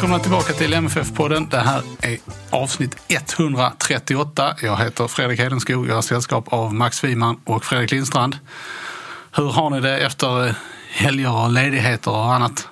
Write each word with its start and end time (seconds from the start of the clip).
Välkomna 0.00 0.18
tillbaka 0.18 0.52
till 0.52 0.74
MFF-podden. 0.74 1.50
Det 1.50 1.58
här 1.58 1.82
är 2.00 2.18
avsnitt 2.50 2.96
138. 3.08 4.56
Jag 4.62 4.76
heter 4.76 5.08
Fredrik 5.08 5.40
Hedenskog. 5.40 5.88
Jag 5.88 5.94
har 5.94 6.02
sällskap 6.02 6.52
av 6.52 6.74
Max 6.74 7.04
Wiman 7.04 7.40
och 7.44 7.64
Fredrik 7.64 7.90
Lindstrand. 7.90 8.38
Hur 9.32 9.50
har 9.50 9.70
ni 9.70 9.80
det 9.80 9.98
efter 9.98 10.54
helger 10.90 11.44
och 11.44 11.50
ledigheter 11.50 12.10
och 12.10 12.34
annat? 12.34 12.68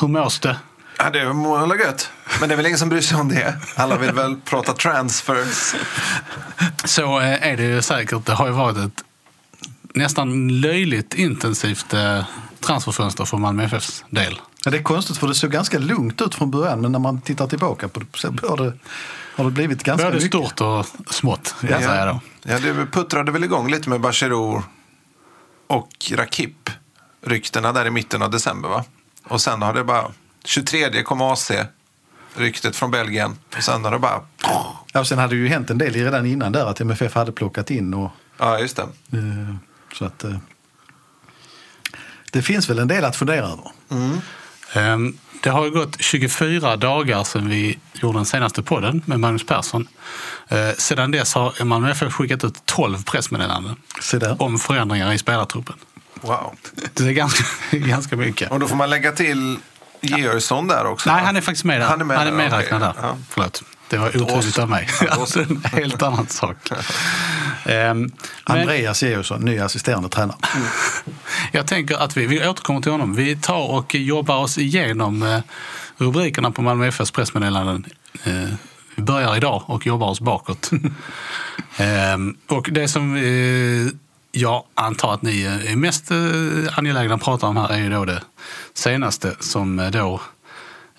Hur 0.00 0.08
mås 0.08 0.40
det? 0.40 0.56
Ja, 0.98 1.10
det 1.10 1.32
mår 1.32 1.66
väl 1.66 1.78
gött. 1.80 2.10
Men 2.40 2.48
det 2.48 2.54
är 2.54 2.56
väl 2.56 2.66
ingen 2.66 2.78
som 2.78 2.88
bryr 2.88 3.00
sig 3.00 3.20
om 3.20 3.28
det. 3.28 3.54
Alla 3.76 3.96
vill 3.96 4.12
väl 4.12 4.36
prata 4.44 4.72
transfers. 4.72 5.74
Så 6.84 7.20
eh, 7.20 7.48
är 7.48 7.56
det 7.56 7.62
ju 7.62 7.82
säkert. 7.82 8.26
Det 8.26 8.32
har 8.32 8.46
ju 8.46 8.52
varit 8.52 8.76
ett 8.76 9.04
nästan 9.94 10.60
löjligt 10.60 11.14
intensivt 11.14 11.94
eh, 11.94 12.24
transferfönster 12.60 13.24
för 13.24 13.36
Malmö 13.36 13.64
FFs 13.64 14.04
del. 14.10 14.40
Ja, 14.64 14.70
det 14.70 14.76
är 14.76 14.82
konstigt 14.82 15.16
för 15.16 15.26
det 15.28 15.34
såg 15.34 15.50
ganska 15.50 15.78
lugnt 15.78 16.22
ut 16.22 16.34
från 16.34 16.50
början 16.50 16.80
men 16.80 16.92
när 16.92 16.98
man 16.98 17.20
tittar 17.20 17.46
tillbaka 17.46 17.88
på 17.88 18.00
det 18.00 18.06
så 18.14 18.28
har 18.48 18.56
det, 18.56 18.72
har 19.36 19.44
det 19.44 19.50
blivit 19.50 19.82
ganska 19.82 20.04
Både 20.06 20.16
mycket. 20.16 20.28
stort 20.30 20.60
och 20.60 20.86
smått, 21.14 21.54
kan 21.60 21.70
jag 21.70 21.82
säga 21.82 22.04
då. 22.06 22.20
Ja, 22.42 22.58
det 22.58 22.86
puttrade 22.86 23.32
väl 23.32 23.44
igång 23.44 23.70
lite 23.70 23.88
med 23.88 24.00
Bachirou 24.00 24.62
och 25.66 26.12
Rakip. 26.14 26.70
Ryktena 27.26 27.72
där 27.72 27.86
i 27.86 27.90
mitten 27.90 28.22
av 28.22 28.30
december 28.30 28.68
va? 28.68 28.84
Och 29.24 29.40
sen 29.40 29.62
har 29.62 29.74
det 29.74 29.84
bara 29.84 30.10
23 30.44 31.02
kom 31.02 31.22
AC. 31.22 31.50
Ryktet 32.34 32.76
från 32.76 32.90
Belgien. 32.90 33.36
Och 33.56 33.62
sen 33.62 33.84
har 33.84 33.90
det 33.92 33.98
bara... 33.98 34.20
Ja, 34.92 35.00
och 35.00 35.06
sen 35.06 35.18
hade 35.18 35.34
det 35.34 35.38
ju 35.40 35.48
hänt 35.48 35.70
en 35.70 35.78
del 35.78 35.92
redan 35.92 36.26
innan 36.26 36.52
där 36.52 36.66
att 36.66 36.80
MFF 36.80 37.14
hade 37.14 37.32
plockat 37.32 37.70
in. 37.70 37.94
Och, 37.94 38.10
Ja, 38.38 38.58
just 38.58 38.76
det. 38.76 38.82
eh, 38.82 39.54
så 39.94 40.04
att, 40.04 40.24
eh, 40.24 40.36
det 42.32 42.42
finns 42.42 42.70
väl 42.70 42.78
en 42.78 42.88
del 42.88 43.04
att 43.04 43.16
fundera 43.16 43.46
över. 43.46 43.70
Ehm, 44.74 45.18
Det 45.42 45.50
har 45.50 45.64
ju 45.64 45.70
gått 45.70 45.96
24 46.00 46.76
dagar 46.76 47.24
sedan 47.24 47.48
vi 47.48 47.78
gjorde 47.94 48.18
den 48.18 48.24
senaste 48.26 48.62
podden 48.62 49.02
med 49.06 49.20
Magnus 49.20 49.46
Persson. 49.46 49.88
Eh, 50.48 50.70
Sedan 50.78 51.10
dess 51.10 51.34
har 51.34 51.64
Malmö 51.64 51.90
FF 51.90 52.12
skickat 52.12 52.44
ut 52.44 52.54
12 52.64 53.04
pressmeddelanden 53.04 53.76
om 54.38 54.58
förändringar 54.58 55.12
i 55.12 55.18
spelartruppen. 55.18 55.74
Wow. 56.20 56.56
Det 56.94 57.04
är 57.04 57.12
ganska, 57.12 57.44
ganska 57.76 58.16
mycket. 58.16 58.50
Och 58.50 58.60
då 58.60 58.68
får 58.68 58.76
man 58.76 58.90
lägga 58.90 59.12
till 59.12 59.56
Georgsson 60.00 60.68
där 60.68 60.86
också. 60.86 61.10
Nej, 61.10 61.20
va? 61.20 61.26
han 61.26 61.36
är 61.36 61.40
faktiskt 61.40 61.64
med 61.64 61.80
där. 61.80 61.86
Han 61.86 62.00
är 62.00 62.04
med 62.04 62.18
han 62.18 62.26
är 62.26 62.32
medräknad 62.32 62.82
okej. 62.82 62.92
där. 63.00 63.08
Ja. 63.08 63.16
Förlåt. 63.30 63.62
Det 63.88 63.98
var 63.98 64.22
otydligt 64.22 64.58
av 64.58 64.68
mig. 64.70 64.88
Alltså, 65.10 65.40
en 65.48 65.64
helt 65.64 66.02
annan 66.02 66.26
sak. 66.26 66.56
Men- 67.64 68.12
Andreas 68.44 69.02
Georgsson, 69.02 69.40
ny 69.40 69.58
assisterande 69.58 70.08
tränare. 70.08 70.36
Jag 71.52 71.66
tänker 71.66 71.96
att 71.96 72.16
vi, 72.16 72.26
vi 72.26 72.48
återkommer 72.48 72.80
till 72.80 72.92
honom. 72.92 73.14
Vi 73.14 73.36
tar 73.36 73.70
och 73.70 73.94
jobbar 73.94 74.36
oss 74.36 74.58
igenom 74.58 75.22
eh, 75.22 75.40
rubrikerna 75.96 76.50
på 76.50 76.62
Malmö 76.62 76.86
FFs 76.86 77.10
pressmeddelanden. 77.10 77.84
Eh, 78.24 78.54
vi 78.94 79.02
börjar 79.02 79.36
idag 79.36 79.62
och 79.66 79.86
jobbar 79.86 80.06
oss 80.06 80.20
bakåt. 80.20 80.70
Ehm, 81.76 82.36
och 82.46 82.68
det 82.72 82.88
som 82.88 83.16
eh, 83.16 83.92
jag 84.32 84.64
antar 84.74 85.14
att 85.14 85.22
ni 85.22 85.42
är 85.42 85.76
mest 85.76 86.10
angelägna 86.76 87.14
att 87.14 87.22
prata 87.22 87.46
om 87.46 87.56
här 87.56 87.68
är 87.72 87.78
ju 87.78 87.90
då 87.90 88.04
det 88.04 88.22
senaste 88.74 89.36
som 89.40 89.90
då 89.92 90.20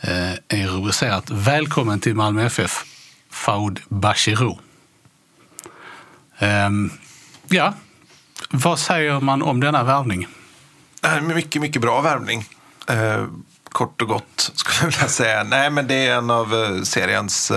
Eh, 0.01 0.31
är 0.47 0.67
rubricerat 0.67 1.29
Välkommen 1.29 1.99
till 1.99 2.15
Malmö 2.15 2.45
FF, 2.45 2.83
Faud 3.29 3.79
Bachirou. 3.89 4.57
Ehm, 6.37 6.91
ja, 7.47 7.73
vad 8.49 8.79
säger 8.79 9.19
man 9.19 9.41
om 9.41 9.59
denna 9.59 9.83
värvning? 9.83 10.27
Det 11.01 11.07
här 11.07 11.17
är 11.17 11.21
mycket, 11.21 11.61
mycket 11.61 11.81
bra 11.81 12.01
värvning. 12.01 12.45
Eh, 12.87 13.25
kort 13.63 14.01
och 14.01 14.07
gott 14.07 14.51
skulle 14.55 14.77
jag 14.81 14.85
vilja 14.85 15.07
säga. 15.07 15.43
Nej, 15.43 15.69
men 15.69 15.87
det 15.87 16.07
är 16.07 16.17
en 16.17 16.29
av 16.29 16.79
seriens, 16.83 17.51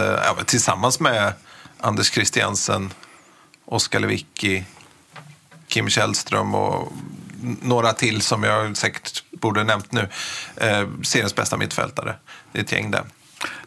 tillsammans 0.47 1.01
med 1.01 1.33
Anders 1.81 2.11
Christiansen, 2.11 2.93
Oskar 3.65 4.01
Lewicki, 4.01 4.65
Kim 5.69 5.89
Källström 5.89 6.55
och 6.55 6.93
några 7.63 7.93
till 7.93 8.21
som 8.21 8.43
jag 8.43 8.77
säkert 8.77 9.25
borde 9.31 9.65
nämnt 9.65 9.93
nu. 9.93 10.09
Eh, 10.57 10.89
seriens 11.03 11.35
bästa 11.35 11.57
mittfältare. 11.57 12.15
Det 12.53 12.59
är 12.59 12.63
ett 12.63 12.73
gäng 12.73 12.91
där. 12.91 13.05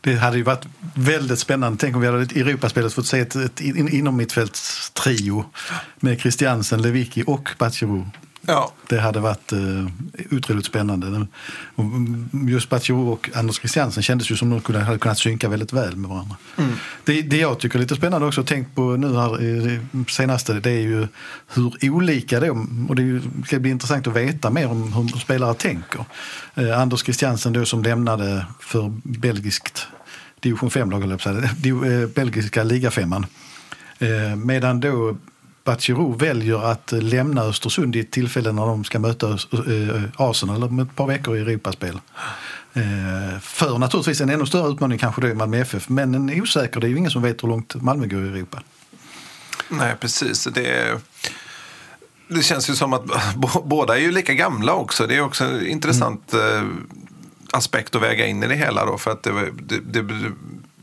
Det 0.01 0.15
hade 0.15 0.37
ju 0.37 0.43
varit 0.43 0.65
väldigt 0.95 1.39
spännande. 1.39 1.77
Tänk 1.77 1.95
om 1.95 2.01
vi 2.01 2.07
hade 2.07 2.39
i 2.39 2.41
Europaspelet 2.41 2.93
fått 2.93 3.07
se 3.07 3.19
ett, 3.19 3.35
ett 3.35 3.61
in, 3.61 3.89
inom 3.89 4.17
mittfältstrio 4.17 5.45
med 5.99 6.19
Christiansen, 6.19 6.81
Lewicki 6.81 7.23
och 7.27 7.49
Bachirou. 7.57 8.05
Ja, 8.47 8.73
Det 8.89 8.99
hade 8.99 9.19
varit 9.19 9.53
uh, 9.53 9.87
otroligt 10.31 10.65
spännande. 10.65 11.27
Just 12.47 12.69
Bachirou 12.69 13.09
och 13.09 13.29
Anders 13.35 13.55
Christiansen 13.59 14.03
kändes 14.03 14.31
ju 14.31 14.35
som 14.35 14.49
de 14.49 14.61
kunde, 14.61 14.81
hade 14.81 14.99
kunnat 14.99 15.17
synka 15.19 15.49
väldigt 15.49 15.73
väl 15.73 15.95
med 15.95 16.09
varandra. 16.09 16.35
Det, 17.03 17.21
det 17.21 17.37
jag 17.37 17.59
tycker 17.59 17.75
är 17.75 17.81
lite 17.81 17.95
spännande 17.95 18.27
också, 18.27 18.43
tänk 18.43 18.75
på 18.75 18.81
nu 18.81 19.15
här 19.15 20.09
senaste, 20.11 20.53
det 20.53 20.69
är 20.71 20.81
ju 20.81 21.07
hur 21.53 21.73
olika 21.91 22.39
det 22.39 22.47
är. 22.47 22.89
Och 22.89 22.95
det 22.95 23.21
ska 23.47 23.59
bli 23.59 23.69
intressant 23.71 24.07
att 24.07 24.15
veta 24.15 24.49
mer 24.49 24.67
om 24.67 24.93
hur 24.93 25.19
spelare 25.19 25.53
tänker. 25.53 26.05
Eh, 26.55 26.81
Anders 26.81 27.03
Christiansen 27.03 27.53
då 27.53 27.65
som 27.65 27.83
lämnade 27.83 28.45
för 28.59 28.93
belgiskt 29.03 29.87
division 30.39 30.69
5-lag, 30.69 30.99
höll 31.01 31.09
jag 31.09 31.21
på 31.21 31.29
att 31.29 31.35
säga. 31.35 31.49
Di- 31.57 32.01
eh, 32.03 32.07
belgiska 32.07 32.63
ligafemman. 32.63 33.25
Eh, 33.99 34.35
medan 34.35 34.79
då 34.79 35.17
Bachirou 35.65 36.17
väljer 36.17 36.71
att 36.71 36.93
eh, 36.93 37.01
lämna 37.01 37.41
Östersund 37.41 37.95
i 37.95 37.99
ett 37.99 38.11
tillfälle 38.11 38.51
när 38.51 38.65
de 38.65 38.83
ska 38.83 38.99
möta 38.99 39.37
Arsenal 40.15 40.63
om 40.63 40.79
ett 40.79 40.95
par 40.95 41.07
veckor 41.07 41.37
i 41.37 41.39
Europaspel. 41.39 41.99
Eh, 42.73 43.39
För 43.41 43.77
naturligtvis 43.77 44.21
en 44.21 44.29
ännu 44.29 44.45
större 44.45 44.71
utmaning 44.71 44.97
kanske 44.97 45.21
då 45.21 45.27
i 45.27 45.33
Malmö 45.33 45.57
FF, 45.57 45.89
men 45.89 46.15
en 46.15 46.41
osäker. 46.41 46.79
Det 46.79 46.87
är 46.87 46.89
ju 46.89 46.97
ingen 46.97 47.11
som 47.11 47.21
vet 47.21 47.43
hur 47.43 47.47
långt 47.47 47.75
Malmö 47.75 48.07
går 48.07 48.25
i 48.25 48.27
Europa. 48.27 48.61
nej 49.69 49.95
precis. 49.99 50.43
Det, 50.43 51.01
det 52.27 52.43
känns 52.43 52.69
ju 52.69 52.75
som 52.75 52.93
att 52.93 53.03
båda 53.63 53.97
är 53.97 54.01
ju 54.01 54.11
lika 54.11 54.33
gamla 54.33 54.73
också. 54.73 55.07
Det 55.07 55.15
är 55.15 55.21
också 55.21 55.43
en 55.43 55.67
intressant 55.67 56.33
eh, 56.33 56.63
aspekt 57.51 57.95
att 57.95 58.01
väga 58.01 58.25
in 58.25 58.43
i 58.43 58.47
det 58.47 58.55
hela. 58.55 58.85
Då, 58.85 58.97
för 58.97 59.11
att 59.11 59.23
det, 59.23 59.31
det, 59.63 60.01
det, 60.01 60.31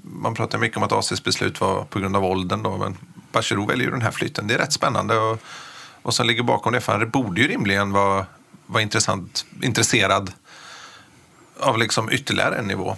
man 0.03 0.35
pratar 0.35 0.59
mycket 0.59 0.77
om 0.77 0.83
att 0.83 0.93
ACs 0.93 1.25
beslut 1.25 1.61
var 1.61 1.85
på 1.85 1.99
grund 1.99 2.17
av 2.17 2.25
åldern. 2.25 2.63
Då, 2.63 2.77
men 2.77 2.97
Bachero 3.33 3.67
väljer 3.67 3.85
ju 3.85 3.91
den 3.91 4.03
här 4.03 4.11
flytten. 4.11 4.47
Det 4.47 4.55
är 4.55 4.59
rätt 4.59 4.73
spännande. 4.73 5.17
Och, 5.17 5.43
vad 6.03 6.15
som 6.15 6.27
ligger 6.27 6.43
bakom 6.43 6.73
det, 6.73 6.81
för 6.81 6.93
han 6.93 7.11
borde 7.11 7.41
ju 7.41 7.49
rimligen 7.49 7.93
vara, 7.93 8.27
vara 8.67 8.83
intressant, 8.83 9.47
intresserad 9.63 10.33
av 11.61 11.79
liksom 11.79 12.11
ytterligare 12.11 12.57
en 12.57 12.67
nivå. 12.67 12.97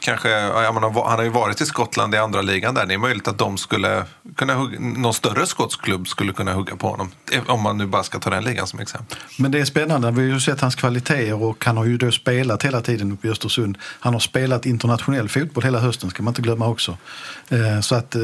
Kanske, 0.00 0.30
jag 0.30 0.74
menar, 0.74 1.08
han 1.08 1.18
har 1.18 1.22
ju 1.22 1.28
varit 1.28 1.60
i 1.60 1.66
Skottland 1.66 2.14
i 2.14 2.18
andra 2.18 2.42
ligan 2.42 2.74
där. 2.74 2.86
Det 2.86 2.94
är 2.94 2.98
möjligt 2.98 3.28
att 3.28 3.38
de 3.38 3.58
skulle 3.58 4.04
kunna 4.36 4.54
hugga, 4.54 4.78
någon 4.80 5.14
större 5.14 5.46
skotsklubb 5.46 6.08
skulle 6.08 6.32
kunna 6.32 6.52
hugga 6.52 6.76
på 6.76 6.88
honom. 6.88 7.10
Eh, 7.32 7.50
om 7.50 7.62
man 7.62 7.78
nu 7.78 7.86
bara 7.86 8.02
ska 8.02 8.18
ta 8.18 8.30
den 8.30 8.44
ligan 8.44 8.66
som 8.66 8.80
exempel. 8.80 9.18
Men 9.38 9.50
det 9.50 9.60
är 9.60 9.64
spännande. 9.64 10.10
Vi 10.10 10.22
har 10.22 10.34
ju 10.34 10.40
sett 10.40 10.60
hans 10.60 10.74
kvaliteter 10.74 11.42
och 11.42 11.64
han 11.64 11.76
har 11.76 11.84
ju 11.84 11.96
då 11.96 12.12
spelat 12.12 12.62
hela 12.62 12.80
tiden 12.80 13.12
uppe 13.12 13.28
i 13.28 13.30
Östersund. 13.30 13.78
Han 14.00 14.12
har 14.12 14.20
spelat 14.20 14.66
internationell 14.66 15.28
fotboll 15.28 15.64
hela 15.64 15.78
hösten, 15.78 16.10
ska 16.10 16.22
man 16.22 16.30
inte 16.30 16.42
glömma 16.42 16.66
också. 16.66 16.98
Eh, 17.48 17.80
så 17.80 17.94
att 17.94 18.14
eh, 18.14 18.22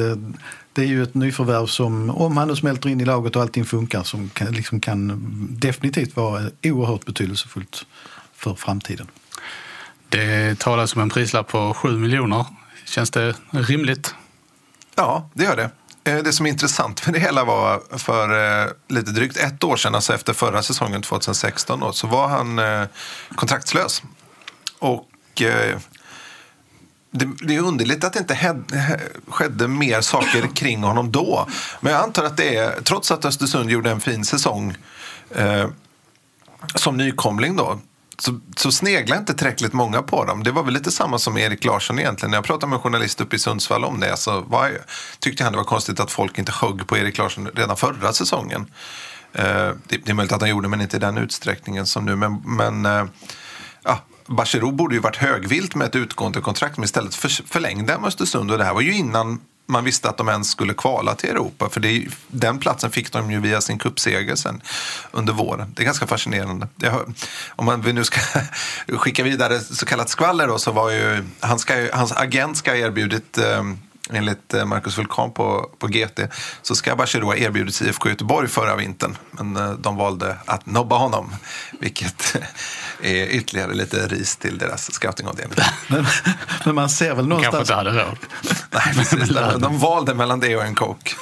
det 0.72 0.82
är 0.82 0.86
ju 0.86 1.02
ett 1.02 1.14
nyförvärv 1.14 1.66
som, 1.66 2.10
om 2.10 2.36
han 2.36 2.48
nu 2.48 2.56
smälter 2.56 2.88
in 2.88 3.00
i 3.00 3.04
laget 3.04 3.36
och 3.36 3.42
allting 3.42 3.64
funkar, 3.64 4.02
som 4.02 4.28
kan, 4.28 4.52
liksom 4.52 4.80
kan 4.80 5.18
definitivt 5.50 6.16
vara 6.16 6.50
oerhört 6.62 7.04
betydelsefullt 7.06 7.86
för 8.34 8.54
framtiden. 8.54 9.06
Det 10.08 10.58
talas 10.58 10.96
om 10.96 11.02
en 11.02 11.10
prislapp 11.10 11.48
på 11.48 11.74
7 11.74 11.98
miljoner. 11.98 12.44
Känns 12.86 13.10
det 13.10 13.34
rimligt? 13.50 14.14
Ja, 14.94 15.30
det 15.34 15.44
gör 15.44 15.56
det. 15.56 15.70
Eh, 16.04 16.22
Det 16.22 16.32
som 16.32 16.46
är 16.46 16.50
intressant 16.50 17.06
med 17.06 17.14
det 17.14 17.20
hela 17.20 17.44
var 17.44 17.98
för 17.98 18.62
eh, 18.64 18.70
lite 18.88 19.10
drygt 19.10 19.36
ett 19.36 19.64
år 19.64 19.76
sedan, 19.76 19.94
alltså 19.94 20.14
efter 20.14 20.32
förra 20.32 20.62
säsongen 20.62 21.02
2016, 21.02 21.80
då, 21.80 21.92
så 21.92 22.06
var 22.06 22.28
han 22.28 22.58
eh, 22.58 22.84
kontraktslös. 23.34 24.02
Och 24.78 25.06
det, 27.10 27.28
det 27.42 27.56
är 27.56 27.60
underligt 27.60 28.04
att 28.04 28.12
det 28.12 28.18
inte 28.18 28.34
hed, 28.34 28.64
skedde 29.28 29.68
mer 29.68 30.00
saker 30.00 30.46
kring 30.54 30.82
honom 30.82 31.12
då. 31.12 31.48
Men 31.80 31.92
jag 31.92 32.02
antar 32.02 32.24
att 32.24 32.36
det 32.36 32.56
är, 32.56 32.80
trots 32.80 33.10
att 33.10 33.24
Östersund 33.24 33.70
gjorde 33.70 33.90
en 33.90 34.00
fin 34.00 34.24
säsong 34.24 34.76
eh, 35.34 35.68
som 36.74 36.96
nykomling 36.96 37.56
då, 37.56 37.80
så, 38.18 38.40
så 38.56 38.72
sneglar 38.72 39.16
inte 39.16 39.34
tillräckligt 39.34 39.72
många 39.72 40.02
på 40.02 40.24
dem. 40.24 40.42
Det 40.42 40.50
var 40.50 40.62
väl 40.62 40.74
lite 40.74 40.90
samma 40.90 41.18
som 41.18 41.38
Erik 41.38 41.64
Larsson 41.64 41.98
egentligen. 41.98 42.30
När 42.30 42.38
jag 42.38 42.44
pratade 42.44 42.70
med 42.70 42.76
en 42.76 42.82
journalist 42.82 43.20
uppe 43.20 43.36
i 43.36 43.38
Sundsvall 43.38 43.84
om 43.84 44.00
det 44.00 44.16
så 44.16 44.40
var, 44.40 44.70
tyckte 45.18 45.44
han 45.44 45.52
det 45.52 45.56
var 45.56 45.64
konstigt 45.64 46.00
att 46.00 46.10
folk 46.10 46.38
inte 46.38 46.52
högg 46.52 46.86
på 46.86 46.98
Erik 46.98 47.18
Larsson 47.18 47.48
redan 47.54 47.76
förra 47.76 48.12
säsongen. 48.12 48.66
Eh, 49.32 49.44
det, 49.88 49.96
det 50.04 50.10
är 50.10 50.14
möjligt 50.14 50.32
att 50.32 50.40
han 50.40 50.50
gjorde 50.50 50.68
men 50.68 50.80
inte 50.80 50.96
i 50.96 51.00
den 51.00 51.18
utsträckningen 51.18 51.86
som 51.86 52.04
nu. 52.04 52.16
Men, 52.16 52.42
men 52.44 52.86
eh, 52.86 53.04
ja, 53.82 54.00
Bachirou 54.30 54.72
borde 54.72 54.94
ju 54.94 55.00
varit 55.00 55.16
högvilt 55.16 55.74
med 55.74 55.86
ett 55.86 55.96
utgående 55.96 56.40
kontrakt 56.40 56.76
men 56.76 56.84
istället 56.84 57.14
för, 57.14 57.28
förlängde 57.28 57.92
han 57.92 58.00
med 58.00 58.08
Östersund 58.08 58.50
och 58.50 58.58
det 58.58 58.64
här 58.64 58.74
var 58.74 58.80
ju 58.80 58.94
innan 58.94 59.40
man 59.66 59.84
visste 59.84 60.08
att 60.08 60.16
de 60.16 60.28
ens 60.28 60.50
skulle 60.50 60.74
kvala 60.74 61.14
till 61.14 61.30
Europa. 61.30 61.68
För 61.68 61.80
det, 61.80 62.06
den 62.28 62.58
platsen 62.58 62.90
fick 62.90 63.12
de 63.12 63.30
ju 63.30 63.40
via 63.40 63.60
sin 63.60 63.78
cupseger 63.78 64.36
sen 64.36 64.62
under 65.10 65.32
våren. 65.32 65.72
Det 65.76 65.82
är 65.82 65.84
ganska 65.84 66.06
fascinerande. 66.06 66.68
Jag, 66.76 66.90
hör- 66.90 67.06
om 67.48 67.66
man 67.66 67.82
vi 67.82 67.92
nu 67.92 68.04
ska 68.04 68.20
skicka 68.88 69.22
vidare 69.22 69.60
så 69.60 69.86
kallat 69.86 70.08
skvaller 70.08 70.46
då, 70.46 70.58
så 70.58 70.72
var 70.72 70.90
ju, 70.90 71.24
han 71.40 71.58
ska, 71.58 71.88
hans 71.92 72.12
agent 72.12 72.56
ska 72.56 72.70
ha 72.70 72.76
erbjudit 72.76 73.38
eh, 73.38 73.62
Enligt 74.12 74.54
eh, 74.54 74.64
Marcus 74.64 74.98
Vulkan 74.98 75.32
på, 75.32 75.70
på 75.78 75.86
GT 75.86 76.20
så 76.62 76.74
ska 76.74 76.96
Bachirou 76.96 77.34
erbjudits 77.36 77.82
IFK 77.82 78.08
Göteborg 78.08 78.48
förra 78.48 78.76
vintern. 78.76 79.16
Men 79.30 79.56
eh, 79.56 79.72
de 79.72 79.96
valde 79.96 80.36
att 80.44 80.66
nobba 80.66 80.96
honom. 80.96 81.34
Vilket 81.80 82.36
är 83.02 83.26
ytterligare 83.26 83.74
lite 83.74 84.06
ris 84.06 84.36
till 84.36 84.58
deras 84.58 84.92
scoutingavdelning. 84.92 85.58
Men, 85.88 86.06
men 86.64 86.74
man 86.74 86.90
ser 86.90 87.14
väl 87.14 87.16
Kanske 87.16 87.28
någonstans... 87.28 87.60
inte 87.60 87.74
hade 87.74 87.90
råd. 87.90 88.16
Nej, 88.70 88.94
precis. 88.94 89.28
De, 89.28 89.60
de 89.60 89.78
valde 89.78 90.14
mellan 90.14 90.40
det 90.40 90.56
och 90.56 90.64
en 90.64 90.74
kock. 90.74 91.16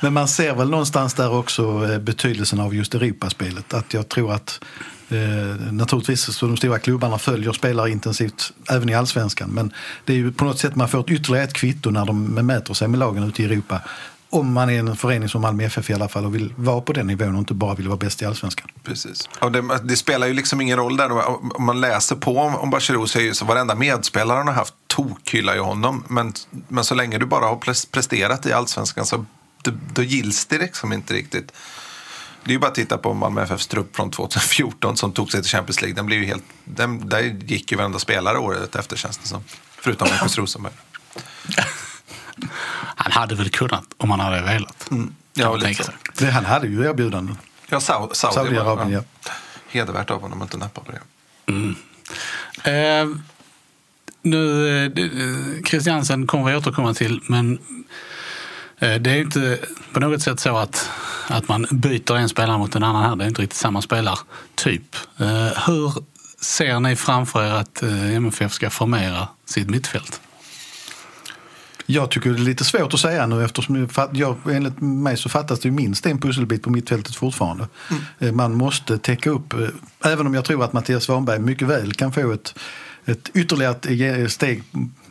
Men 0.00 0.12
man 0.12 0.28
ser 0.28 0.54
väl 0.54 0.70
någonstans 0.70 1.14
där 1.14 1.34
också 1.34 1.92
eh, 1.92 1.98
betydelsen 1.98 2.60
av 2.60 2.74
just 2.74 2.94
Europaspelet. 2.94 3.74
Att 3.74 3.94
jag 3.94 4.08
tror 4.08 4.32
att 4.32 4.60
eh, 5.08 5.72
naturligtvis 5.72 6.36
så 6.36 6.46
de 6.46 6.56
stora 6.56 6.78
klubbarna 6.78 7.18
följer 7.18 7.52
spelare 7.52 7.90
intensivt 7.90 8.52
även 8.70 8.88
i 8.88 8.94
allsvenskan. 8.94 9.50
Men 9.50 9.72
det 10.04 10.12
är 10.12 10.16
ju 10.16 10.32
på 10.32 10.44
något 10.44 10.58
sätt 10.58 10.76
man 10.76 10.88
får 10.88 11.00
ett 11.00 11.10
ytterligare 11.10 11.44
ett 11.44 11.52
kvitto 11.52 11.90
när 11.90 12.06
de 12.06 12.24
mäter 12.24 12.74
sig 12.74 12.88
med 12.88 13.00
lagen 13.00 13.24
ute 13.24 13.42
i 13.42 13.44
Europa. 13.44 13.80
Om 14.30 14.52
man 14.52 14.70
är 14.70 14.78
en 14.78 14.96
förening 14.96 15.28
som 15.28 15.42
Malmö 15.42 15.64
FF 15.64 15.90
i 15.90 15.94
alla 15.94 16.08
fall 16.08 16.24
och 16.24 16.34
vill 16.34 16.54
vara 16.56 16.80
på 16.80 16.92
den 16.92 17.06
nivån 17.06 17.34
och 17.34 17.38
inte 17.38 17.54
bara 17.54 17.74
vill 17.74 17.88
vara 17.88 17.98
bäst 17.98 18.22
i 18.22 18.24
allsvenskan. 18.24 18.68
Precis. 18.84 19.28
Och 19.40 19.52
det, 19.52 19.80
det 19.82 19.96
spelar 19.96 20.26
ju 20.26 20.32
liksom 20.32 20.60
ingen 20.60 20.76
roll 20.76 20.96
där. 20.96 21.12
Om 21.56 21.64
man 21.64 21.80
läser 21.80 22.16
på 22.16 22.38
om, 22.38 22.56
om 22.56 22.70
Bachirou 22.70 23.06
så 23.06 23.18
är 23.18 23.22
ju 23.22 23.34
så 23.34 23.44
varenda 23.44 23.74
medspelare 23.74 24.38
han 24.38 24.46
har 24.46 24.54
haft 24.54 24.74
tokhyllar 24.86 25.54
ju 25.54 25.60
honom. 25.60 26.04
Men, 26.08 26.32
men 26.68 26.84
så 26.84 26.94
länge 26.94 27.18
du 27.18 27.26
bara 27.26 27.46
har 27.46 27.56
presterat 27.90 28.46
i 28.46 28.52
allsvenskan 28.52 29.06
så 29.06 29.24
då, 29.62 29.70
då 29.92 30.02
gills 30.02 30.46
det 30.46 30.58
liksom 30.58 30.92
inte 30.92 31.14
riktigt. 31.14 31.52
Det 32.44 32.50
är 32.50 32.52
ju 32.52 32.58
bara 32.58 32.66
att 32.66 32.74
titta 32.74 32.98
på 32.98 33.14
Malmö 33.14 33.42
FFs 33.42 33.66
trupp 33.66 33.96
från 33.96 34.10
2014 34.10 34.96
som 34.96 35.12
tog 35.12 35.30
sig 35.32 35.42
till 35.42 35.50
Champions 35.50 35.80
League. 35.82 35.96
Den 35.96 36.06
blev 36.06 36.20
ju 36.20 36.26
helt, 36.26 36.44
den, 36.64 37.08
där 37.08 37.20
gick 37.46 37.70
ju 37.72 37.76
varenda 37.78 37.98
spelare 37.98 38.38
året 38.38 38.76
efter 38.76 38.96
känns 38.96 39.18
det 39.18 39.28
som. 39.28 39.44
Förutom 39.80 40.08
Marcus 40.20 40.38
Rosenberg. 40.38 40.72
Han 42.96 43.12
hade 43.12 43.34
väl 43.34 43.50
kunnat 43.50 43.84
om 43.96 44.10
han 44.10 44.20
hade 44.20 44.42
velat. 44.42 44.90
Mm. 44.90 45.14
Ja, 45.34 45.54
lite 45.54 45.66
tänka 45.66 45.84
så. 45.84 45.92
Det, 46.18 46.30
han 46.30 46.44
hade 46.44 46.66
ju 46.68 46.84
erbjudanden. 46.84 47.36
Ja, 47.68 47.78
Sau- 47.78 48.14
Saudi, 48.14 48.34
Saudiarabien, 48.34 48.90
ja. 48.92 49.30
Hedervärt 49.68 50.10
av 50.10 50.20
honom 50.20 50.42
att 50.42 50.46
inte 50.46 50.56
nappa 50.56 50.80
på 50.80 50.92
det. 50.92 51.00
Eh, 52.70 53.06
nu, 54.22 54.68
eh, 54.68 55.04
eh, 55.04 55.62
Christiansen 55.64 56.26
kommer 56.26 56.50
vi 56.50 56.56
återkomma 56.56 56.94
till, 56.94 57.20
men 57.26 57.58
det 58.78 59.10
är 59.10 59.20
inte 59.20 59.58
på 59.92 60.00
något 60.00 60.22
sätt 60.22 60.40
så 60.40 60.56
att, 60.56 60.90
att 61.28 61.48
man 61.48 61.66
byter 61.70 62.16
en 62.16 62.28
spelare 62.28 62.58
mot 62.58 62.74
en 62.74 62.82
annan 62.82 63.04
här. 63.04 63.16
Det 63.16 63.24
är 63.24 63.28
inte 63.28 63.42
riktigt 63.42 63.58
samma 63.58 63.82
spelartyp. 63.82 64.96
Eh, 65.18 65.66
hur 65.66 65.92
ser 66.40 66.80
ni 66.80 66.96
framför 66.96 67.44
er 67.44 67.52
att 67.52 67.82
eh, 67.82 68.14
MFF 68.14 68.52
ska 68.52 68.70
formera 68.70 69.28
sitt 69.44 69.70
mittfält? 69.70 70.20
Jag 71.86 72.10
tycker 72.10 72.30
det 72.30 72.36
är 72.36 72.38
lite 72.38 72.64
svårt 72.64 72.94
att 72.94 73.00
säga 73.00 73.26
nu 73.26 73.44
eftersom 73.44 73.88
jag, 74.12 74.36
enligt 74.50 74.80
mig 74.80 75.16
så 75.16 75.28
fattas 75.28 75.60
det 75.60 75.70
minst 75.70 76.06
en 76.06 76.18
pusselbit 76.20 76.62
på 76.62 76.70
mittfältet 76.70 77.16
fortfarande. 77.16 77.68
Eh, 78.18 78.32
Man 78.32 78.54
måste 78.54 78.98
täcka 78.98 79.30
upp, 79.30 79.52
eh, 79.52 79.68
även 80.04 80.26
om 80.26 80.34
jag 80.34 80.44
tror 80.44 80.64
att 80.64 80.72
Mattias 80.72 81.04
Svanberg 81.04 81.38
mycket 81.38 81.68
väl 81.68 81.92
kan 81.92 82.12
få 82.12 82.32
ett, 82.32 82.54
ett 83.04 83.30
ytterligare 83.34 84.28
steg, 84.28 84.62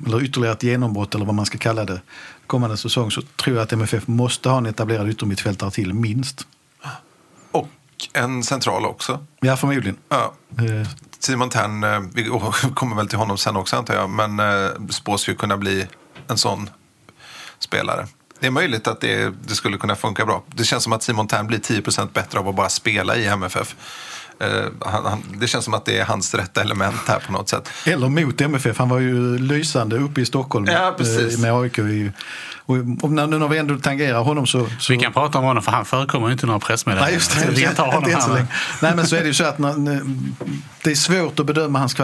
eller 0.05 0.23
ytterligare 0.23 0.53
ett 0.53 0.63
genombrott 0.63 1.15
eller 1.15 1.25
vad 1.25 1.35
man 1.35 1.45
ska 1.45 1.57
kalla 1.57 1.85
det 1.85 2.01
kommande 2.47 2.77
säsong 2.77 3.11
så 3.11 3.21
tror 3.21 3.55
jag 3.55 3.63
att 3.63 3.73
MFF 3.73 4.07
måste 4.07 4.49
ha 4.49 4.57
en 4.57 4.65
etablerad 4.65 5.09
yttermittfältare 5.09 5.71
till 5.71 5.93
minst. 5.93 6.47
Och 7.51 7.69
en 8.13 8.43
central 8.43 8.85
också. 8.85 9.25
Ja, 9.39 9.57
förmodligen. 9.57 9.97
Ja. 10.09 10.33
Eh, 10.57 10.87
Simon 11.19 11.49
Tern, 11.49 11.83
eh, 11.83 11.99
vi 12.13 12.23
kommer 12.75 12.95
väl 12.95 13.07
till 13.07 13.17
honom 13.17 13.37
sen 13.37 13.55
också 13.55 13.75
antar 13.75 13.93
jag, 13.93 14.09
men 14.09 14.39
eh, 14.39 14.69
spås 14.89 15.29
ju 15.29 15.35
kunna 15.35 15.57
bli 15.57 15.87
en 16.27 16.37
sån 16.37 16.69
spelare. 17.59 18.07
Det 18.39 18.47
är 18.47 18.51
möjligt 18.51 18.87
att 18.87 19.01
det, 19.01 19.33
det 19.47 19.55
skulle 19.55 19.77
kunna 19.77 19.95
funka 19.95 20.25
bra. 20.25 20.43
Det 20.55 20.63
känns 20.63 20.83
som 20.83 20.93
att 20.93 21.03
Simon 21.03 21.27
Tern 21.27 21.47
blir 21.47 21.59
10% 21.59 22.13
bättre 22.13 22.39
av 22.39 22.47
att 22.47 22.55
bara 22.55 22.69
spela 22.69 23.15
i 23.15 23.27
MFF. 23.27 23.75
Eh, 24.39 24.65
han, 24.79 25.05
han, 25.05 25.23
det 25.39 25.47
känns 25.47 25.65
som 25.65 25.73
att 25.73 25.85
det 25.85 25.99
är 25.99 26.05
hans 26.05 26.33
rätta 26.33 26.61
element 26.61 27.07
här 27.07 27.19
på 27.19 27.31
något 27.31 27.49
sätt. 27.49 27.69
Eller 27.85 28.09
mot 28.09 28.41
MFF. 28.41 28.77
Han 28.77 28.89
var 28.89 28.99
ju 28.99 29.37
lysande 29.37 29.97
uppe 29.97 30.21
i 30.21 30.25
Stockholm 30.25 30.65
Ja, 30.65 30.95
eh, 30.99 31.39
med 31.39 31.53
AIK. 31.53 31.79
I, 31.79 32.11
och, 33.01 33.11
när, 33.11 33.27
nu 33.27 33.39
när 33.39 33.47
vi 33.47 33.57
ändå 33.57 33.77
tangerar 33.77 34.23
honom 34.23 34.47
så... 34.47 34.67
så 34.79 34.93
Vi 34.93 34.99
kan 34.99 35.13
prata 35.13 35.37
om 35.37 35.45
honom 35.45 35.63
för 35.63 35.71
han 35.71 35.85
förekommer 35.85 36.27
ju 36.27 36.33
inte 36.33 36.45
i 36.45 36.47
några 36.47 36.59
pressmeddelanden. 36.59 37.05
Nej, 37.05 37.13
just 37.13 37.47
det. 37.47 37.51
Vi 37.51 37.61
kan 37.61 37.75
ta 37.75 37.85
honom 37.85 38.03
Inte 38.03 38.15
än 38.15 38.21
så 38.21 38.27
här. 38.27 38.35
länge. 38.35 38.47
Nej, 38.81 38.95
men 38.95 39.07
så 39.07 39.15
är 39.15 39.19
det 39.19 39.27
ju 39.27 39.33
så 39.33 39.43
att 39.43 39.59
när, 39.59 39.73
när, 39.73 40.01
det 40.83 40.91
är 40.91 40.95
svårt 40.95 41.39
att 41.39 41.45
bedöma 41.45 41.79
hans 41.79 41.95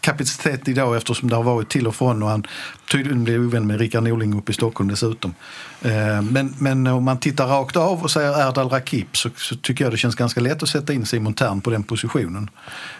kapacitet 0.00 0.68
idag 0.68 0.96
eftersom 0.96 1.28
det 1.28 1.36
har 1.36 1.42
varit 1.42 1.68
till 1.68 1.86
och 1.86 1.96
från 1.96 2.22
och 2.22 2.28
han 2.28 2.46
tydligen 2.90 3.24
blev 3.24 3.40
ovän 3.40 3.66
med 3.66 3.80
Rickard 3.80 4.02
Norling 4.02 4.38
uppe 4.38 4.52
i 4.52 4.54
Stockholm 4.54 4.90
dessutom. 4.90 5.34
Eh, 5.82 6.22
Men, 6.22 6.54
men 6.58 6.86
om 6.86 7.04
man 7.04 7.18
tittar 7.18 7.46
rakt 7.46 7.76
av 7.76 8.02
och 8.02 8.10
säger 8.10 8.48
Erdal 8.48 8.68
Rakip 8.68 9.16
så, 9.16 9.30
så 9.36 9.56
tycker 9.56 9.84
jag 9.84 9.92
det 9.92 9.96
känns 9.96 10.14
ganska 10.14 10.40
lätt 10.40 10.62
att 10.62 10.68
sätta 10.68 10.92
in 10.92 11.06
Simon 11.06 11.34
Tern 11.34 11.60
på 11.60 11.70
den 11.70 11.82
positionen. 11.82 12.50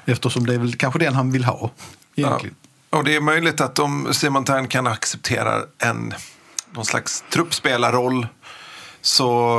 Eftersom 0.04 0.46
det 0.46 0.54
är 0.54 0.58
väl 0.58 0.74
kanske 0.76 0.98
den 0.98 1.14
han 1.14 1.32
vill 1.32 1.44
ha 1.44 1.70
egentligen. 2.16 2.54
Ja. 2.90 2.98
Och 2.98 3.04
det 3.04 3.16
är 3.16 3.20
möjligt 3.20 3.60
att 3.60 3.78
om 3.78 4.08
Simon 4.12 4.44
Tern 4.44 4.68
kan 4.68 4.86
acceptera 4.86 5.52
en 5.78 6.14
någon 6.78 6.84
slags 6.84 7.24
truppspelarroll 7.30 8.26
så 9.00 9.58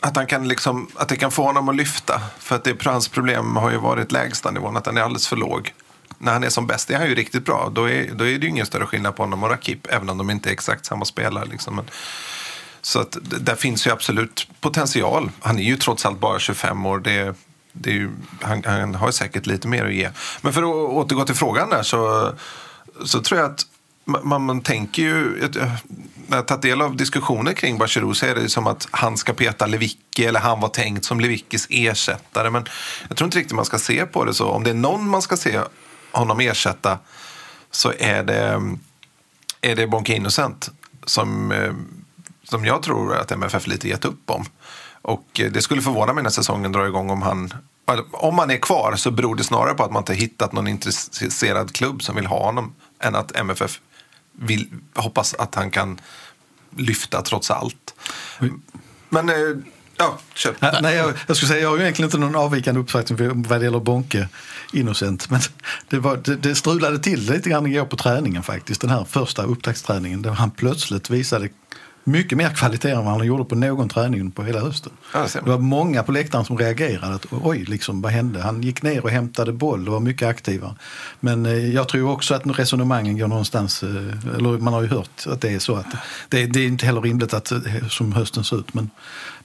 att, 0.00 0.16
han 0.16 0.26
kan 0.26 0.48
liksom, 0.48 0.88
att 0.94 1.08
det 1.08 1.16
kan 1.16 1.30
få 1.30 1.42
honom 1.42 1.68
att 1.68 1.76
lyfta. 1.76 2.20
För 2.38 2.56
att 2.56 2.64
det, 2.64 2.84
hans 2.84 3.08
problem 3.08 3.56
har 3.56 3.70
ju 3.70 3.76
varit 3.76 4.12
lägstanivån, 4.12 4.76
att 4.76 4.84
den 4.84 4.96
är 4.96 5.02
alldeles 5.02 5.28
för 5.28 5.36
låg. 5.36 5.74
När 6.18 6.32
han 6.32 6.44
är 6.44 6.48
som 6.48 6.66
bäst 6.66 6.90
är 6.90 6.98
han 6.98 7.08
ju 7.08 7.14
riktigt 7.14 7.44
bra. 7.44 7.70
Då 7.74 7.90
är, 7.90 8.10
då 8.14 8.26
är 8.26 8.38
det 8.38 8.44
ju 8.44 8.48
ingen 8.48 8.66
större 8.66 8.86
skillnad 8.86 9.16
på 9.16 9.22
honom 9.22 9.42
och 9.42 9.50
Rakip, 9.50 9.86
även 9.90 10.10
om 10.10 10.18
de 10.18 10.30
inte 10.30 10.50
är 10.50 10.52
exakt 10.52 10.86
samma 10.86 11.04
spelare. 11.04 11.44
Liksom. 11.44 11.76
Men, 11.76 11.84
så 12.82 13.00
att 13.00 13.16
där 13.22 13.54
finns 13.54 13.86
ju 13.86 13.90
absolut 13.90 14.48
potential. 14.60 15.30
Han 15.40 15.58
är 15.58 15.62
ju 15.62 15.76
trots 15.76 16.06
allt 16.06 16.20
bara 16.20 16.38
25 16.38 16.86
år. 16.86 16.98
Det, 16.98 17.34
det 17.72 17.90
är 17.90 17.94
ju, 17.94 18.10
han, 18.40 18.62
han 18.64 18.94
har 18.94 19.10
säkert 19.10 19.46
lite 19.46 19.68
mer 19.68 19.84
att 19.84 19.94
ge. 19.94 20.10
Men 20.40 20.52
för 20.52 20.62
att 20.62 20.90
återgå 20.90 21.24
till 21.24 21.34
frågan 21.34 21.70
där 21.70 21.82
så, 21.82 22.32
så 23.04 23.20
tror 23.22 23.40
jag 23.40 23.50
att 23.50 23.66
man, 24.08 24.42
man 24.42 24.60
tänker 24.60 25.02
ju... 25.02 25.48
När 26.26 26.36
jag 26.36 26.46
tagit 26.46 26.62
del 26.62 26.82
av 26.82 26.96
diskussioner 26.96 27.52
kring 27.52 27.78
Bachirou 27.78 28.14
så 28.14 28.26
är 28.26 28.34
det 28.34 28.48
som 28.48 28.66
att 28.66 28.88
han 28.90 29.16
ska 29.16 29.32
peta 29.32 29.66
Lewicki 29.66 30.24
eller 30.24 30.40
han 30.40 30.60
var 30.60 30.68
tänkt 30.68 31.04
som 31.04 31.20
Lewickis 31.20 31.66
ersättare. 31.70 32.50
Men 32.50 32.66
jag 33.08 33.16
tror 33.16 33.26
inte 33.26 33.38
riktigt 33.38 33.56
man 33.56 33.64
ska 33.64 33.78
se 33.78 34.06
på 34.06 34.24
det 34.24 34.34
så. 34.34 34.48
Om 34.48 34.64
det 34.64 34.70
är 34.70 34.74
någon 34.74 35.08
man 35.08 35.22
ska 35.22 35.36
se 35.36 35.60
honom 36.12 36.40
ersätta 36.40 36.98
så 37.70 37.92
är 37.98 38.22
det, 38.22 38.62
är 39.60 39.76
det 39.76 39.86
Bonke 39.86 40.16
Innocent 40.16 40.70
som, 41.04 41.52
eh, 41.52 41.72
som 42.44 42.64
jag 42.64 42.82
tror 42.82 43.16
att 43.16 43.30
MFF 43.30 43.66
lite 43.66 43.88
gett 43.88 44.04
upp 44.04 44.30
om. 44.30 44.44
Och 45.02 45.40
eh, 45.40 45.50
det 45.50 45.62
skulle 45.62 45.82
förvåna 45.82 46.12
mig 46.12 46.22
när 46.22 46.30
säsongen 46.30 46.72
drar 46.72 46.86
igång 46.86 47.10
om 47.10 47.22
han 47.22 47.52
om 48.12 48.38
han 48.38 48.50
är 48.50 48.56
kvar 48.56 48.96
så 48.96 49.10
beror 49.10 49.36
det 49.36 49.44
snarare 49.44 49.74
på 49.74 49.84
att 49.84 49.92
man 49.92 50.00
inte 50.00 50.14
hittat 50.14 50.52
någon 50.52 50.68
intresserad 50.68 51.72
klubb 51.72 52.02
som 52.02 52.16
vill 52.16 52.26
ha 52.26 52.44
honom 52.44 52.74
än 53.00 53.14
att 53.14 53.36
MFF 53.36 53.80
vill, 54.38 54.68
hoppas 54.94 55.34
att 55.34 55.54
han 55.54 55.70
kan 55.70 56.00
lyfta 56.76 57.22
trots 57.22 57.50
allt. 57.50 57.94
Men, 59.08 59.28
eh, 59.28 59.34
ja, 59.96 60.18
kör. 60.34 60.54
Nej, 60.82 60.94
jag, 60.94 61.12
jag 61.26 61.36
skulle 61.36 61.48
säga, 61.48 61.62
jag 61.62 61.68
har 61.68 61.76
ju 61.76 61.82
egentligen 61.82 62.06
inte 62.06 62.18
någon 62.18 62.36
avvikande 62.36 62.80
uppfattning 62.80 63.42
vad 63.42 63.60
det 63.60 63.64
gäller 63.64 63.80
Bonke 63.80 64.28
Innocent. 64.72 65.30
Men 65.30 65.40
det, 65.88 65.98
var, 65.98 66.16
det, 66.16 66.36
det 66.36 66.54
strulade 66.54 66.98
till 66.98 67.32
lite 67.32 67.50
grann 67.50 67.66
igår 67.66 67.84
på 67.84 67.96
träningen 67.96 68.42
faktiskt. 68.42 68.80
Den 68.80 68.90
här 68.90 69.04
första 69.04 69.42
upptaktsträningen 69.42 70.22
där 70.22 70.30
han 70.30 70.50
plötsligt 70.50 71.10
visade 71.10 71.48
mycket 72.08 72.38
mer 72.38 72.50
kvalitet 72.50 72.90
än 72.90 73.04
vad 73.04 73.14
han 73.14 73.26
gjorde 73.26 73.44
på 73.44 73.54
någon 73.54 73.88
träning 73.88 74.30
på 74.30 74.42
hela 74.42 74.60
hösten. 74.60 74.92
Ja, 75.14 75.26
det 75.32 75.50
var 75.50 75.58
många 75.58 76.02
på 76.02 76.12
läktaren 76.12 76.44
som 76.44 76.58
reagerade. 76.58 77.14
Att, 77.14 77.26
Oj, 77.30 77.64
liksom, 77.64 78.02
vad 78.02 78.12
hände? 78.12 78.40
Han 78.40 78.62
gick 78.62 78.82
ner 78.82 79.04
och 79.04 79.10
hämtade 79.10 79.52
boll 79.52 79.86
och 79.88 79.92
var 79.92 80.00
mycket 80.00 80.28
aktivare. 80.28 80.74
Men 81.20 81.46
eh, 81.46 81.74
jag 81.74 81.88
tror 81.88 82.10
också 82.10 82.34
att 82.34 82.42
resonemangen 82.46 83.18
går 83.18 83.28
någonstans, 83.28 83.82
eh, 83.82 84.36
eller 84.36 84.58
man 84.58 84.74
har 84.74 84.82
ju 84.82 84.88
hört 84.88 85.26
att 85.26 85.40
det 85.40 85.54
är 85.54 85.58
så. 85.58 85.76
att 85.76 85.86
Det, 86.28 86.46
det 86.46 86.60
är 86.60 86.66
inte 86.66 86.86
heller 86.86 87.00
rimligt 87.00 87.34
att, 87.34 87.52
eh, 87.52 87.88
som 87.88 88.12
hösten 88.12 88.44
ser 88.44 88.58
ut. 88.58 88.74
Men, 88.74 88.90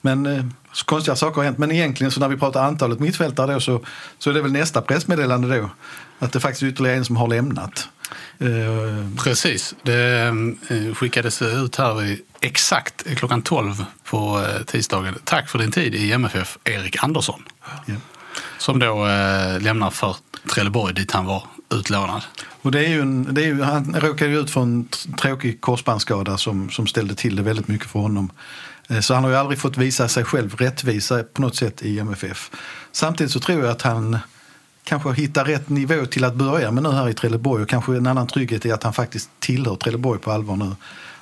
men 0.00 0.26
eh, 0.26 0.44
konstiga 0.84 1.16
saker 1.16 1.36
har 1.36 1.44
hänt. 1.44 1.58
Men 1.58 1.72
egentligen 1.72 2.10
så 2.10 2.20
när 2.20 2.28
vi 2.28 2.36
pratar 2.36 2.64
antalet 2.64 3.00
mittfältare 3.00 3.52
då 3.52 3.60
så, 3.60 3.80
så 4.18 4.30
är 4.30 4.34
det 4.34 4.42
väl 4.42 4.52
nästa 4.52 4.80
pressmeddelande 4.80 5.58
då. 5.58 5.70
Att 6.18 6.32
det 6.32 6.40
faktiskt 6.40 6.62
är 6.62 6.66
ytterligare 6.66 6.96
en 6.96 7.04
som 7.04 7.16
har 7.16 7.28
lämnat. 7.28 7.88
Eh, 8.38 9.24
Precis. 9.24 9.74
Det 9.82 10.22
eh, 10.68 10.94
skickades 10.94 11.42
ut 11.42 11.76
här 11.76 12.18
exakt 12.40 13.16
klockan 13.16 13.42
12 13.42 13.84
på 14.04 14.46
eh, 14.48 14.64
tisdagen. 14.64 15.14
Tack 15.24 15.48
för 15.48 15.58
din 15.58 15.72
tid 15.72 15.94
i 15.94 16.12
MFF, 16.12 16.58
Erik 16.64 17.04
Andersson. 17.04 17.42
ja. 17.86 17.94
Som 18.58 18.78
då 18.78 19.04
lämnar 19.60 19.90
för 19.90 20.16
Trelleborg 20.54 20.94
dit 20.94 21.12
han 21.12 21.24
var 21.24 21.42
utlånad. 21.74 22.22
Och 22.62 22.70
det 22.70 22.78
är 22.84 22.88
ju 22.88 23.00
en, 23.00 23.34
det 23.34 23.42
är 23.42 23.46
ju, 23.46 23.62
han 23.62 24.00
råkade 24.00 24.30
ju 24.30 24.40
ut 24.40 24.50
för 24.50 24.60
en 24.60 24.88
tråkig 25.18 25.60
korsbandsskada 25.60 26.38
som, 26.38 26.70
som 26.70 26.86
ställde 26.86 27.14
till 27.14 27.36
det 27.36 27.42
väldigt 27.42 27.68
mycket 27.68 27.90
för 27.90 27.98
honom. 27.98 28.30
Så 29.00 29.14
han 29.14 29.24
har 29.24 29.30
ju 29.30 29.36
aldrig 29.36 29.58
fått 29.58 29.76
visa 29.76 30.08
sig 30.08 30.24
själv 30.24 30.54
rättvisa 30.56 31.22
på 31.22 31.42
något 31.42 31.56
sätt 31.56 31.82
i 31.82 31.98
MFF. 31.98 32.50
Samtidigt 32.92 33.32
så 33.32 33.40
tror 33.40 33.60
jag 33.62 33.70
att 33.70 33.82
han 33.82 34.18
kanske 34.84 35.12
hittar 35.12 35.44
rätt 35.44 35.68
nivå 35.68 36.06
till 36.06 36.24
att 36.24 36.34
börja 36.34 36.70
med 36.70 36.82
nu 36.82 36.90
här 36.90 37.08
i 37.08 37.14
Trelleborg 37.14 37.62
och 37.62 37.68
kanske 37.68 37.96
en 37.96 38.06
annan 38.06 38.26
trygghet 38.26 38.66
i 38.66 38.72
att 38.72 38.82
han 38.82 38.92
faktiskt 38.92 39.30
tillhör 39.38 39.76
Trelleborg 39.76 40.20
på 40.20 40.30
allvar 40.30 40.56
nu. 40.56 40.72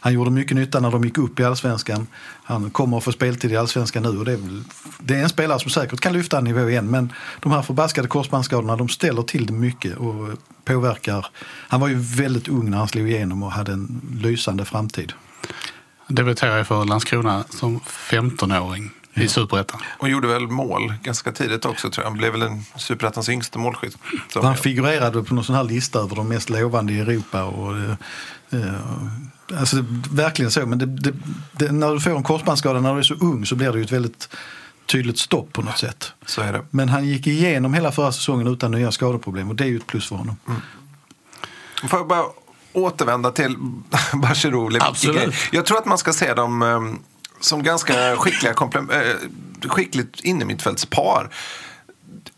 Han 0.00 0.12
gjorde 0.12 0.30
mycket 0.30 0.56
nytta 0.56 0.80
när 0.80 0.90
de 0.90 1.04
gick 1.04 1.18
upp 1.18 1.40
i 1.40 1.44
allsvenskan. 1.44 2.06
Han 2.44 2.70
kommer 2.70 2.96
att 2.96 3.04
få 3.04 3.12
speltid 3.12 3.52
i 3.52 3.56
allsvenskan 3.56 4.02
nu 4.02 4.08
och 4.08 4.24
det 4.24 4.32
är, 4.32 4.36
väl, 4.36 4.62
det 4.98 5.14
är 5.14 5.22
en 5.22 5.28
spelare 5.28 5.58
som 5.58 5.70
säkert 5.70 6.00
kan 6.00 6.12
lyfta 6.12 6.38
en 6.38 6.44
nivå 6.44 6.68
igen 6.68 6.90
men 6.90 7.12
de 7.40 7.52
här 7.52 7.62
förbaskade 7.62 8.08
korsbandsskadorna 8.08 8.76
de 8.76 8.88
ställer 8.88 9.22
till 9.22 9.46
det 9.46 9.52
mycket 9.52 9.96
och 9.96 10.28
påverkar. 10.64 11.26
Han 11.68 11.80
var 11.80 11.88
ju 11.88 11.94
väldigt 11.98 12.48
ung 12.48 12.70
när 12.70 12.78
han 12.78 12.88
slog 12.88 13.10
igenom 13.10 13.42
och 13.42 13.52
hade 13.52 13.72
en 13.72 14.00
lysande 14.22 14.64
framtid. 14.64 15.12
Debuterade 16.08 16.64
för 16.64 16.84
Landskrona 16.84 17.44
som 17.50 17.80
15-åring 17.80 18.90
i 19.14 19.28
Superettan. 19.28 19.80
Och 19.98 20.08
gjorde 20.08 20.28
väl 20.28 20.48
mål 20.48 20.94
ganska 21.02 21.32
tidigt 21.32 21.64
också 21.64 21.90
tror 21.90 22.04
jag. 22.04 22.10
Han 22.10 22.18
blev 22.18 22.32
väl 22.32 22.42
en 22.42 22.64
superettans 22.76 23.28
yngste 23.28 23.58
målskytt. 23.58 23.98
Han 24.34 24.56
figurerade 24.56 25.22
på 25.22 25.34
någon 25.34 25.44
sån 25.44 25.56
här 25.56 25.64
lista 25.64 25.98
över 25.98 26.16
de 26.16 26.28
mest 26.28 26.50
lovande 26.50 26.92
i 26.92 27.00
Europa. 27.00 27.44
Och, 27.44 27.76
eh, 27.76 27.94
eh, 28.50 29.58
alltså, 29.58 29.76
verkligen 30.10 30.50
så. 30.50 30.66
Men 30.66 30.78
det, 30.78 30.86
det, 30.86 31.14
det, 31.52 31.72
när 31.72 31.94
du 31.94 32.00
får 32.00 32.10
en 32.10 32.22
korsbandsskada 32.22 32.80
när 32.80 32.92
du 32.92 32.98
är 32.98 33.02
så 33.02 33.14
ung 33.14 33.46
så 33.46 33.54
blir 33.54 33.72
det 33.72 33.78
ju 33.78 33.84
ett 33.84 33.92
väldigt 33.92 34.28
tydligt 34.86 35.18
stopp 35.18 35.52
på 35.52 35.62
något 35.62 35.78
sätt. 35.78 36.12
Så 36.26 36.40
är 36.40 36.52
det. 36.52 36.62
Men 36.70 36.88
han 36.88 37.04
gick 37.04 37.26
igenom 37.26 37.74
hela 37.74 37.92
förra 37.92 38.12
säsongen 38.12 38.46
utan 38.46 38.70
nya 38.70 38.92
skadeproblem 38.92 39.48
och 39.48 39.56
det 39.56 39.64
är 39.64 39.68
ju 39.68 39.76
ett 39.76 39.86
plus 39.86 40.08
för 40.08 40.16
honom. 40.16 40.36
Får 41.88 41.98
jag 41.98 42.08
bara 42.08 42.24
återvända 42.72 43.30
till 43.30 43.56
Bachirou? 44.14 44.78
Absolut. 44.80 45.34
Jag 45.52 45.66
tror 45.66 45.78
att 45.78 45.86
man 45.86 45.98
ska 45.98 46.12
se 46.12 46.34
dem 46.34 46.62
eh, 46.62 47.11
som 47.44 47.62
ganska 47.62 48.16
skickliga 48.16 48.52
eh, 48.52 49.16
skickligt 49.68 50.20
innermittfältspar. 50.20 51.30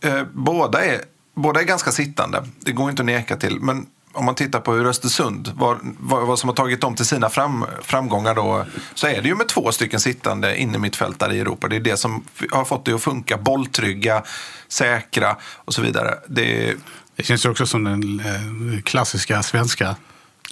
Eh, 0.00 0.22
båda, 0.32 0.84
är, 0.84 1.00
båda 1.34 1.60
är 1.60 1.64
ganska 1.64 1.92
sittande, 1.92 2.48
det 2.60 2.72
går 2.72 2.90
inte 2.90 3.02
att 3.02 3.06
neka 3.06 3.36
till. 3.36 3.60
Men 3.60 3.86
om 4.12 4.24
man 4.24 4.34
tittar 4.34 4.60
på 4.60 4.72
hur 4.72 4.86
Östersund, 4.86 5.52
vad, 5.54 5.78
vad, 5.98 6.26
vad 6.26 6.38
som 6.38 6.48
har 6.48 6.56
tagit 6.56 6.80
dem 6.80 6.94
till 6.94 7.06
sina 7.06 7.30
fram, 7.30 7.66
framgångar 7.82 8.34
då, 8.34 8.64
så 8.94 9.06
är 9.06 9.22
det 9.22 9.28
ju 9.28 9.34
med 9.34 9.48
två 9.48 9.72
stycken 9.72 10.00
sittande 10.00 10.56
innermittfältare 10.56 11.34
i 11.36 11.40
Europa. 11.40 11.68
Det 11.68 11.76
är 11.76 11.80
det 11.80 11.96
som 11.96 12.24
har 12.50 12.64
fått 12.64 12.84
det 12.84 12.92
att 12.92 13.02
funka. 13.02 13.36
Bolltrygga, 13.36 14.22
säkra 14.68 15.36
och 15.54 15.74
så 15.74 15.82
vidare. 15.82 16.14
Det, 16.28 16.74
Det 17.16 17.22
känns 17.22 17.44
ju 17.44 17.50
också 17.50 17.66
som 17.66 17.84
den 17.84 18.20
eh, 18.20 18.82
klassiska 18.82 19.42
svenska 19.42 19.96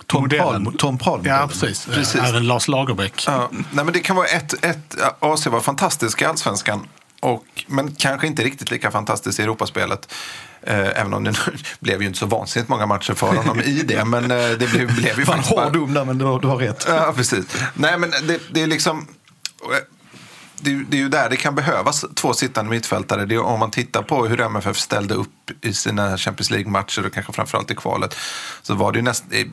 Tom 0.06 0.22
modellen. 0.22 0.66
Prahl- 0.66 0.76
Tom 0.78 0.98
Prahl 0.98 1.20
Ja, 1.24 1.48
precis. 1.48 1.86
Precis. 1.86 2.20
Även 2.20 2.46
Lars 2.46 2.68
Lagerbäck. 2.68 3.24
Ja, 3.26 3.48
nej, 3.52 3.84
men 3.84 3.92
det 3.92 4.00
kan 4.00 4.16
vara 4.16 4.26
ett, 4.26 4.64
ett 4.64 4.96
AC 5.18 5.46
var 5.46 5.60
fantastisk 5.60 6.22
i 6.22 6.24
allsvenskan. 6.24 6.86
Och, 7.20 7.44
men 7.66 7.94
kanske 7.94 8.26
inte 8.26 8.42
riktigt 8.44 8.70
lika 8.70 8.90
fantastiskt 8.90 9.40
i 9.40 9.42
Europaspelet. 9.42 10.12
Eh, 10.62 10.78
även 11.00 11.14
om 11.14 11.24
det 11.24 11.30
nu 11.30 11.36
blev 11.80 12.00
ju 12.02 12.06
inte 12.06 12.18
så 12.18 12.26
vansinnigt 12.26 12.68
många 12.68 12.86
matcher 12.86 13.14
för 13.14 13.26
honom 13.36 13.60
i 13.60 13.82
det. 13.82 14.04
Men 14.04 14.24
eh, 14.30 14.36
det 14.38 14.70
blev, 14.70 14.94
blev 14.96 15.18
ju 15.18 15.24
Fan 15.24 15.36
faktiskt 15.36 15.56
bara- 15.56 15.64
hård 15.78 15.90
där 15.90 16.04
men 16.04 16.18
du 16.18 16.24
har, 16.24 16.40
du 16.40 16.48
har 16.48 16.56
rätt. 16.56 16.84
Ja, 16.88 17.12
precis. 17.16 17.44
Nej, 17.74 17.98
men 17.98 18.10
det, 18.10 18.40
det 18.50 18.62
är 18.62 18.66
liksom... 18.66 19.06
Det, 20.64 20.70
är- 20.70 20.84
det 20.88 20.96
är 20.96 21.00
ju 21.00 21.08
där 21.08 21.30
det 21.30 21.36
kan 21.36 21.54
behövas 21.54 22.04
två 22.14 22.34
sittande 22.34 22.70
mittfältare. 22.70 23.24
Det 23.26 23.34
är, 23.34 23.40
om 23.42 23.60
man 23.60 23.70
tittar 23.70 24.02
på 24.02 24.26
hur 24.26 24.40
MFF 24.40 24.76
ställde 24.78 25.14
upp 25.14 25.50
i 25.60 25.72
sina 25.74 26.18
Champions 26.18 26.50
League-matcher 26.50 27.06
och 27.06 27.12
kanske 27.12 27.32
framförallt 27.32 27.70
i 27.70 27.74
kvalet. 27.74 28.16
Så 28.62 28.74
var 28.74 28.92
det 28.92 28.98
ju 28.98 29.02
näst, 29.02 29.32
i 29.32 29.50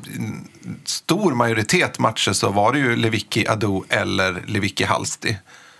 stor 0.85 1.31
majoritet 1.35 1.99
matcher 1.99 2.33
så 2.33 2.49
var 2.49 2.73
det 2.73 2.79
ju 2.79 2.95
Lewicki, 2.95 3.47
Ado 3.47 3.85
eller 3.89 4.43
Lewicki 4.47 4.83
Halsti. 4.83 5.37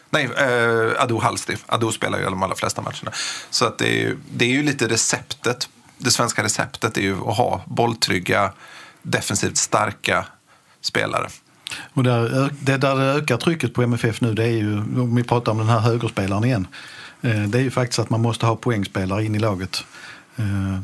Nej, 0.10 0.30
eh, 0.38 1.04
Ado 1.04 1.20
Halsti. 1.20 1.56
Ado 1.66 1.92
spelar 1.92 2.20
ju 2.20 2.26
de 2.26 2.44
allra 2.44 2.56
flesta 2.56 2.82
matcherna. 2.82 3.12
Så 3.50 3.66
att 3.66 3.78
det, 3.78 3.88
är 3.88 4.02
ju, 4.02 4.18
det 4.34 4.46
är 4.46 4.50
ju 4.50 4.64
lite 4.64 4.88
receptet. 4.88 5.70
Det 5.98 6.12
svenska 6.12 6.44
receptet 6.44 6.98
är 6.98 7.02
ju 7.02 7.14
att 7.28 7.38
ha 7.38 7.64
bolltrygga, 7.68 8.54
defensivt 9.02 9.58
starka 9.58 10.26
spelare. 10.82 11.28
Och 11.94 12.04
där, 12.04 12.50
det 12.60 12.78
där 12.78 12.96
det 12.96 13.04
ökar 13.04 13.38
trycket 13.38 13.74
på 13.74 13.82
MFF 13.84 14.22
nu 14.22 14.34
det 14.34 14.44
är 14.44 14.52
ju, 14.58 14.78
om 14.78 15.16
vi 15.16 15.24
pratar 15.24 15.52
om 15.52 15.58
den 15.58 15.68
här 15.70 15.80
högerspelaren 15.80 16.44
igen, 16.44 16.68
eh, 17.22 17.44
det 17.44 17.58
är 17.58 17.62
ju 17.62 17.72
faktiskt 17.72 18.00
att 18.00 18.10
man 18.10 18.22
måste 18.22 18.46
ha 18.46 18.56
poängspelare 18.56 19.26
in 19.26 19.36
i 19.36 19.40
laget. 19.40 19.84
Eh, 20.36 20.80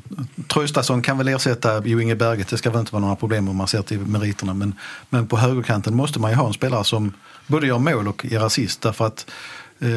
Traustason 0.47 1.01
kan 1.01 1.17
väl 1.17 1.27
ersätta 1.27 1.81
Jo 1.85 1.99
Inge 1.99 2.15
Berget, 2.15 2.47
det 2.47 2.57
ska 2.57 2.69
väl 2.69 2.79
inte 2.79 2.91
vara 2.93 3.01
några 3.01 3.15
problem 3.15 3.49
om 3.49 3.55
man 3.55 3.67
ser 3.67 3.81
till 3.81 3.99
meriterna. 3.99 4.53
Men, 4.53 4.73
men 5.09 5.27
på 5.27 5.37
högerkanten 5.37 5.95
måste 5.95 6.19
man 6.19 6.31
ju 6.31 6.37
ha 6.37 6.47
en 6.47 6.53
spelare 6.53 6.83
som 6.83 7.13
både 7.47 7.67
gör 7.67 7.79
mål 7.79 8.07
och 8.07 8.25
är 8.25 8.39
assist. 8.45 8.81
Därför 8.81 9.05
att 9.07 9.31
eh, 9.79 9.89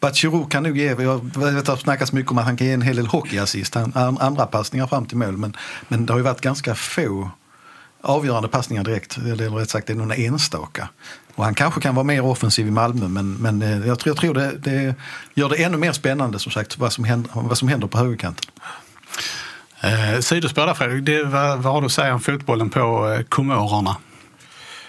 Bachirou 0.00 0.46
kan 0.46 0.62
nog 0.62 0.78
ge, 0.78 0.84
jag 0.86 1.24
vet 1.36 1.68
att 1.68 1.76
det 1.78 1.82
snackas 1.82 2.12
mycket 2.12 2.32
om 2.32 2.38
att 2.38 2.44
han 2.44 2.56
kan 2.56 2.66
ge 2.66 2.72
en 2.72 2.82
hel 2.82 2.96
del 2.96 3.06
hockeyassist, 3.06 3.74
han- 3.74 4.18
andra 4.20 4.46
passningar 4.46 4.86
fram 4.86 5.06
till 5.06 5.16
mål. 5.16 5.36
Men, 5.36 5.56
men 5.88 6.06
det 6.06 6.12
har 6.12 6.18
ju 6.18 6.24
varit 6.24 6.40
ganska 6.40 6.74
få 6.74 7.30
avgörande 8.04 8.48
passningar 8.48 8.84
direkt, 8.84 9.16
eller 9.16 9.50
rätt 9.50 9.70
sagt 9.70 9.86
det 9.86 9.92
är 9.92 9.96
några 9.96 10.14
enstaka. 10.14 10.88
Och 11.34 11.44
han 11.44 11.54
kanske 11.54 11.80
kan 11.80 11.94
vara 11.94 12.04
mer 12.04 12.24
offensiv 12.24 12.66
i 12.66 12.70
Malmö 12.70 13.08
men, 13.08 13.32
men 13.34 13.62
eh, 13.62 13.86
jag 13.86 13.98
tror, 13.98 14.10
jag 14.10 14.16
tror 14.16 14.34
det, 14.34 14.52
det 14.58 14.94
gör 15.34 15.48
det 15.48 15.62
ännu 15.62 15.76
mer 15.76 15.92
spännande 15.92 16.38
som 16.38 16.52
sagt 16.52 16.78
vad 16.78 16.92
som 16.92 17.04
händer, 17.04 17.30
vad 17.34 17.58
som 17.58 17.68
händer 17.68 17.86
på 17.86 17.98
högerkanten. 17.98 18.50
Eh, 19.80 20.20
sidospår 20.20 20.66
där 20.66 20.74
Fredrik, 20.74 21.04
det, 21.04 21.24
vad, 21.24 21.58
vad 21.58 21.72
har 21.72 21.80
du 21.80 21.86
att 21.86 21.92
säga 21.92 22.14
om 22.14 22.20
fotbollen 22.20 22.70
på 22.70 23.08
eh, 23.10 23.22
Komorerna? 23.22 23.96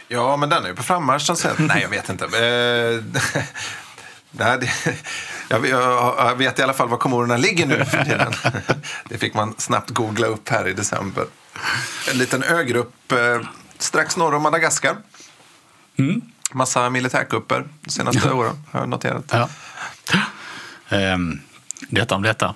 Ja, 0.07 0.37
men 0.37 0.49
den 0.49 0.63
är 0.63 0.67
ju 0.67 0.75
på 0.75 0.83
frammarsch. 0.83 1.21
så 1.25 1.33
att 1.33 1.39
säga. 1.39 1.53
Nej, 1.57 1.81
jag 1.81 1.89
vet 1.89 2.09
inte. 2.09 2.25
Eh, 2.25 3.03
Nej, 4.31 4.57
det, 4.59 4.69
jag, 5.49 5.59
vet- 5.59 5.69
jag 5.71 6.35
vet 6.35 6.59
i 6.59 6.61
alla 6.61 6.73
fall 6.73 6.89
var 6.89 6.97
komorerna 6.97 7.37
ligger 7.37 7.65
nu 7.65 7.85
för 7.85 8.03
tiden. 8.05 8.33
Det 9.09 9.17
fick 9.17 9.33
man 9.33 9.55
snabbt 9.57 9.89
googla 9.89 10.27
upp 10.27 10.49
här 10.49 10.67
i 10.67 10.73
december. 10.73 11.25
En 12.11 12.17
liten 12.17 12.43
ögrupp 12.43 13.11
eh, 13.11 13.17
strax 13.77 14.17
norr 14.17 14.33
om 14.35 14.43
Madagaskar. 14.43 14.95
Massa 16.53 16.89
militärkupper 16.89 17.65
de 17.81 17.89
senaste 17.91 18.31
åren 18.31 18.63
har 18.71 18.79
jag 18.79 18.89
noterat. 18.89 19.23
Ja. 19.31 19.49
Ehm, 20.89 21.39
detta 21.89 22.15
om 22.15 22.21
detta. 22.21 22.55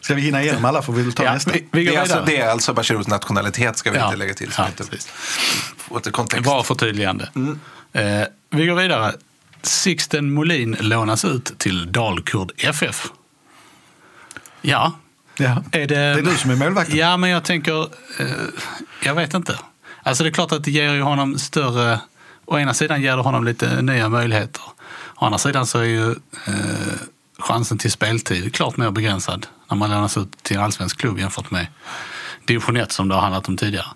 Ska 0.00 0.14
vi 0.14 0.20
hinna 0.22 0.42
igenom 0.42 0.64
alla 0.64 0.82
får 0.82 0.92
vi 0.92 1.12
ta 1.12 1.24
Ja, 1.24 1.32
nästa. 1.34 1.50
vi, 1.52 1.68
vi 1.72 1.84
Det 1.84 1.96
är, 1.96 2.00
alltså, 2.00 2.22
det 2.26 2.36
är 2.36 2.48
alltså 2.50 2.74
Bashirous 2.74 3.08
nationalitet 3.08 3.78
ska 3.78 3.90
vi 3.90 3.98
Ja. 3.98 4.04
inte 4.06 4.16
lägga 4.16 4.34
till. 4.34 4.52
Så 4.52 4.62
Ja, 4.62 4.68
inte 5.96 6.10
kontext. 6.10 6.44
Bra 6.44 6.62
förtydligande. 6.62 7.28
Eh, 7.92 8.22
vi 8.50 8.66
går 8.66 8.74
vidare. 8.74 9.14
Sixten 9.62 10.32
Molin 10.32 10.76
lånas 10.80 11.24
ut 11.24 11.58
till 11.58 11.92
Dalkurd 11.92 12.52
FF. 12.58 13.06
Ja, 14.60 14.92
Ja. 15.38 15.62
är 15.72 15.86
det... 15.86 15.94
Det 15.94 16.00
är 16.00 16.22
du 16.22 16.36
som 16.36 16.50
är 16.50 16.56
målvakten. 16.56 16.96
Ja, 16.96 17.16
men 17.16 17.30
jag 17.30 17.44
tänker... 17.44 17.82
Eh, 18.20 18.26
jag 19.02 19.14
vet 19.14 19.34
inte. 19.34 19.58
Alltså 20.02 20.24
det 20.24 20.30
är 20.30 20.32
klart 20.32 20.52
att 20.52 20.64
det 20.64 20.70
ger 20.70 20.92
ju 20.92 21.02
honom 21.02 21.38
större... 21.38 22.00
Å 22.44 22.58
ena 22.58 22.74
sidan 22.74 23.02
ger 23.02 23.16
det 23.16 23.22
honom 23.22 23.44
lite 23.44 23.82
nya 23.82 24.08
möjligheter. 24.08 24.62
Å 25.16 25.24
andra 25.24 25.38
sidan 25.38 25.66
så 25.66 25.78
är 25.78 25.84
ju 25.84 26.10
eh, 26.46 26.98
chansen 27.38 27.78
till 27.78 27.92
speltid 27.92 28.54
klart 28.54 28.76
mer 28.76 28.90
begränsad 28.90 29.46
när 29.70 29.76
man 29.76 29.90
lånas 29.90 30.16
ut 30.16 30.42
till 30.42 30.56
en 30.56 30.62
allsvensk 30.62 31.00
klubb 31.00 31.18
jämfört 31.18 31.50
med 31.50 31.66
division 32.44 32.76
1 32.76 32.92
som 32.92 33.08
det 33.08 33.14
har 33.14 33.22
handlat 33.22 33.48
om 33.48 33.56
tidigare. 33.56 33.86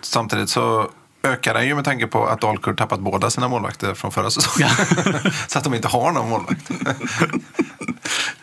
Samtidigt 0.00 0.50
så 0.50 0.90
ökar 1.22 1.54
den 1.54 1.66
ju 1.66 1.74
med 1.74 1.84
tanke 1.84 2.06
på 2.06 2.26
att 2.26 2.40
Dalkurd 2.40 2.78
tappat 2.78 3.00
båda 3.00 3.30
sina 3.30 3.48
målvakter 3.48 3.94
från 3.94 4.12
förra 4.12 4.30
säsongen. 4.30 4.70
så 5.48 5.58
att 5.58 5.64
de 5.64 5.74
inte 5.74 5.88
har 5.88 6.12
någon 6.12 6.30
målvakt. 6.30 6.70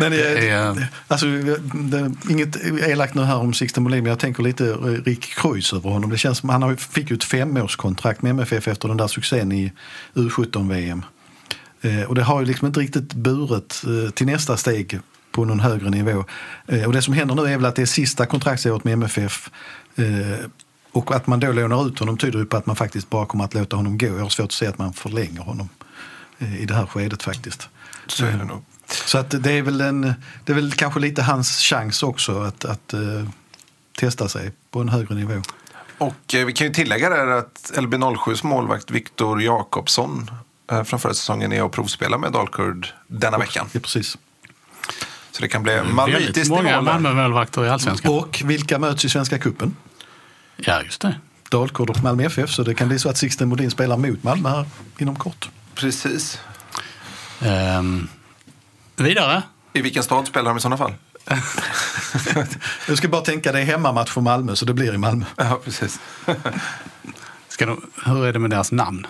Men 0.00 0.12
det, 0.12 0.16
Det 0.16 0.48
är- 0.48 0.86
alltså, 1.08 1.26
det, 1.74 2.12
inget 2.30 2.56
elakt 2.66 3.14
nu 3.14 3.22
här 3.22 3.36
om 3.36 3.54
Sixten 3.54 3.82
Molin, 3.82 4.02
men 4.02 4.10
jag 4.10 4.18
tänker 4.18 4.42
lite 4.42 4.66
eh, 4.70 4.76
Rick 5.04 5.34
Kreuz 5.34 5.72
över 5.72 5.90
honom. 5.90 6.10
Det 6.10 6.18
känns 6.18 6.38
som 6.38 6.48
han 6.48 6.76
fick 6.76 7.10
ju 7.10 7.16
ett 7.16 7.24
femårskontrakt 7.24 8.22
med 8.22 8.30
MFF 8.30 8.68
efter 8.68 8.88
den 8.88 8.96
där 8.96 9.06
succén 9.08 9.52
i 9.52 9.72
U17-VM. 10.14 11.02
Eh, 11.82 12.02
och 12.02 12.14
det 12.14 12.22
har 12.22 12.40
ju 12.40 12.46
liksom 12.46 12.66
inte 12.66 12.80
riktigt 12.80 13.14
burit 13.14 13.82
eh, 13.86 14.10
till 14.10 14.26
nästa 14.26 14.56
steg 14.56 15.00
på 15.32 15.44
någon 15.44 15.60
högre 15.60 15.90
nivå. 15.90 16.24
Eh, 16.66 16.84
och 16.84 16.92
det 16.92 17.02
som 17.02 17.14
händer 17.14 17.34
nu 17.34 17.42
är 17.42 17.56
väl 17.56 17.64
att 17.66 17.76
det 17.76 17.82
är 17.82 17.86
sista 17.86 18.26
kontraktsåret 18.26 18.84
med 18.84 18.92
MFF. 18.92 19.50
Eh, 19.96 20.46
och 20.92 21.14
att 21.16 21.26
man 21.26 21.40
då 21.40 21.52
lånar 21.52 21.86
ut 21.86 21.98
honom 21.98 22.18
tyder 22.18 22.38
ju 22.38 22.44
på 22.46 22.56
att 22.56 22.66
man 22.66 22.76
faktiskt 22.76 23.10
bara 23.10 23.26
kommer 23.26 23.44
att 23.44 23.54
låta 23.54 23.76
honom 23.76 23.98
gå. 23.98 24.06
Jag 24.06 24.18
har 24.18 24.28
svårt 24.28 24.44
att 24.44 24.52
se 24.52 24.66
att 24.66 24.78
man 24.78 24.92
förlänger 24.92 25.40
honom 25.40 25.68
eh, 26.38 26.62
i 26.62 26.66
det 26.66 26.74
här 26.74 26.86
skedet 26.86 27.22
faktiskt. 27.22 27.68
Så 28.06 28.24
är 28.24 28.32
det 28.32 28.44
nog. 28.44 28.64
Så 28.94 29.18
att 29.18 29.42
det 29.42 29.52
är 29.52 29.62
väl, 29.62 29.80
en, 29.80 30.14
det 30.44 30.52
är 30.52 30.54
väl 30.54 30.72
kanske 30.72 31.00
lite 31.00 31.22
hans 31.22 31.60
chans 31.60 32.02
också 32.02 32.42
att, 32.42 32.64
att 32.64 32.92
eh, 32.92 33.00
testa 33.98 34.28
sig 34.28 34.52
på 34.70 34.80
en 34.80 34.88
högre 34.88 35.14
nivå. 35.14 35.42
Och 35.98 36.34
eh, 36.34 36.46
vi 36.46 36.52
kan 36.52 36.66
ju 36.66 36.72
tillägga 36.72 37.10
där 37.10 37.26
att 37.26 37.72
LB07s 37.74 38.46
målvakt 38.46 38.90
Viktor 38.90 39.42
Jakobsson 39.42 40.30
eh, 40.72 40.82
från 40.82 41.00
förra 41.00 41.14
säsongen 41.14 41.52
är 41.52 41.62
och 41.62 41.72
provspelar 41.72 42.18
med 42.18 42.32
Dalkurd 42.32 42.86
denna 43.06 43.38
veckan. 43.38 43.66
Ja, 43.72 43.80
precis. 43.80 44.18
Så 45.32 45.42
det 45.42 45.48
kan 45.48 45.62
bli 45.62 45.74
Väldigt 45.74 45.94
malmöitiskt 45.94 46.46
i 46.46 46.50
många. 46.50 46.80
Malmö-målvakter 46.80 47.64
i 47.64 47.68
Allsvenskan. 47.68 48.12
Och 48.12 48.42
vilka 48.44 48.78
möts 48.78 49.04
i 49.04 49.08
Svenska 49.08 49.38
Cupen? 49.38 49.76
Ja, 50.56 50.82
just 50.82 51.00
det. 51.00 51.14
Dalkurd 51.50 51.90
och 51.90 52.02
Malmö 52.02 52.24
FF. 52.24 52.50
Så 52.50 52.62
det 52.62 52.74
kan 52.74 52.88
bli 52.88 52.98
så 52.98 53.08
att 53.08 53.16
Sixten 53.16 53.48
Modin 53.48 53.70
spelar 53.70 53.96
mot 53.96 54.22
Malmö 54.22 54.48
här 54.48 54.66
inom 54.98 55.16
kort. 55.16 55.50
Precis. 55.74 56.40
Ehm, 57.40 58.08
vidare. 58.96 59.42
I 59.72 59.82
vilken 59.82 60.02
stad 60.02 60.26
spelar 60.26 60.50
de 60.50 60.56
i 60.56 60.60
sådana 60.60 60.76
fall? 60.76 60.94
Jag 62.88 62.98
ska 62.98 63.08
bara 63.08 63.22
tänka, 63.22 63.52
det 63.52 63.60
är 63.60 63.64
hemmamatch 63.64 64.10
för 64.10 64.20
Malmö 64.20 64.56
så 64.56 64.64
det 64.64 64.74
blir 64.74 64.94
i 64.94 64.98
Malmö. 64.98 65.24
Ja, 65.36 65.60
precis. 65.64 66.00
Ska 67.48 67.66
de, 67.66 67.90
hur 68.04 68.26
är 68.26 68.32
det 68.32 68.38
med 68.38 68.50
deras 68.50 68.72
namn? 68.72 69.06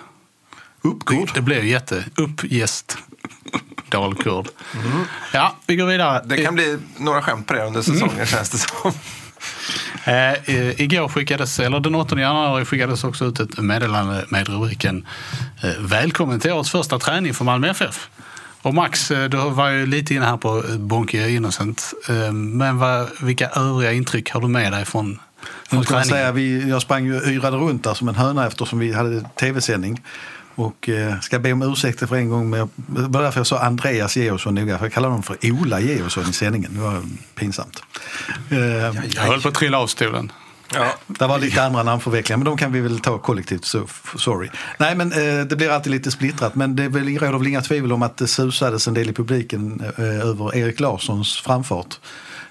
Uppgård. 0.81 1.31
Det 1.33 1.41
blir 1.41 1.63
jätte... 1.63 2.05
Uppgäst. 2.15 2.97
Dalkurd. 3.89 4.47
Ja, 5.33 5.55
vi 5.67 5.75
går 5.75 5.85
vidare. 5.85 6.21
Det 6.25 6.37
kan 6.37 6.55
bli 6.55 6.77
några 6.97 7.21
skämt 7.21 7.47
på 7.47 7.53
det 7.53 7.65
under 7.65 7.81
säsongen 7.81 8.25
känns 8.25 8.49
det 8.49 8.57
som. 8.57 8.91
Eh, 10.05 10.33
eh, 10.33 10.81
igår 10.81 11.07
skickades, 11.07 11.59
eller 11.59 11.79
den 11.79 11.95
8 11.95 12.19
januari 12.19 12.65
skickades 12.65 13.03
också 13.03 13.25
ut 13.25 13.39
ett 13.39 13.57
meddelande 13.57 14.25
med 14.29 14.49
rubriken 14.49 15.07
eh, 15.63 15.69
Välkommen 15.79 16.39
till 16.39 16.51
årets 16.51 16.71
första 16.71 16.99
träning 16.99 17.33
för 17.33 17.45
Malmö 17.45 17.69
FF. 17.69 18.09
Och 18.63 18.73
Max, 18.73 19.11
eh, 19.11 19.29
du 19.29 19.37
var 19.37 19.69
ju 19.69 19.85
lite 19.85 20.13
inne 20.13 20.25
här 20.25 20.37
på 20.37 20.63
eh, 20.69 20.77
Bonke 20.77 21.29
Innocent. 21.29 21.93
Eh, 22.09 22.31
men 22.31 22.77
vad, 22.77 23.07
vilka 23.21 23.49
övriga 23.49 23.91
intryck 23.91 24.31
har 24.31 24.41
du 24.41 24.47
med 24.47 24.71
dig 24.71 24.85
från, 24.85 25.19
från 25.69 25.83
träningen? 25.83 26.09
säga, 26.09 26.31
vi, 26.31 26.69
jag 26.69 26.81
sprang 26.81 27.05
ju 27.05 27.21
yrade 27.23 27.57
runt 27.57 27.83
där 27.83 27.93
som 27.93 28.07
en 28.07 28.15
höna 28.15 28.47
eftersom 28.47 28.79
vi 28.79 28.93
hade 28.93 29.21
tv-sändning. 29.39 30.01
Och 30.55 30.89
eh, 30.89 31.19
ska 31.19 31.39
be 31.39 31.53
om 31.53 31.61
ursäkt 31.61 32.09
för 32.09 32.15
en 32.15 32.29
gång. 32.29 32.49
Men 32.49 32.69
det 32.75 33.01
var 33.07 33.21
därför 33.23 33.39
jag 33.39 33.47
sa 33.47 33.59
Andreas 33.59 34.17
Georgsson 34.17 34.55
noga. 34.55 34.77
För 34.77 34.85
jag 34.85 34.93
kallar 34.93 35.09
honom 35.09 35.23
för 35.23 35.37
Ola 35.43 35.79
Georgsson 35.79 36.29
i 36.29 36.33
sändningen. 36.33 36.71
Det 36.73 36.81
var 36.81 37.01
pinsamt. 37.35 37.83
Eh, 38.49 38.57
Jag 39.15 39.21
höll 39.21 39.41
på 39.41 39.47
att 39.47 39.53
trilla 39.55 39.77
av 39.79 39.87
stolen. 39.87 40.31
Ja. 40.73 40.93
Det 41.07 41.27
var 41.27 41.39
lite 41.39 41.63
andra 41.63 41.83
namnförvecklingar, 41.83 42.37
men 42.37 42.45
de 42.45 42.57
kan 42.57 42.71
vi 42.71 42.81
väl 42.81 42.99
ta 42.99 43.17
kollektivt. 43.17 43.65
Så, 43.65 43.87
sorry. 44.17 44.49
Nej, 44.77 44.95
men 44.95 45.11
eh, 45.11 45.45
det 45.45 45.55
blir 45.55 45.69
alltid 45.69 45.91
lite 45.91 46.11
splittrat. 46.11 46.55
Men 46.55 46.75
det 46.75 46.83
är 46.83 46.89
väl- 46.89 47.19
råder 47.19 47.37
väl 47.37 47.47
inga 47.47 47.61
tvivel 47.61 47.91
om 47.91 48.01
att 48.03 48.17
det 48.17 48.27
susades 48.27 48.87
en 48.87 48.93
del 48.93 49.09
i 49.09 49.13
publiken 49.13 49.81
eh, 49.97 50.03
över 50.29 50.55
Erik 50.55 50.79
Larssons 50.79 51.41
framfart. 51.41 51.99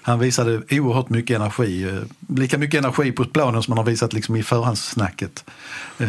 Han 0.05 0.19
visade 0.19 0.61
oerhört 0.71 1.09
mycket 1.09 1.35
energi. 1.35 1.83
Eh, 1.83 2.35
lika 2.37 2.57
mycket 2.57 2.77
energi 2.79 3.11
på 3.11 3.25
planen 3.25 3.63
som 3.63 3.71
han 3.71 3.77
har 3.77 3.85
visat 3.91 4.13
liksom 4.13 4.35
i 4.35 4.43
förhandssnacket. 4.43 5.43
Eh, 5.97 6.07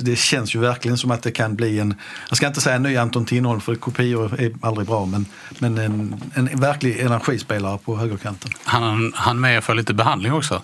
det 0.00 0.16
känns 0.16 0.54
ju 0.54 0.58
verkligen 0.58 0.98
som 0.98 1.10
att 1.10 1.22
det 1.22 1.30
kan 1.30 1.56
bli 1.56 1.78
en, 1.78 1.94
jag 2.28 2.36
ska 2.36 2.46
inte 2.46 2.60
säga 2.60 2.76
en 2.76 2.82
ny 2.82 2.96
Anton 2.96 3.24
Tinnerholm 3.24 3.60
för 3.60 3.74
kopior 3.74 4.40
är 4.40 4.52
aldrig 4.62 4.86
bra, 4.86 5.06
men, 5.06 5.26
men 5.58 5.78
en, 5.78 6.22
en 6.34 6.60
verklig 6.60 7.00
energispelare 7.00 7.78
på 7.84 7.96
högerkanten. 7.96 8.50
Han, 8.64 9.12
han 9.16 9.40
med 9.40 9.64
för 9.64 9.74
lite 9.74 9.94
behandling 9.94 10.32
också. 10.32 10.62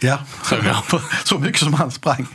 Ja, 0.00 0.18
så 1.24 1.38
mycket 1.38 1.60
som 1.60 1.74
han 1.74 1.90
sprang. 1.90 2.26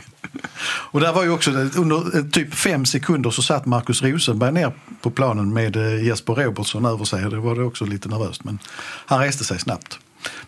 Och 0.66 1.00
där 1.00 1.12
var 1.12 1.24
ju 1.24 1.30
också 1.30 1.50
under 1.50 2.16
eh, 2.16 2.24
typ 2.24 2.54
fem 2.54 2.84
sekunder 2.84 3.30
så 3.30 3.42
satt 3.42 3.66
Marcus 3.66 4.02
Rosenberg 4.02 4.52
ner 4.52 4.72
på 5.02 5.10
planen 5.10 5.52
med 5.52 5.76
eh, 5.76 6.04
Jesper 6.04 6.34
Robertsson 6.34 6.84
över 6.84 7.04
sig. 7.04 7.30
Det 7.30 7.36
var 7.36 7.54
det 7.54 7.62
också 7.62 7.84
lite 7.84 8.08
nervöst 8.08 8.44
men 8.44 8.58
han 9.06 9.20
reste 9.20 9.44
sig 9.44 9.58
snabbt. 9.58 9.98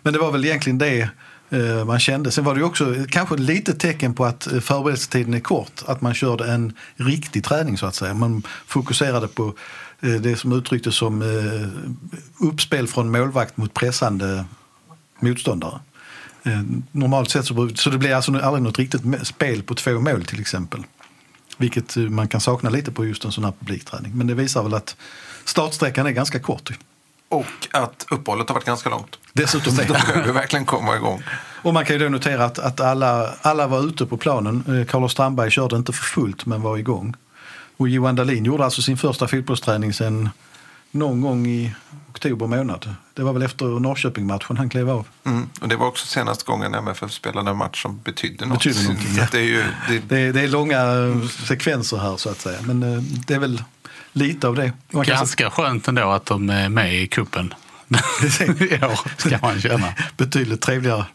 Men 0.01 0.13
det 0.13 0.19
var 0.19 0.31
väl 0.31 0.45
egentligen 0.45 0.77
det 0.77 1.09
eh, 1.49 1.85
man 1.85 1.99
kände. 1.99 2.31
Sen 2.31 2.43
var 2.43 2.55
det 2.55 2.63
också 2.63 2.95
kanske 3.09 3.35
lite 3.35 3.73
tecken 3.73 4.13
på 4.13 4.25
att 4.25 4.47
förberedelsetiden 4.61 5.33
är 5.33 5.39
kort. 5.39 5.83
Att 5.85 6.01
man 6.01 6.13
körde 6.13 6.51
en 6.51 6.73
riktig 6.95 7.43
träning 7.43 7.77
så 7.77 7.85
att 7.85 7.95
säga. 7.95 8.13
Man 8.13 8.43
fokuserade 8.67 9.27
på 9.27 9.53
det 10.21 10.39
som 10.39 10.53
uttrycktes 10.53 10.95
som 10.95 11.23
uppspel 12.39 12.87
från 12.87 13.11
målvakt 13.11 13.57
mot 13.57 13.73
pressande 13.73 14.45
motståndare. 15.19 15.79
Eh, 16.43 16.61
normalt 16.91 17.29
sett 17.29 17.45
så, 17.45 17.69
så 17.75 17.89
det 17.89 17.97
blir 17.97 18.15
alltså 18.15 18.39
aldrig 18.39 18.63
något 18.63 18.79
riktigt 18.79 19.27
spel 19.27 19.63
på 19.63 19.75
två 19.75 19.99
mål 19.99 20.25
till 20.25 20.41
exempel. 20.41 20.83
Vilket 21.57 21.97
eh, 21.97 22.03
man 22.03 22.27
kan 22.27 22.41
sakna 22.41 22.69
lite 22.69 22.91
på 22.91 23.05
just 23.05 23.25
en 23.25 23.31
sån 23.31 23.43
här 23.43 23.53
publikträning. 23.59 24.11
Men 24.17 24.27
det 24.27 24.33
visar 24.33 24.63
väl 24.63 24.73
att 24.73 24.95
startsträckan 25.45 26.07
är 26.07 26.11
ganska 26.11 26.39
kort. 26.39 26.69
Och 27.29 27.45
att 27.71 28.05
uppehållet 28.11 28.49
har 28.49 28.53
varit 28.53 28.65
ganska 28.65 28.89
långt. 28.89 29.19
Dessutom 29.33 29.75
De 29.75 29.83
det. 29.83 29.93
behöver 30.07 30.33
verkligen 30.33 30.65
komma 30.65 30.95
igång. 30.95 31.23
Och 31.61 31.73
man 31.73 31.85
kan 31.85 31.95
ju 31.95 32.03
då 32.03 32.09
notera 32.09 32.45
att, 32.45 32.59
att 32.59 32.79
alla, 32.79 33.33
alla 33.41 33.67
var 33.67 33.87
ute 33.87 34.05
på 34.05 34.17
planen. 34.17 34.63
Eh, 34.67 34.85
Carlos 34.85 35.11
Strandberg 35.11 35.51
körde 35.51 35.75
inte 35.75 35.93
för 35.93 36.03
fullt 36.03 36.45
men 36.45 36.61
var 36.61 36.77
igång. 36.77 37.15
Och 37.77 37.89
Johan 37.89 38.15
Dahlin 38.15 38.45
gjorde 38.45 38.65
alltså 38.65 38.81
sin 38.81 38.97
första 38.97 39.27
fotbollsträning 39.27 39.93
sen 39.93 40.29
någon 40.91 41.21
gång 41.21 41.47
i 41.47 41.73
oktober 42.09 42.47
månad. 42.47 42.95
Det 43.13 43.23
var 43.23 43.33
väl 43.33 43.41
efter 43.41 43.65
Norrköping-matchen 43.65 44.57
han 44.57 44.69
klev 44.69 44.89
av. 44.89 45.07
Mm. 45.25 45.49
Och 45.61 45.67
det 45.67 45.75
var 45.75 45.87
också 45.87 46.07
senaste 46.07 46.45
gången 46.45 46.73
MFF 46.73 47.11
spelade 47.11 47.51
en 47.51 47.57
match 47.57 47.81
som 47.81 47.99
betydde 48.03 48.45
något. 48.45 48.63
Betydde 48.63 48.83
någonting, 48.83 49.15
ja. 49.17 49.27
det 49.31 49.37
är 49.37 49.43
ju, 49.43 49.63
det, 49.87 49.99
Det, 50.09 50.31
det 50.31 50.41
är 50.41 50.47
långa 50.47 50.77
eh, 50.77 51.27
sekvenser 51.27 51.97
här 51.97 52.17
så 52.17 52.29
att 52.29 52.39
säga. 52.39 52.57
Men 52.61 52.83
eh, 52.83 53.01
det 53.01 53.33
är 53.33 53.39
väl 53.39 53.63
lite 54.11 54.47
av 54.47 54.55
det. 54.55 54.73
Man 54.91 55.05
kan 55.05 55.15
Ganska 55.15 55.49
skönt 55.49 55.87
ändå 55.87 56.11
att 56.11 56.25
de 56.25 56.49
är 56.49 56.69
med 56.69 56.95
i 56.95 57.07
kuppen 57.07 57.53
år, 57.97 59.17
ska 59.27 59.37
man 59.41 59.61
känna. 59.61 59.93
Betydligt 60.17 60.61
trevligare. 60.61 61.05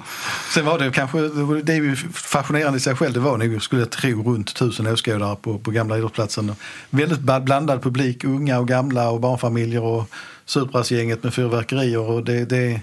Sen 0.54 0.64
var 0.64 0.78
det 0.78 0.90
kanske, 0.90 1.18
det 1.62 1.72
är 1.72 1.76
ju 1.76 1.96
fascinerande 2.12 2.76
i 2.76 2.80
sig 2.80 2.96
själv. 2.96 3.12
Det 3.12 3.20
var 3.20 3.38
nog, 3.38 3.62
skulle 3.62 3.82
jag 3.82 3.90
tro, 3.90 4.22
runt 4.22 4.54
tusen 4.54 4.86
åskådare 4.86 5.36
på, 5.36 5.58
på 5.58 5.70
gamla 5.70 5.96
idrottsplatsen. 5.96 6.54
Väldigt 6.90 7.20
blandad 7.20 7.82
publik, 7.82 8.24
unga 8.24 8.58
och 8.58 8.68
gamla 8.68 9.10
och 9.10 9.20
barnfamiljer 9.20 9.82
och 9.82 10.10
Suprasgänget 10.44 11.22
med 11.22 11.34
fyrverkerier. 11.34 12.00
Och 12.00 12.24
det, 12.24 12.44
det 12.44 12.80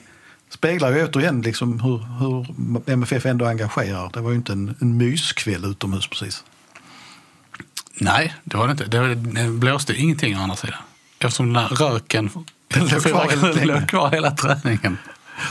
speglar 0.49 0.91
ju 0.91 1.07
återigen 1.07 1.41
liksom 1.41 1.79
hur, 1.79 1.97
hur 2.19 2.45
MFF 2.91 3.25
ändå 3.25 3.45
engagerar. 3.45 4.09
Det 4.13 4.21
var 4.21 4.29
ju 4.29 4.35
inte 4.35 4.51
en, 4.51 4.75
en 4.81 4.97
myskväll 4.97 5.65
utomhus 5.65 6.07
precis. 6.07 6.43
Nej, 7.93 8.35
det 8.43 8.57
var 8.57 8.67
det 8.67 8.71
inte. 8.71 8.85
Det 8.85 9.47
blåste 9.47 9.93
ingenting 9.93 10.37
å 10.37 10.41
andra 10.41 10.55
sidan. 10.55 10.79
Eftersom 11.19 11.53
den 11.53 11.63
där 11.63 11.69
röken 11.69 12.29
Den 12.73 12.87
låg 12.87 13.03
kvar 13.03 13.53
länge. 13.53 13.65
låg 13.65 13.89
kvar 13.89 14.11
hela 14.11 14.31
träningen. 14.31 14.97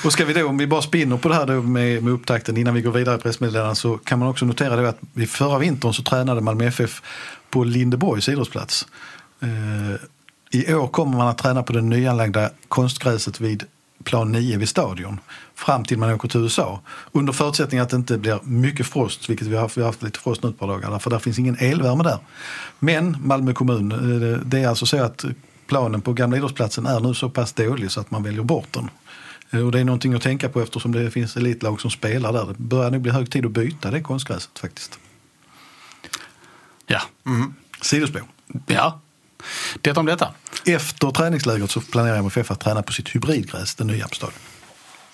Och 0.05 0.13
ska 0.13 0.25
vi 0.25 0.33
då, 0.33 0.49
om 0.49 0.59
vi 0.59 0.67
bara 0.67 0.83
spinner 0.83 1.17
på 1.17 1.29
det 1.29 1.35
här 1.35 1.47
då 1.47 1.63
med, 1.63 2.03
med 2.03 2.13
upptakten 2.13 2.57
innan 2.57 2.75
vi 2.75 2.83
går 2.83 2.93
vidare 2.93 3.17
i 3.17 3.19
pressmeddelandet 3.19 3.79
så 3.79 3.99
kan 3.99 4.19
man 4.19 4.29
också 4.29 4.45
notera 4.45 4.77
då 4.77 4.87
att 4.87 4.99
vid 5.13 5.31
förra 5.31 5.59
vintern 5.59 5.93
så 5.93 6.03
tränade 6.03 6.41
Malmö 6.41 6.65
FF 6.67 7.03
på 7.51 7.65
Lindeborgs 7.65 8.29
idrottsplats. 8.29 8.87
Eh, 9.41 10.61
I 10.61 10.75
år 10.75 10.89
kommer 10.89 11.17
man 11.17 11.29
att 11.29 11.39
träna 11.39 11.63
på 11.63 11.73
det 11.73 11.81
nyanlagda 11.81 12.51
konstgräset 12.69 13.41
vid 13.41 13.65
plan 14.05 14.33
9 14.33 14.59
vid 14.59 14.69
stadion 14.69 15.21
fram 15.55 15.85
till 15.85 15.99
man 15.99 16.13
åker 16.13 16.29
till 16.29 16.41
USA. 16.41 16.81
Under 17.13 17.33
förutsättning 17.33 17.81
att 17.81 17.91
det 17.91 17.97
inte 17.97 18.19
blir 18.19 18.39
mycket 18.43 18.87
frost, 18.87 19.31
vilket 19.31 19.47
vi 19.47 19.55
har 19.55 19.63
haft, 19.63 19.77
vi 19.77 19.81
har 19.81 19.89
haft 19.89 20.03
lite 20.03 20.19
frost 20.19 20.43
nu 20.43 20.49
ett 20.49 20.59
par 20.59 20.69
dagar, 20.69 20.99
för 20.99 21.11
där 21.11 21.19
finns 21.19 21.39
ingen 21.39 21.57
elvärme 21.59 22.03
där. 22.03 22.19
Men 22.79 23.17
Malmö 23.21 23.53
kommun, 23.53 23.93
eh, 23.93 24.39
det 24.39 24.59
är 24.59 24.69
alltså 24.69 24.87
så 24.87 25.03
att 25.03 25.25
planen 25.71 26.01
på 26.01 26.13
gamla 26.13 26.37
idrottsplatsen 26.37 26.87
är 26.87 27.01
nu 27.01 27.15
så 27.15 27.31
pass 27.31 27.53
dålig 27.53 27.91
så 27.91 28.01
att 28.01 28.11
man 28.11 28.23
väljer 28.23 28.43
bort 28.43 28.73
den. 28.73 28.91
Eh, 29.51 29.61
Och 29.67 29.73
det 29.73 29.81
är 29.81 29.85
någonting 29.85 30.15
att 30.15 30.23
tänka 30.23 30.49
på 30.49 30.61
eftersom 30.61 30.93
det 30.93 31.11
finns 31.11 31.37
elitlag 31.37 31.81
som 31.81 31.91
spelar 31.91 32.33
där. 32.33 32.47
Det 32.47 32.55
börjar 32.59 32.91
nog 32.91 33.01
bli 33.03 33.13
hög 33.13 33.31
tid 33.31 33.47
att 33.47 33.53
byta 33.53 33.91
det 33.91 34.01
konstgräset 34.03 34.59
faktiskt. 34.59 34.99
Ja. 36.87 37.01
Sidospår. 37.81 38.23
ja. 38.67 39.01
Det 39.81 39.97
om 39.97 40.07
detta. 40.07 40.35
Efter 40.67 41.11
träningslägret 41.11 41.71
så 41.71 41.81
planerar 41.81 42.17
MFF 42.17 42.51
att 42.51 42.61
träna 42.61 42.83
på 42.83 42.93
sitt 42.93 43.15
hybridgräs, 43.15 43.75
det 43.75 43.85
nya 43.85 44.09
på 44.09 44.15
stadion. 44.15 44.39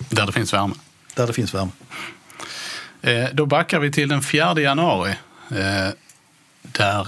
Där 0.08 0.26
det 0.26 0.32
finns 0.32 0.52
värme. 0.52 0.74
Där 1.14 1.26
det 1.26 1.32
finns 1.32 1.54
värme. 1.54 1.70
Eh, 3.02 3.28
då 3.32 3.46
backar 3.46 3.80
vi 3.80 3.92
till 3.92 4.08
den 4.08 4.22
4 4.22 4.60
januari. 4.60 5.14
Eh, 5.50 5.88
där 6.62 7.06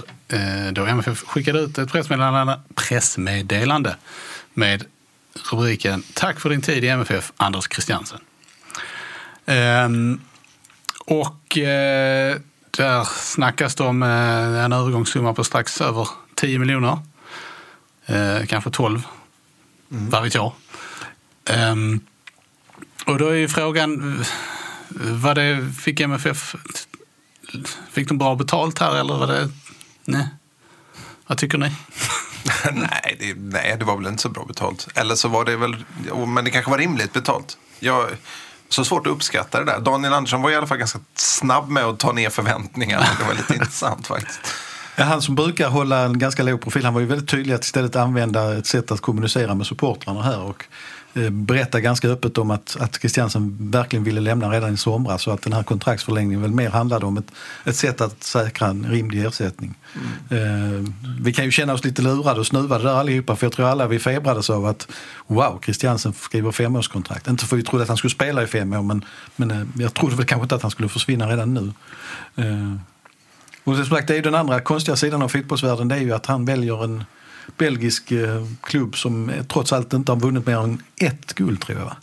då 0.71 0.85
MFF 0.85 1.23
skickade 1.23 1.59
ut 1.59 1.77
ett 1.77 1.91
pressmeddelande, 1.91 2.59
pressmeddelande 2.75 3.95
med 4.53 4.85
rubriken 5.51 6.03
Tack 6.13 6.39
för 6.39 6.49
din 6.49 6.61
tid 6.61 6.83
i 6.83 6.87
MFF, 6.87 7.31
Anders 7.37 7.67
Christiansen. 7.71 8.19
Ehm, 9.45 10.21
och 11.05 11.57
eh, 11.57 12.37
där 12.71 13.03
snackas 13.03 13.75
det 13.75 13.83
om 13.83 14.03
eh, 14.03 14.63
en 14.65 14.73
övergångssumma 14.73 15.33
på 15.33 15.43
strax 15.43 15.81
över 15.81 16.07
10 16.35 16.59
miljoner. 16.59 16.99
Eh, 18.05 18.45
kanske 18.47 18.69
12, 18.69 19.01
vad 19.87 20.23
vet 20.23 20.35
jag. 20.35 20.53
Och 23.05 23.17
då 23.17 23.27
är 23.27 23.33
ju 23.33 23.47
frågan, 23.47 24.23
vad 24.89 25.37
det, 25.37 25.73
fick 25.79 25.99
MFF, 25.99 26.55
fick 27.91 28.07
de 28.07 28.17
bra 28.17 28.35
betalt 28.35 28.79
här 28.79 28.99
eller 28.99 29.13
var 29.13 29.27
det, 29.27 29.49
nej? 30.11 30.27
Vad 31.27 31.37
tycker 31.37 31.57
ni? 31.57 31.71
nej, 32.71 33.17
det, 33.19 33.33
nej, 33.37 33.75
det 33.79 33.85
var 33.85 33.97
väl 33.97 34.07
inte 34.07 34.21
så 34.21 34.29
bra 34.29 34.45
betalt. 34.45 34.87
Eller 34.95 35.15
så 35.15 35.27
var 35.27 35.45
det 35.45 35.55
väl, 35.55 35.85
men 36.27 36.45
det 36.45 36.51
kanske 36.51 36.71
var 36.71 36.77
rimligt 36.77 37.13
betalt. 37.13 37.57
Jag, 37.79 38.09
så 38.69 38.85
svårt 38.85 39.07
att 39.07 39.13
uppskatta 39.13 39.59
det 39.59 39.65
där. 39.65 39.79
Daniel 39.79 40.13
Andersson 40.13 40.41
var 40.41 40.51
i 40.51 40.55
alla 40.55 40.67
fall 40.67 40.77
ganska 40.77 40.99
snabb 41.15 41.69
med 41.69 41.83
att 41.83 41.99
ta 41.99 42.11
ner 42.11 42.29
förväntningarna. 42.29 43.05
Det 43.19 43.25
var 43.25 43.33
lite 43.33 43.53
intressant 43.59 44.07
faktiskt. 44.07 44.39
Ja, 44.95 45.03
han 45.03 45.21
som 45.21 45.35
brukar 45.35 45.69
hålla 45.69 45.99
en 45.99 46.19
ganska 46.19 46.43
låg 46.43 46.61
profil, 46.61 46.85
han 46.85 46.93
var 46.93 47.01
ju 47.01 47.07
väldigt 47.07 47.29
tydlig 47.29 47.53
att 47.53 47.63
istället 47.63 47.95
använda 47.95 48.57
ett 48.57 48.67
sätt 48.67 48.91
att 48.91 49.01
kommunicera 49.01 49.55
med 49.55 49.67
supportrarna 49.67 50.23
här 50.23 50.39
och 50.39 50.65
eh, 51.13 51.29
berätta 51.29 51.79
ganska 51.79 52.07
öppet 52.07 52.37
om 52.37 52.51
att, 52.51 52.77
att 52.79 52.95
Christiansen 52.95 53.57
verkligen 53.71 54.03
ville 54.03 54.21
lämna 54.21 54.49
redan 54.49 54.73
i 54.73 54.77
somras 54.77 55.27
och 55.27 55.33
att 55.33 55.41
den 55.41 55.53
här 55.53 55.63
kontraktsförlängningen 55.63 56.41
väl 56.41 56.51
mer 56.51 56.69
handlade 56.69 57.05
om 57.05 57.17
ett, 57.17 57.31
ett 57.65 57.75
sätt 57.75 58.01
att 58.01 58.23
säkra 58.23 58.67
en 58.67 58.85
rimlig 58.85 59.25
ersättning. 59.25 59.75
Eh, 60.29 60.37
vi 61.21 61.33
kan 61.33 61.45
ju 61.45 61.51
känna 61.51 61.73
oss 61.73 61.83
lite 61.83 62.01
lurade 62.01 62.39
och 62.39 62.47
snuvade 62.47 62.83
där 62.83 62.93
allihopa 62.93 63.35
för 63.35 63.45
jag 63.45 63.53
tror 63.53 63.65
alla 63.65 63.87
vi 63.87 63.99
febrades 63.99 64.49
av 64.49 64.65
att 64.65 64.87
wow, 65.27 65.59
Christiansen 65.63 66.13
skriver 66.13 66.51
femårskontrakt. 66.51 67.27
Inte 67.27 67.45
för 67.45 67.55
vi 67.55 67.63
trodde 67.63 67.83
att 67.83 67.87
han 67.87 67.97
skulle 67.97 68.11
spela 68.11 68.43
i 68.43 68.47
fem 68.47 68.73
år 68.73 68.81
men, 68.81 69.05
men 69.35 69.51
eh, 69.51 69.63
jag 69.75 69.93
trodde 69.93 70.15
väl 70.15 70.25
kanske 70.25 70.43
inte 70.43 70.55
att 70.55 70.61
han 70.61 70.71
skulle 70.71 70.89
försvinna 70.89 71.29
redan 71.29 71.53
nu. 71.53 71.73
Eh, 72.35 72.75
och 73.63 73.75
som 73.75 73.85
sagt, 73.85 74.07
det 74.07 74.13
är 74.13 74.15
ju 74.15 74.21
den 74.21 74.35
andra 74.35 74.61
konstiga 74.61 74.95
sidan 74.95 75.21
av 75.21 75.29
fotbollsvärlden. 75.29 75.87
Det 75.87 75.95
är 75.95 75.99
ju 75.99 76.13
att 76.13 76.25
han 76.25 76.45
väljer 76.45 76.83
en 76.83 77.03
belgisk 77.57 78.11
eh, 78.11 78.45
klubb 78.63 78.95
som 78.95 79.31
trots 79.47 79.73
allt 79.73 79.93
inte 79.93 80.11
har 80.11 80.19
vunnit 80.19 80.47
mer 80.47 80.57
än 80.57 80.83
ett 80.95 81.33
guld 81.33 81.61
tror 81.61 81.79
jag. 81.79 81.95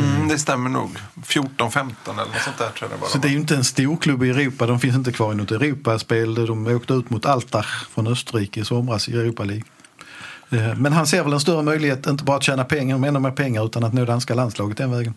Mm, 0.00 0.28
det 0.28 0.38
stämmer 0.38 0.70
nog. 0.70 0.98
14-15 1.26 1.90
eller 2.10 2.14
något 2.14 2.42
sånt 2.44 2.58
där 2.58 2.70
tror 2.70 2.72
jag 2.80 2.90
det 2.90 3.00
bara 3.00 3.10
Så 3.10 3.18
det 3.18 3.28
är 3.28 3.32
ju 3.32 3.38
inte 3.38 3.56
en 3.56 3.64
stor 3.64 3.96
klubb 3.96 4.22
i 4.22 4.30
Europa. 4.30 4.66
De 4.66 4.80
finns 4.80 4.96
inte 4.96 5.12
kvar 5.12 5.32
i 5.32 5.36
något 5.36 5.50
Europaspel. 5.50 6.34
De 6.34 6.66
åkte 6.66 6.94
ut 6.94 7.10
mot 7.10 7.26
Altach 7.26 7.86
från 7.94 8.06
Österrike 8.06 8.60
i 8.60 8.64
somras 8.64 9.08
i 9.08 9.12
Europa 9.12 9.44
League. 9.44 9.64
Eh, 10.50 10.74
Men 10.76 10.92
han 10.92 11.06
ser 11.06 11.24
väl 11.24 11.32
en 11.32 11.40
större 11.40 11.62
möjlighet, 11.62 12.06
inte 12.06 12.24
bara 12.24 12.36
att 12.36 12.42
tjäna 12.42 12.64
pengar, 12.64 12.98
men 12.98 13.08
ännu 13.08 13.18
mer 13.18 13.30
pengar, 13.30 13.66
utan 13.66 13.84
att 13.84 13.92
nå 13.92 14.04
danska 14.04 14.34
landslaget 14.34 14.76
den 14.78 14.90
vägen. 14.90 15.14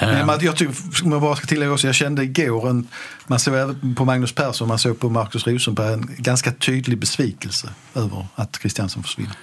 Men 0.00 0.38
jag 0.40 0.56
tycker, 0.56 0.74
jag 1.04 1.20
bara 1.20 1.36
ska 1.36 1.46
tillägga 1.46 1.72
också, 1.72 1.86
jag 1.86 1.94
kände 1.94 2.22
igår, 2.22 2.68
en, 2.68 2.88
man 3.26 3.38
såg 3.38 3.54
även 3.54 3.94
på 3.94 4.04
Magnus 4.04 4.32
Persson, 4.32 4.68
man 4.68 4.78
såg 4.78 5.00
på 5.00 5.10
Marcus 5.10 5.46
Rosenberg, 5.46 5.92
en 5.92 6.08
ganska 6.18 6.52
tydlig 6.52 6.98
besvikelse 6.98 7.68
över 7.94 8.26
att 8.34 8.56
Christiansen 8.60 9.02
försvinner. 9.02 9.36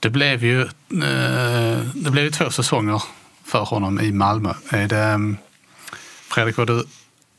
Det 0.00 0.10
blev 0.10 0.44
ju 0.44 0.62
eh, 0.62 1.78
det 1.94 2.10
blev 2.10 2.24
ju 2.24 2.30
två 2.30 2.50
säsonger 2.50 3.02
för 3.44 3.64
honom 3.64 4.00
i 4.00 4.12
Malmö. 4.12 4.54
Är 4.68 4.88
det, 4.88 5.02
eh, 5.02 5.18
Fredrik, 6.30 6.56
var 6.56 6.66
du 6.66 6.84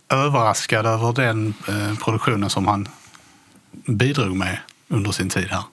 överraskad 0.10 0.86
över 0.86 1.13
den 1.13 1.54
eh, 1.67 1.97
produktionen 1.97 2.50
som 2.50 2.67
han 2.67 2.88
bidrog 3.86 4.36
med 4.36 4.60
under 4.88 5.12
sin 5.12 5.30
tid 5.30 5.47
här? 5.50 5.63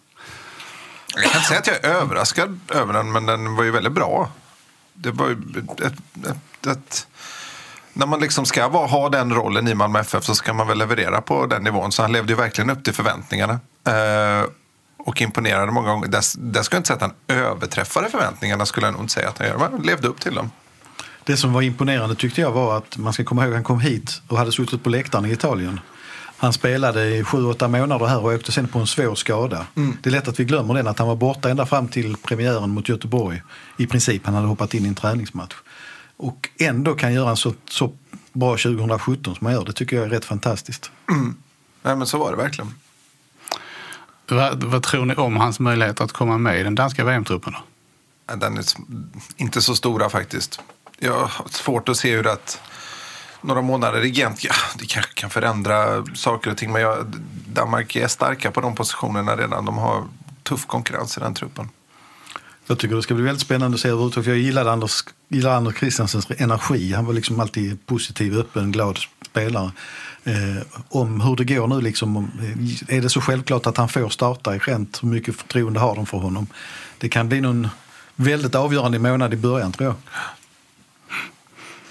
Jag 1.15 1.25
kan 1.25 1.37
inte 1.37 1.49
säga 1.49 1.61
att 1.61 1.67
jag 1.67 1.85
är 1.85 1.89
överraskad 1.89 2.61
över 2.69 2.93
den, 2.93 3.13
men 3.13 3.27
den 3.27 3.55
var 3.55 3.65
ju 3.65 3.71
väldigt 3.71 3.93
bra. 3.93 4.31
Det 4.95 5.11
var 5.11 5.29
ju 5.29 5.37
ett, 5.79 5.81
ett, 6.27 6.37
ett, 6.67 7.07
när 7.93 8.07
man 8.07 8.21
liksom 8.21 8.47
ska 8.47 8.69
vara, 8.69 8.87
ha 8.87 9.09
den 9.09 9.35
rollen 9.35 9.69
i 9.69 9.75
Malmö 9.75 10.01
FF 10.01 10.25
så 10.25 10.35
ska 10.35 10.53
man 10.53 10.67
väl 10.67 10.79
leverera 10.79 11.21
på 11.21 11.47
den 11.47 11.63
nivån. 11.63 11.93
Så 11.93 12.03
han 12.03 12.13
levde 12.13 12.33
ju 12.33 12.37
verkligen 12.37 12.71
upp 12.71 12.85
till 12.85 12.95
förväntningarna. 12.95 13.61
Eh, 13.87 14.49
och 14.99 15.23
imponerade 15.23 15.73
många 15.73 15.89
gånger. 15.89 16.09
Där, 16.09 16.23
där 16.39 16.63
ska 16.63 16.77
jag 16.77 16.79
inte 16.79 16.87
säga 16.87 16.97
att 16.97 17.03
han 17.03 17.39
överträffade 17.39 18.11
förväntningarna, 18.11 18.67
skulle 18.67 18.87
jag 18.87 18.93
nog 18.93 19.03
inte 19.03 19.13
säga 19.13 19.29
att 19.29 19.39
han 19.39 19.47
gör. 19.47 19.59
Men 19.59 19.73
han 19.73 19.83
levde 19.83 20.09
upp 20.09 20.21
till 20.21 20.35
dem. 20.35 20.51
Det 21.25 21.37
som 21.37 21.53
var 21.53 21.63
imponerande 21.63 22.15
tyckte 22.15 22.41
jag 22.41 22.53
var 22.53 22.77
att 22.77 22.99
man 22.99 23.13
ska 23.13 23.25
komma 23.25 23.43
ihåg 23.43 23.53
att 23.53 23.57
han 23.57 23.65
kom 23.65 23.81
hit 23.81 24.23
och 24.29 24.39
hade 24.39 24.53
suttit 24.53 24.83
på 24.83 24.91
läktaren 24.91 25.27
i 25.27 25.33
Italien. 25.33 25.81
Han 26.37 26.53
spelade 26.53 27.17
i 27.17 27.25
sju, 27.25 27.45
åtta 27.45 27.69
månader 27.69 28.07
här 28.07 28.25
och 28.25 28.33
åkte 28.33 28.53
sen 28.53 28.69
på 28.69 28.79
en 28.79 28.87
svår 28.87 29.15
skada. 29.15 29.67
Det 30.03 30.09
är 30.09 30.11
lätt 30.11 30.29
att 30.29 30.41
vi 30.41 30.45
glömmer 30.45 30.75
den, 30.75 30.87
att 30.87 30.99
han 30.99 31.09
var 31.09 31.17
borta 31.17 31.51
ända 31.51 31.67
fram 31.67 31.89
till 31.89 32.17
premiären 32.17 32.71
mot 32.71 32.89
Göteborg. 32.89 33.43
I 33.77 33.87
princip, 33.87 34.27
han 34.27 34.35
hade 34.35 34.47
hoppat 34.47 34.75
in 34.75 34.85
i 34.85 34.89
en 34.89 34.95
träningsmatch. 34.95 35.55
Och 36.17 36.49
ändå 36.59 36.95
kan 36.95 37.13
göra 37.13 37.31
en 37.31 37.37
så, 37.37 37.55
så 37.71 37.93
bra 38.33 38.51
2017 38.57 39.35
som 39.35 39.47
han 39.47 39.55
gör, 39.55 39.65
det 39.65 39.73
tycker 39.73 39.97
jag 39.97 40.05
är 40.05 40.11
rätt 40.11 40.25
fantastiskt. 40.25 40.91
Nej, 41.83 41.97
men 41.97 42.07
så 42.07 42.19
var 42.19 42.31
det 42.31 42.37
verkligen. 42.37 42.75
Vad, 44.29 44.65
vad 44.65 44.83
tror 44.83 45.07
ni 45.07 45.15
om 45.15 45.37
hans 45.37 45.61
möjlighet 45.61 46.01
att 46.01 46.13
komma 46.13 46.39
med 46.39 46.61
i 46.61 46.63
den 46.63 46.75
danska 46.75 47.05
VM-truppen? 47.05 47.55
Den 48.37 48.57
är 48.57 48.65
inte 49.37 49.63
så 49.63 49.75
stora 49.75 50.11
faktiskt. 50.11 50.61
Jag 50.99 51.21
har 51.21 51.49
svårt 51.49 51.89
att 51.89 51.97
se 51.97 52.17
hur 52.17 52.27
att 52.27 52.61
några 53.41 53.63
månader 53.63 54.05
i 54.05 54.11
Gent, 54.11 54.45
ja, 54.45 54.55
det 54.79 54.87
kanske 54.87 55.13
kan 55.15 55.31
förändra 55.31 56.05
saker 56.15 56.51
och 56.51 56.57
ting. 56.57 56.73
Men 56.73 56.83
jag, 56.83 57.07
Danmark 57.53 57.97
är 57.97 58.09
starka 58.09 58.51
på 58.51 58.61
de 58.61 58.75
positionerna 58.75 59.37
redan. 59.37 59.65
De 59.65 59.79
har 59.79 60.05
tuff 60.43 60.67
konkurrens 60.67 61.17
i 61.17 61.21
den 61.21 61.35
truppen. 61.35 61.69
Jag 62.67 62.79
tycker 62.79 62.97
det 62.97 63.03
ska 63.03 63.15
bli 63.15 63.25
väldigt 63.25 63.43
spännande 63.43 63.75
att 63.75 63.81
se 63.81 63.89
överhuvudtaget. 63.89 64.25
För 64.25 64.33
jag 64.33 64.41
gillade 64.41 64.73
Anders, 64.73 65.05
gillade 65.29 65.57
Anders 65.57 65.79
Christiansens 65.79 66.27
energi. 66.39 66.93
Han 66.93 67.07
var 67.07 67.13
liksom 67.13 67.41
alltid 67.41 67.87
positiv, 67.87 68.39
öppen, 68.39 68.73
glad 68.73 68.99
spelare. 69.25 69.73
Eh, 70.25 70.63
om 70.89 71.21
hur 71.21 71.37
det 71.37 71.45
går 71.45 71.67
nu, 71.67 71.81
liksom, 71.81 72.17
eh, 72.17 72.97
är 72.97 73.03
det 73.03 73.09
så 73.09 73.21
självklart 73.21 73.67
att 73.67 73.77
han 73.77 73.89
får 73.89 74.09
starta 74.09 74.57
i 74.57 74.61
Gent? 74.67 75.03
Hur 75.03 75.09
mycket 75.09 75.37
förtroende 75.37 75.81
har 75.81 75.97
de 75.97 76.07
för 76.07 76.19
honom? 76.19 76.47
Det 76.99 77.09
kan 77.09 77.29
bli 77.29 77.41
någon 77.41 77.69
väldigt 78.17 78.55
avgörande 78.55 78.99
månad 78.99 79.35
i 79.35 79.37
början 79.37 79.73
tror 79.73 79.87
jag. 79.87 79.97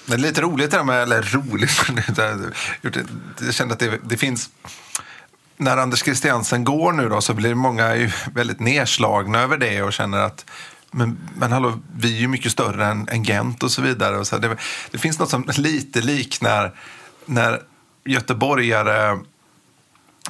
Det 0.05 0.13
är 0.13 0.17
lite 0.17 0.41
roligt 0.41 0.71
det 0.71 0.77
där 0.77 0.83
med, 0.83 1.03
eller 1.03 1.21
roligt, 1.21 1.81
det 2.15 3.05
jag 3.45 3.53
kände 3.53 3.73
att 3.73 3.79
det, 3.79 3.99
det 4.03 4.17
finns 4.17 4.49
när 5.63 5.77
Anders 5.77 6.03
Christiansen 6.03 6.63
går 6.63 6.91
nu 6.91 7.09
då 7.09 7.21
så 7.21 7.33
blir 7.33 7.55
många 7.55 7.95
ju 7.95 8.11
väldigt 8.33 8.59
nedslagna 8.59 9.39
över 9.39 9.57
det 9.57 9.81
och 9.81 9.93
känner 9.93 10.17
att 10.17 10.45
men, 10.95 11.17
men 11.35 11.51
hallå, 11.51 11.79
vi 11.97 12.15
är 12.15 12.21
ju 12.21 12.27
mycket 12.27 12.51
större 12.51 12.85
än, 12.85 13.07
än 13.09 13.23
Gent 13.23 13.63
och 13.63 13.71
så 13.71 13.81
vidare. 13.81 14.17
Och 14.17 14.27
så 14.27 14.37
det, 14.37 14.57
det 14.91 14.97
finns 14.97 15.19
något 15.19 15.29
som 15.29 15.49
lite 15.57 16.01
liknar 16.01 16.71
när 17.25 17.61
göteborgare 18.05 19.19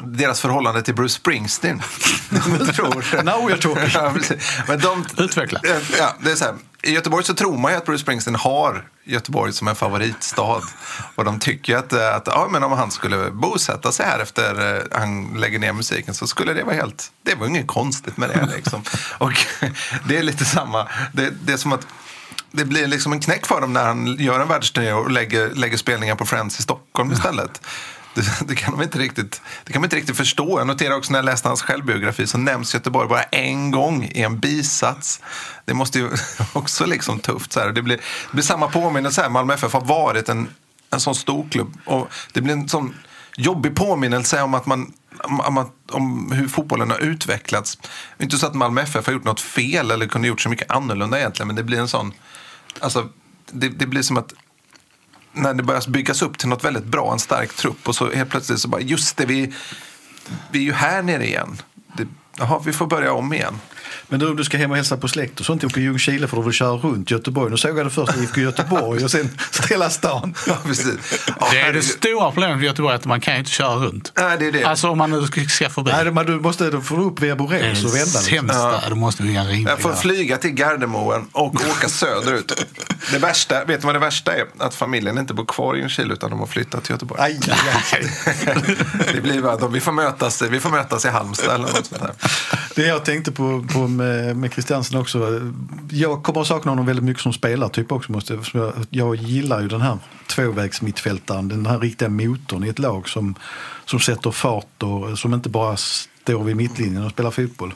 deras 0.02 0.42
förhållande 0.42 0.82
till 0.82 0.96
Bruce 0.96 1.14
Springsteen. 1.14 1.82
Jag 2.60 2.76
tror. 2.76 3.24
Now 3.24 3.50
we're 3.50 3.58
talking. 3.58 3.90
Ja, 3.94 4.12
precis. 4.14 4.60
Men 4.68 4.80
de, 4.80 5.06
Utveckla. 5.18 5.60
Ja, 5.98 6.16
det 6.20 6.32
är 6.32 6.36
så 6.36 6.46
här. 6.46 6.56
I 6.82 6.92
Göteborg 6.92 7.24
så 7.24 7.34
tror 7.34 7.58
man 7.58 7.72
ju 7.72 7.78
att 7.78 7.86
Bruce 7.86 8.02
Springsteen 8.02 8.36
har 8.36 8.88
Göteborg 9.04 9.54
som 9.54 9.68
en 9.68 9.76
favoritstad. 9.76 10.62
Och 11.16 11.26
de 11.26 11.40
tycker 11.40 11.78
att, 11.78 11.94
eh, 11.94 12.16
att 12.16 12.28
ja, 12.28 12.48
men 12.52 12.64
om 12.64 12.72
han 12.72 12.92
skulle 12.92 13.32
bosätta 13.32 13.92
sig 13.92 14.06
här 14.06 14.20
efter 14.20 14.76
eh, 14.76 14.84
han 14.92 15.34
lägger 15.38 15.60
ner 15.60 15.74
musiken 15.74 16.14
så 16.14 16.28
skulle 16.28 16.54
det 16.54 16.64
vara 16.64 16.76
helt... 16.76 17.12
Det 17.24 17.36
var 17.36 17.48
inget 17.48 17.68
konstigt 17.68 18.18
med 18.18 18.30
det. 18.30 18.50
Liksom. 18.56 18.84
Och 19.18 19.34
det 20.08 20.18
är 20.18 20.24
lite 20.24 20.46
samma. 20.46 20.88
Det, 21.14 21.30
det 21.30 21.54
är 21.54 21.58
som 21.58 21.74
att 21.74 21.88
det 22.52 22.66
blir 22.66 22.88
liksom 22.88 23.14
en 23.14 23.20
knäck 23.20 23.46
för 23.46 23.62
dem 23.62 23.74
när 23.74 23.86
han 23.86 24.16
gör 24.20 24.40
en 24.40 24.48
världsturné 24.48 24.94
och 24.94 25.12
lägger, 25.12 25.50
lägger 25.50 25.78
spelningar 25.78 26.16
på 26.16 26.26
Friends 26.26 26.60
i 26.60 26.62
Stockholm 26.62 27.12
istället. 27.12 27.62
Det, 28.14 28.22
det, 28.48 28.56
kan 28.56 28.78
de 28.78 28.84
inte 28.84 29.00
riktigt, 29.00 29.42
det 29.64 29.74
kan 29.74 29.82
man 29.82 29.86
inte 29.86 29.96
riktigt 29.96 30.18
förstå. 30.18 30.60
Jag 30.60 30.68
noterar 30.68 30.96
också 30.96 31.12
när 31.12 31.20
jag 31.20 31.26
läste 31.26 31.48
hans 31.48 31.62
självbiografi 31.62 32.28
så 32.28 32.38
nämns 32.38 32.74
Göteborg 32.74 33.10
bara 33.10 33.24
en 33.24 33.72
gång 33.72 34.04
i 34.04 34.22
en 34.22 34.40
bisats. 34.40 35.22
Det 35.66 35.74
måste 35.74 36.00
ju 36.00 36.10
också 36.54 36.86
liksom 36.86 37.20
tufft. 37.20 37.52
Så 37.52 37.60
här. 37.60 37.72
Det, 37.72 37.82
blir, 37.82 37.98
det 37.98 38.32
blir 38.32 38.44
samma 38.44 38.68
påminnelse 38.68 39.22
här. 39.22 39.30
Malmö 39.30 39.54
FF 39.54 39.74
har 39.74 39.86
varit 39.86 40.30
en, 40.30 40.50
en 40.90 41.00
sån 41.00 41.16
stor 41.16 41.50
klubb. 41.50 41.78
Och 41.86 42.08
det 42.34 42.42
blir 42.42 42.54
en 42.54 42.70
sån 42.70 42.96
jobbig 43.38 43.76
påminnelse 43.76 44.42
om 44.42 44.54
att 44.54 44.66
man 44.66 44.94
om, 45.24 45.40
om, 45.40 45.72
om 45.92 46.32
hur 46.32 46.48
fotbollen 46.48 46.92
har 46.92 47.00
utvecklats. 47.00 47.78
Inte 48.20 48.38
så 48.38 48.48
att 48.48 48.54
Malmö 48.54 48.82
FF 48.82 49.06
har 49.06 49.14
gjort 49.14 49.24
något 49.24 49.42
fel 49.42 49.92
eller 49.92 50.08
kunde 50.08 50.28
gjort 50.28 50.42
så 50.42 50.50
mycket 50.50 50.72
annorlunda 50.72 51.20
egentligen. 51.20 51.48
Men 51.48 51.56
det 51.56 51.64
blir 51.64 51.80
en 51.80 51.88
sån... 51.88 52.14
Alltså, 52.80 53.10
det, 53.52 53.70
det 53.70 53.86
blir 53.86 54.02
som 54.02 54.18
att 54.18 54.34
när 55.34 55.54
det 55.54 55.64
börjar 55.64 55.90
byggas 55.90 56.22
upp 56.22 56.38
till 56.38 56.50
något 56.50 56.64
väldigt 56.64 56.86
bra, 56.86 57.14
en 57.14 57.20
stark 57.20 57.54
trupp 57.54 57.88
och 57.88 57.96
så 57.96 58.12
helt 58.12 58.30
plötsligt 58.30 58.60
så 58.60 58.68
bara, 58.68 58.82
just 58.82 59.18
det, 59.18 59.26
vi, 59.26 59.54
vi 60.52 60.60
är 60.60 60.64
ju 60.64 60.74
här 60.74 61.02
nere 61.02 61.28
igen. 61.28 61.62
Det, 61.98 62.08
jaha, 62.38 62.62
vi 62.66 62.74
får 62.74 62.88
börja 62.88 63.14
om 63.14 63.34
igen. 63.34 63.54
Men 64.08 64.20
du, 64.20 64.28
om 64.30 64.36
du 64.36 64.44
ska 64.44 64.58
hem 64.58 64.72
och 64.72 64.78
hälsa 64.78 64.98
på 64.98 65.08
släkt 65.08 65.40
och 65.40 65.46
sånt 65.46 65.64
uppe 65.64 65.80
i 65.80 65.84
Ljungskile 65.84 66.28
får 66.28 66.38
du 66.38 66.44
väl 66.44 66.54
köra 66.54 66.72
runt 66.72 67.12
Göteborg. 67.12 67.52
Nu 67.52 67.58
såg 67.58 67.78
jag 67.80 67.86
det 67.86 67.90
först 67.90 68.18
i 68.18 68.20
IFK 68.24 68.42
Göteborg 68.42 69.04
och 69.04 69.12
sen 69.12 69.30
hela 69.70 69.90
stan. 69.90 70.34
Ja, 70.48 70.58
precis. 70.66 71.24
Ja, 71.28 71.48
Det 71.52 71.60
är 71.62 71.74
det 71.74 71.82
stora 71.82 72.32
problemet 72.32 72.58
med 72.58 72.66
Göteborg 72.66 72.96
att 72.96 73.06
man 73.06 73.22
kan 73.22 73.34
ju 73.34 73.40
inte 73.40 73.52
köra 73.52 73.76
runt. 73.76 74.12
Nej, 74.18 74.38
det 74.40 74.48
är 74.48 74.52
det. 74.52 74.64
Alltså 74.64 74.90
om 74.90 74.98
man 74.98 75.12
nu 75.12 75.28
ska- 75.28 75.70
förbi. 75.70 75.92
Nej, 75.92 76.12
men 76.12 76.26
du 76.26 76.40
måste 76.40 76.70
då 76.70 76.82
du 76.90 76.96
upp 76.96 77.20
via 77.20 77.30
det 77.30 77.36
Borås 77.36 77.52
och 77.54 77.92
det 77.92 77.98
vända. 77.98 78.00
Liksom. 78.04 78.22
sämsta. 78.22 78.90
Då 78.90 78.96
måste 78.96 79.24
vi 79.24 79.34
ha 79.36 79.42
en 79.42 79.48
rimlig. 79.48 79.72
Jag 79.72 79.80
får 79.80 79.94
flyga 79.94 80.38
till 80.38 80.52
Gardermoen 80.52 81.26
och 81.32 81.56
åka 81.56 81.90
söderut. 81.90 82.66
Det 83.12 83.18
värsta, 83.18 83.66
vet 83.66 83.82
du 83.82 83.86
vad 83.86 83.96
det 83.96 84.00
värsta 84.00 84.34
är? 84.34 84.46
Att 84.58 84.76
familjen 84.76 85.18
inte 85.18 85.34
bor 85.34 85.46
kvar 85.46 85.76
i 85.76 85.80
Ljungskile 85.80 86.14
utan 86.14 86.30
de 86.30 86.40
har 86.40 86.48
flyttat 86.48 86.84
till 86.84 86.92
Göteborg. 86.94 87.22
Aj, 87.22 87.40
aj, 87.52 87.84
aj. 87.94 88.08
Det 89.14 89.22
blir 89.22 89.42
bara 89.42 89.68
vi 89.68 89.80
får 89.80 89.92
mötas, 89.92 90.42
vi 90.42 90.60
får 90.60 90.70
mötas 90.70 91.06
i 91.06 91.10
Halmstad 91.10 91.56
eller 91.56 91.64
något 91.68 91.86
sånt 91.86 92.02
där. 92.02 92.12
Det 92.76 92.82
jag 92.88 93.06
tänkte 93.06 93.32
på, 93.32 93.66
på 93.74 93.80
med, 93.96 94.38
med 94.38 94.52
Christiansen 94.54 95.00
också. 95.00 95.42
Jag 95.92 96.24
kommer 96.24 96.42
att 96.42 96.48
sakna 96.48 96.72
honom 96.72 96.86
väldigt 96.86 97.06
mycket 97.06 97.24
som 97.24 97.34
spelartyp 97.34 97.92
också. 97.92 98.12
Måste, 98.12 98.40
jag- 98.54 98.74
jag, 98.90 99.16
gillar 99.16 99.62
ju 99.62 99.68
den 99.68 99.82
här 99.82 99.98
tvåvägsmittfältaren. 100.36 101.48
Den 101.50 101.66
här 101.66 101.80
riktiga 101.80 102.10
motorn 102.10 102.64
i 102.64 102.68
ett 102.70 102.80
lag 102.80 103.10
som, 103.10 103.36
som 103.86 104.00
sätter 104.00 104.32
fart 104.32 104.84
och 104.84 105.20
som 105.20 105.34
inte 105.34 105.50
bara 105.50 105.78
står 105.78 106.44
vid 106.44 106.56
mittlinjen 106.56 107.04
och 107.06 107.12
spelar 107.12 107.32
fotboll. 107.32 107.74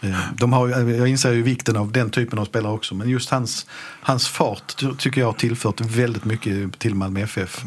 Eh, 0.00 0.18
De 0.36 0.52
har, 0.52 0.68
jag 0.68 1.08
inser 1.08 1.32
ju 1.32 1.42
vikten 1.42 1.76
av 1.76 1.92
den 1.92 2.10
typen 2.10 2.38
av 2.38 2.44
spelare 2.44 2.72
också. 2.72 2.94
Men 2.94 3.08
just 3.08 3.30
hans, 3.30 3.66
hans 4.02 4.28
fart 4.28 4.76
ty- 4.76 4.94
tycker 4.98 5.20
jag 5.20 5.28
har 5.28 5.32
tillfört 5.32 5.80
väldigt 5.80 6.24
mycket 6.24 6.78
till 6.78 6.94
Malmö 6.94 7.20
FF 7.20 7.64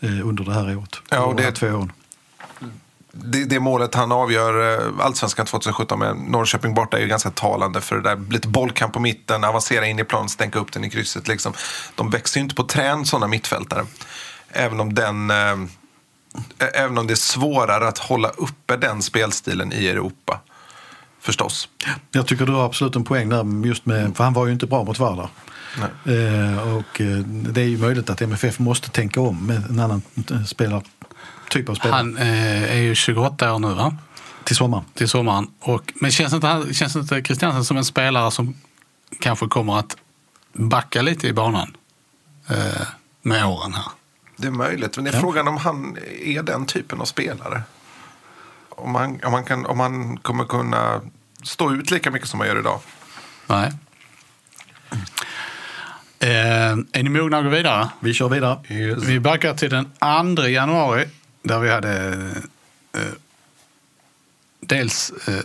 eh, 0.00 0.28
under 0.28 0.44
det 0.44 0.52
här 0.54 0.76
året. 0.76 0.96
Ja, 1.10 1.20
och 1.24 1.36
de 1.36 1.42
det- 1.42 1.52
två 1.52 1.66
åren. 1.66 1.92
Det, 3.12 3.44
det 3.44 3.60
målet 3.60 3.94
han 3.94 4.12
avgör 4.12 4.80
eh, 4.80 5.04
Allsvenskan 5.04 5.46
2017 5.46 5.98
med 5.98 6.16
Norrköping 6.16 6.74
borta 6.74 6.96
är 6.96 7.00
ju 7.00 7.08
ganska 7.08 7.30
talande 7.30 7.80
för 7.80 7.96
det 7.96 8.02
där 8.02 8.30
lite 8.30 8.48
bollkamp 8.48 8.92
på 8.92 9.00
mitten, 9.00 9.44
avancera 9.44 9.86
in 9.86 9.98
i 9.98 10.04
plan, 10.04 10.28
stänka 10.28 10.58
upp 10.58 10.72
den 10.72 10.84
i 10.84 10.90
krysset. 10.90 11.28
Liksom. 11.28 11.52
De 11.94 12.10
växer 12.10 12.40
ju 12.40 12.42
inte 12.42 12.54
på 12.54 12.62
trän 12.62 13.06
sådana 13.06 13.26
mittfältare. 13.26 13.86
Även 14.48 14.80
om, 14.80 14.94
den, 14.94 15.30
eh, 15.30 15.56
även 16.74 16.98
om 16.98 17.06
det 17.06 17.14
är 17.14 17.16
svårare 17.16 17.88
att 17.88 17.98
hålla 17.98 18.28
uppe 18.28 18.76
den 18.76 19.02
spelstilen 19.02 19.72
i 19.72 19.88
Europa. 19.88 20.40
Förstås. 21.20 21.68
Jag 22.10 22.26
tycker 22.26 22.46
du 22.46 22.52
har 22.52 22.66
absolut 22.66 22.96
en 22.96 23.04
poäng 23.04 23.28
där, 23.28 23.66
just 23.66 23.86
med, 23.86 24.16
för 24.16 24.24
han 24.24 24.32
var 24.32 24.46
ju 24.46 24.52
inte 24.52 24.66
bra 24.66 24.84
mot 24.84 24.98
Vardar. 24.98 25.28
Eh, 26.04 26.74
och 26.76 27.00
eh, 27.00 27.18
det 27.26 27.60
är 27.60 27.64
ju 27.64 27.78
möjligt 27.78 28.10
att 28.10 28.22
MFF 28.22 28.58
måste 28.58 28.90
tänka 28.90 29.20
om 29.20 29.46
med 29.46 29.70
en 29.70 29.80
annan 29.80 30.02
eh, 30.30 30.44
spelar, 30.44 30.82
typ 31.52 31.68
av 31.68 31.74
spelare 31.74 31.96
Han 31.96 32.16
eh, 32.16 32.72
är 32.72 32.76
ju 32.80 32.94
28 32.94 33.54
år 33.54 33.58
nu 33.58 33.74
va? 33.74 33.96
till 34.44 34.56
sommaren. 34.56 34.84
till 34.94 35.08
sommaren. 35.08 35.46
Och, 35.60 35.92
men 35.94 36.10
känns 36.10 36.32
inte, 36.32 36.46
han- 36.46 36.74
känns 36.74 36.96
inte 36.96 37.22
Christiansen 37.22 37.64
som 37.64 37.76
en 37.76 37.84
spelare 37.84 38.30
som 38.30 38.54
kanske 39.20 39.46
kommer 39.46 39.78
att 39.78 39.96
backa 40.52 41.02
lite 41.02 41.28
i 41.28 41.32
banan 41.32 41.76
eh, 42.50 42.86
med 43.22 43.46
åren 43.46 43.72
här? 43.74 43.84
Det 44.36 44.46
är 44.46 44.50
möjligt, 44.50 44.96
men 44.96 45.04
det 45.04 45.10
är 45.10 45.20
frågan 45.20 45.48
om 45.48 45.56
han 45.56 45.96
är 46.24 46.42
den 46.42 46.66
typen 46.66 47.00
av 47.00 47.04
spelare. 47.04 47.62
Om 48.68 48.94
han, 48.94 49.20
om 49.24 49.32
han, 49.32 49.44
kan, 49.44 49.66
om 49.66 49.80
han 49.80 50.16
kommer 50.16 50.44
kunna 50.44 51.00
stå 51.42 51.72
ut 51.72 51.90
lika 51.90 52.10
mycket 52.10 52.28
som 52.28 52.40
han 52.40 52.48
gör 52.48 52.58
idag. 52.58 52.80
Nej. 53.46 53.72
Eh, 56.18 56.72
är 56.92 57.02
ni 57.02 57.08
mogna 57.08 57.38
att 57.38 57.44
gå 57.44 57.50
vidare? 57.50 57.88
Vi 58.00 58.14
kör 58.14 58.28
vidare. 58.28 58.58
Vi 59.06 59.20
backar 59.20 59.54
till 59.54 59.70
den 59.70 59.90
2 60.36 60.42
januari 60.46 61.08
där 61.42 61.58
vi 61.58 61.70
hade 61.70 62.14
eh, 62.92 63.00
dels 64.60 65.12
eh, 65.28 65.40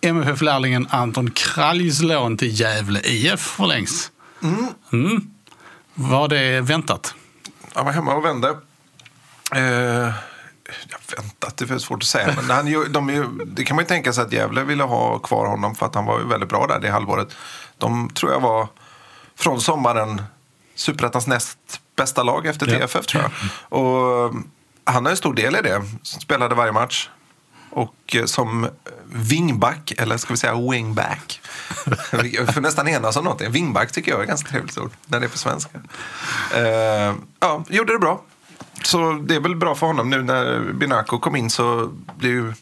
MFF-lärlingen 0.00 0.86
Anton 0.90 1.30
Kraljs 1.30 2.02
lån 2.02 2.36
till 2.36 2.60
Gävle 2.60 3.00
IF 3.00 3.40
förlängs. 3.40 4.10
Mm. 4.92 5.30
Var 5.94 6.28
det 6.28 6.60
väntat? 6.60 7.14
Han 7.74 7.84
var 7.84 7.92
hemma 7.92 8.14
och 8.14 8.24
vände. 8.24 8.48
Eh, 9.54 10.12
jag 10.88 11.16
väntat, 11.16 11.56
det 11.56 11.70
är 11.70 11.78
svårt 11.78 12.02
att 12.02 12.08
säga. 12.08 12.34
Men 12.36 12.50
han, 12.50 12.92
de, 12.92 13.40
det 13.46 13.64
kan 13.64 13.76
man 13.76 13.84
ju 13.84 13.88
tänka 13.88 14.12
sig 14.12 14.24
att 14.24 14.32
Gävle 14.32 14.64
ville 14.64 14.82
ha 14.82 15.18
kvar 15.18 15.46
honom 15.46 15.74
för 15.74 15.86
att 15.86 15.94
han 15.94 16.04
var 16.04 16.18
ju 16.18 16.26
väldigt 16.26 16.48
bra 16.48 16.66
där 16.66 16.80
det 16.80 16.90
halvåret. 16.90 17.36
De 17.78 18.08
tror 18.08 18.32
jag 18.32 18.40
var 18.40 18.68
från 19.36 19.60
sommaren 19.60 20.22
Superettans 20.74 21.26
näst 21.26 21.58
bästa 21.96 22.22
lag 22.22 22.46
efter 22.46 22.66
Ja. 22.66 22.86
TFF 22.86 23.06
tror 23.06 23.22
jag. 23.22 23.32
Och 23.80 24.34
han 24.86 25.04
har 25.04 25.10
en 25.10 25.16
stor 25.16 25.34
del 25.34 25.56
i 25.56 25.62
det. 25.62 25.82
Spelade 26.02 26.54
varje 26.54 26.72
match. 26.72 27.10
Och 27.70 28.16
eh, 28.16 28.24
som 28.24 28.68
wingback, 29.04 29.92
eller 29.98 30.16
ska 30.16 30.32
vi 30.32 30.36
säga 30.36 30.70
wingback. 30.70 31.40
Vi 32.12 32.46
får 32.52 32.60
nästan 32.60 32.88
enas 32.88 33.16
om 33.16 33.24
någonting. 33.24 33.50
Wingback 33.50 33.92
tycker 33.92 34.10
jag 34.10 34.18
är 34.18 34.22
ett 34.22 34.28
ganska 34.28 34.50
trevligt 34.50 34.78
ord 34.78 34.90
när 35.06 35.20
det 35.20 35.26
är 35.26 35.30
på 35.30 35.38
svenska. 35.38 35.78
Uh, 35.78 37.14
ja, 37.40 37.64
gjorde 37.68 37.92
det 37.92 37.98
bra. 37.98 38.22
Så 38.82 39.12
det 39.12 39.34
är 39.34 39.40
väl 39.40 39.56
bra 39.56 39.74
för 39.74 39.86
honom 39.86 40.10
nu 40.10 40.22
när 40.22 40.72
Binako 40.72 41.18
kom 41.18 41.36
in 41.36 41.50
så 41.50 41.92
blir 42.16 42.30
ju 42.30 42.52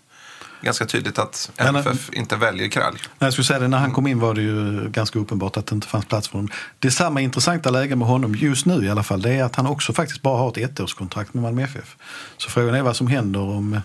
ganska 0.64 0.86
tydligt 0.86 1.18
att 1.18 1.50
Men, 1.56 1.76
MFF 1.76 2.10
inte 2.12 2.36
väljer 2.36 2.68
Kralj. 2.68 2.98
Jag 3.18 3.32
skulle 3.32 3.44
säga 3.44 3.58
det, 3.58 3.68
när 3.68 3.78
han 3.78 3.92
kom 3.92 4.06
in 4.06 4.20
var 4.20 4.34
det 4.34 4.42
ju 4.42 4.88
ganska 4.90 5.18
uppenbart 5.18 5.56
att 5.56 5.66
det 5.66 5.74
inte 5.74 5.86
fanns 5.86 6.04
plats 6.04 6.28
för 6.28 6.38
honom. 6.38 6.50
Det 6.78 6.90
samma 6.90 7.20
intressanta 7.20 7.70
läge 7.70 7.96
med 7.96 8.08
honom 8.08 8.34
just 8.34 8.66
nu 8.66 8.84
i 8.84 8.90
alla 8.90 9.02
fall. 9.02 9.22
Det 9.22 9.32
är 9.32 9.44
att 9.44 9.56
han 9.56 9.66
också 9.66 9.92
faktiskt 9.92 10.22
bara 10.22 10.38
har 10.38 10.48
ett 10.48 10.78
ettårskontrakt 10.80 11.34
med 11.34 11.42
Malmö 11.42 11.62
FF. 11.62 11.96
Så 12.36 12.50
frågan 12.50 12.74
är 12.74 12.82
vad 12.82 12.96
som 12.96 13.06
händer 13.06 13.40
om, 13.40 13.80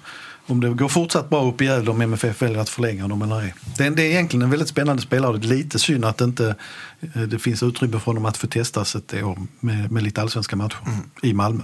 om 0.48 0.62
det 0.62 0.70
går 0.70 0.90
fortsatt 0.90 1.30
bra 1.30 1.46
upp 1.46 1.62
i 1.62 1.66
Gävle 1.66 1.92
om 1.92 2.02
MFF 2.02 2.42
väljer 2.42 2.60
att 2.60 2.70
förlänga 2.70 3.02
honom 3.02 3.22
eller 3.22 3.42
ej. 3.42 3.54
Det 3.78 3.86
är, 3.86 3.92
det 3.92 4.04
är 4.04 4.10
egentligen 4.10 4.42
en 4.42 4.50
väldigt 4.50 4.70
spännande 4.70 5.02
spelare 5.02 5.32
och 5.32 5.40
det 5.40 5.48
är 5.48 5.50
lite 5.50 5.80
synd 5.80 6.06
att 6.06 6.18
det 6.18 6.26
inte 6.26 6.56
eh, 7.16 7.22
det 7.22 7.40
finns 7.40 7.64
utrymme 7.64 8.00
för 8.00 8.06
honom 8.06 8.26
att 8.26 8.38
få 8.38 8.48
testas 8.48 8.96
ett 8.96 9.14
år 9.14 9.38
med, 9.60 9.92
med 9.92 10.04
lite 10.04 10.22
allsvenska 10.22 10.56
matcher 10.56 10.78
i 11.22 11.34
Malmö. 11.34 11.64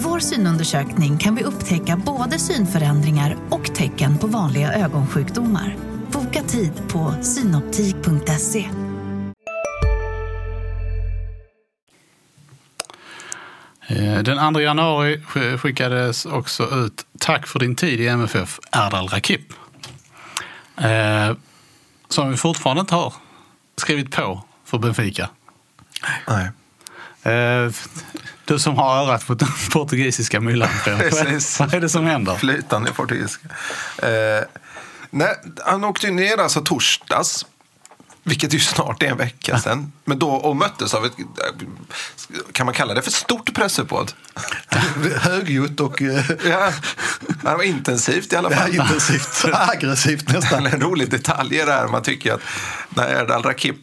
Med 0.00 0.10
vår 0.10 0.18
synundersökning 0.20 1.18
kan 1.18 1.34
vi 1.34 1.42
upptäcka 1.44 1.96
både 1.96 2.38
synförändringar 2.38 3.36
och 3.50 3.74
tecken 3.74 4.18
på 4.18 4.26
vanliga 4.26 4.72
ögonsjukdomar. 4.72 5.76
Boka 6.12 6.42
tid 6.42 6.72
på 6.88 7.14
synoptik.se. 7.22 8.68
Eh, 13.86 14.18
Den 14.22 14.54
2 14.54 14.60
januari 14.60 15.16
sk- 15.16 15.56
skickades 15.58 16.26
också 16.26 16.62
ut 16.86 17.06
Tack 17.18 17.46
för 17.46 17.58
din 17.58 17.76
tid 17.76 18.00
i 18.00 18.06
MFF, 18.08 18.60
Erdal 18.72 19.08
Rakip. 19.08 19.52
Eh, 20.76 21.36
som 22.08 22.30
vi 22.30 22.36
fortfarande 22.36 22.80
inte 22.80 22.94
har 22.94 23.14
skrivit 23.76 24.10
på 24.16 24.44
för 24.64 24.78
Benfica. 24.78 25.28
Nej. 26.28 26.50
Eh, 27.22 27.72
du 28.44 28.58
som 28.58 28.76
har 28.76 28.96
örat 28.96 29.26
på 29.26 29.34
den 29.34 29.48
portugisiska 29.72 30.40
myllan. 30.40 30.68
Vad 30.86 31.74
är 31.74 31.80
det 31.80 31.88
som 31.88 32.06
händer? 32.06 32.34
Flytande 32.34 32.92
portugisiska. 32.92 33.48
Eh, 34.02 34.44
nej, 35.10 35.34
han 35.64 35.84
åkte 35.84 36.06
ju 36.06 36.12
ner 36.12 36.38
alltså 36.38 36.60
torsdags. 36.60 37.46
Vilket 38.22 38.54
ju 38.54 38.60
snart 38.60 39.02
är 39.02 39.06
en 39.06 39.16
vecka 39.16 39.58
sedan. 39.58 39.92
Men 40.04 40.18
då, 40.18 40.30
och 40.30 40.56
möttes 40.56 40.94
av 40.94 41.06
ett, 41.06 41.12
kan 42.52 42.66
man 42.66 42.74
kalla 42.74 42.94
det 42.94 43.02
för 43.02 43.10
stort 43.10 43.54
pressuppbåd? 43.54 44.12
Högljutt 45.16 45.80
och 45.80 46.02
eh, 46.02 46.24
Ja, 46.44 46.72
det 47.42 47.56
var 47.56 47.62
intensivt 47.62 48.32
i 48.32 48.36
alla 48.36 48.50
ja, 48.50 48.56
fall. 48.56 48.74
intensivt, 48.74 49.44
aggressivt 49.52 50.28
nästan. 50.28 50.66
En 50.66 50.80
rolig 50.80 51.10
detalj 51.10 51.58
är 51.58 51.66
det 51.66 51.72
här. 51.72 51.88
Man 51.88 52.02
tycker 52.02 52.32
att 52.32 52.40
när 52.88 53.08
Erdal 53.08 53.42
Rakip 53.42 53.76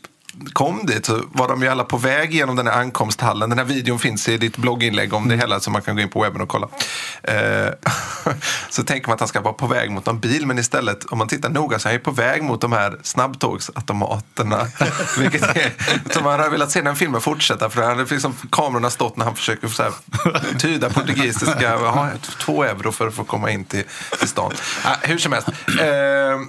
kom 0.53 0.85
dit 0.85 1.05
så 1.05 1.23
var 1.31 1.47
de 1.47 1.61
ju 1.61 1.67
alla 1.67 1.83
på 1.83 1.97
väg 1.97 2.33
genom 2.33 2.55
den 2.55 2.67
här 2.67 2.81
ankomsthallen. 2.81 3.49
Den 3.49 3.59
här 3.59 3.65
videon 3.65 3.99
finns 3.99 4.29
i 4.29 4.37
ditt 4.37 4.57
blogginlägg 4.57 5.13
om 5.13 5.27
det 5.27 5.35
hela 5.35 5.59
så 5.59 5.71
man 5.71 5.81
kan 5.81 5.95
gå 5.95 6.01
in 6.01 6.09
på 6.09 6.21
webben 6.21 6.41
och 6.41 6.49
kolla. 6.49 6.67
Eh, 7.23 7.69
så 8.69 8.83
tänker 8.83 9.07
man 9.07 9.13
att 9.13 9.19
han 9.19 9.27
ska 9.27 9.41
vara 9.41 9.53
på 9.53 9.67
väg 9.67 9.91
mot 9.91 10.07
en 10.07 10.19
bil 10.19 10.47
men 10.47 10.59
istället 10.59 11.05
om 11.05 11.17
man 11.17 11.27
tittar 11.27 11.49
noga 11.49 11.79
så 11.79 11.87
är 11.87 11.91
han 11.91 11.99
ju 11.99 12.03
på 12.03 12.11
väg 12.11 12.43
mot 12.43 12.61
de 12.61 12.71
här 12.71 12.99
snabbtågsautomaterna. 13.03 14.67
Vilket 15.17 15.43
är, 15.43 15.73
så 16.13 16.21
man 16.21 16.39
har 16.39 16.49
velat 16.49 16.71
se 16.71 16.81
den 16.81 16.95
filmen 16.95 17.21
fortsätta 17.21 17.69
för 17.69 17.81
han 17.81 17.97
hade 17.97 18.09
liksom 18.11 18.35
kamerorna 18.51 18.89
stått 18.89 19.17
när 19.17 19.25
han 19.25 19.35
försöker 19.35 19.67
så 19.67 19.83
här, 19.83 19.93
tyda 20.59 20.89
portugisiska. 20.89 21.61
Jaha, 21.61 22.09
två 22.39 22.63
euro 22.63 22.91
för 22.91 23.07
att 23.07 23.15
få 23.15 23.23
komma 23.23 23.51
in 23.51 23.65
till, 23.65 23.83
till 24.19 24.27
stan. 24.27 24.51
Ah, 24.83 24.95
hur 25.01 25.17
som 25.17 25.33
helst. 25.33 25.47
Eh, 25.79 26.39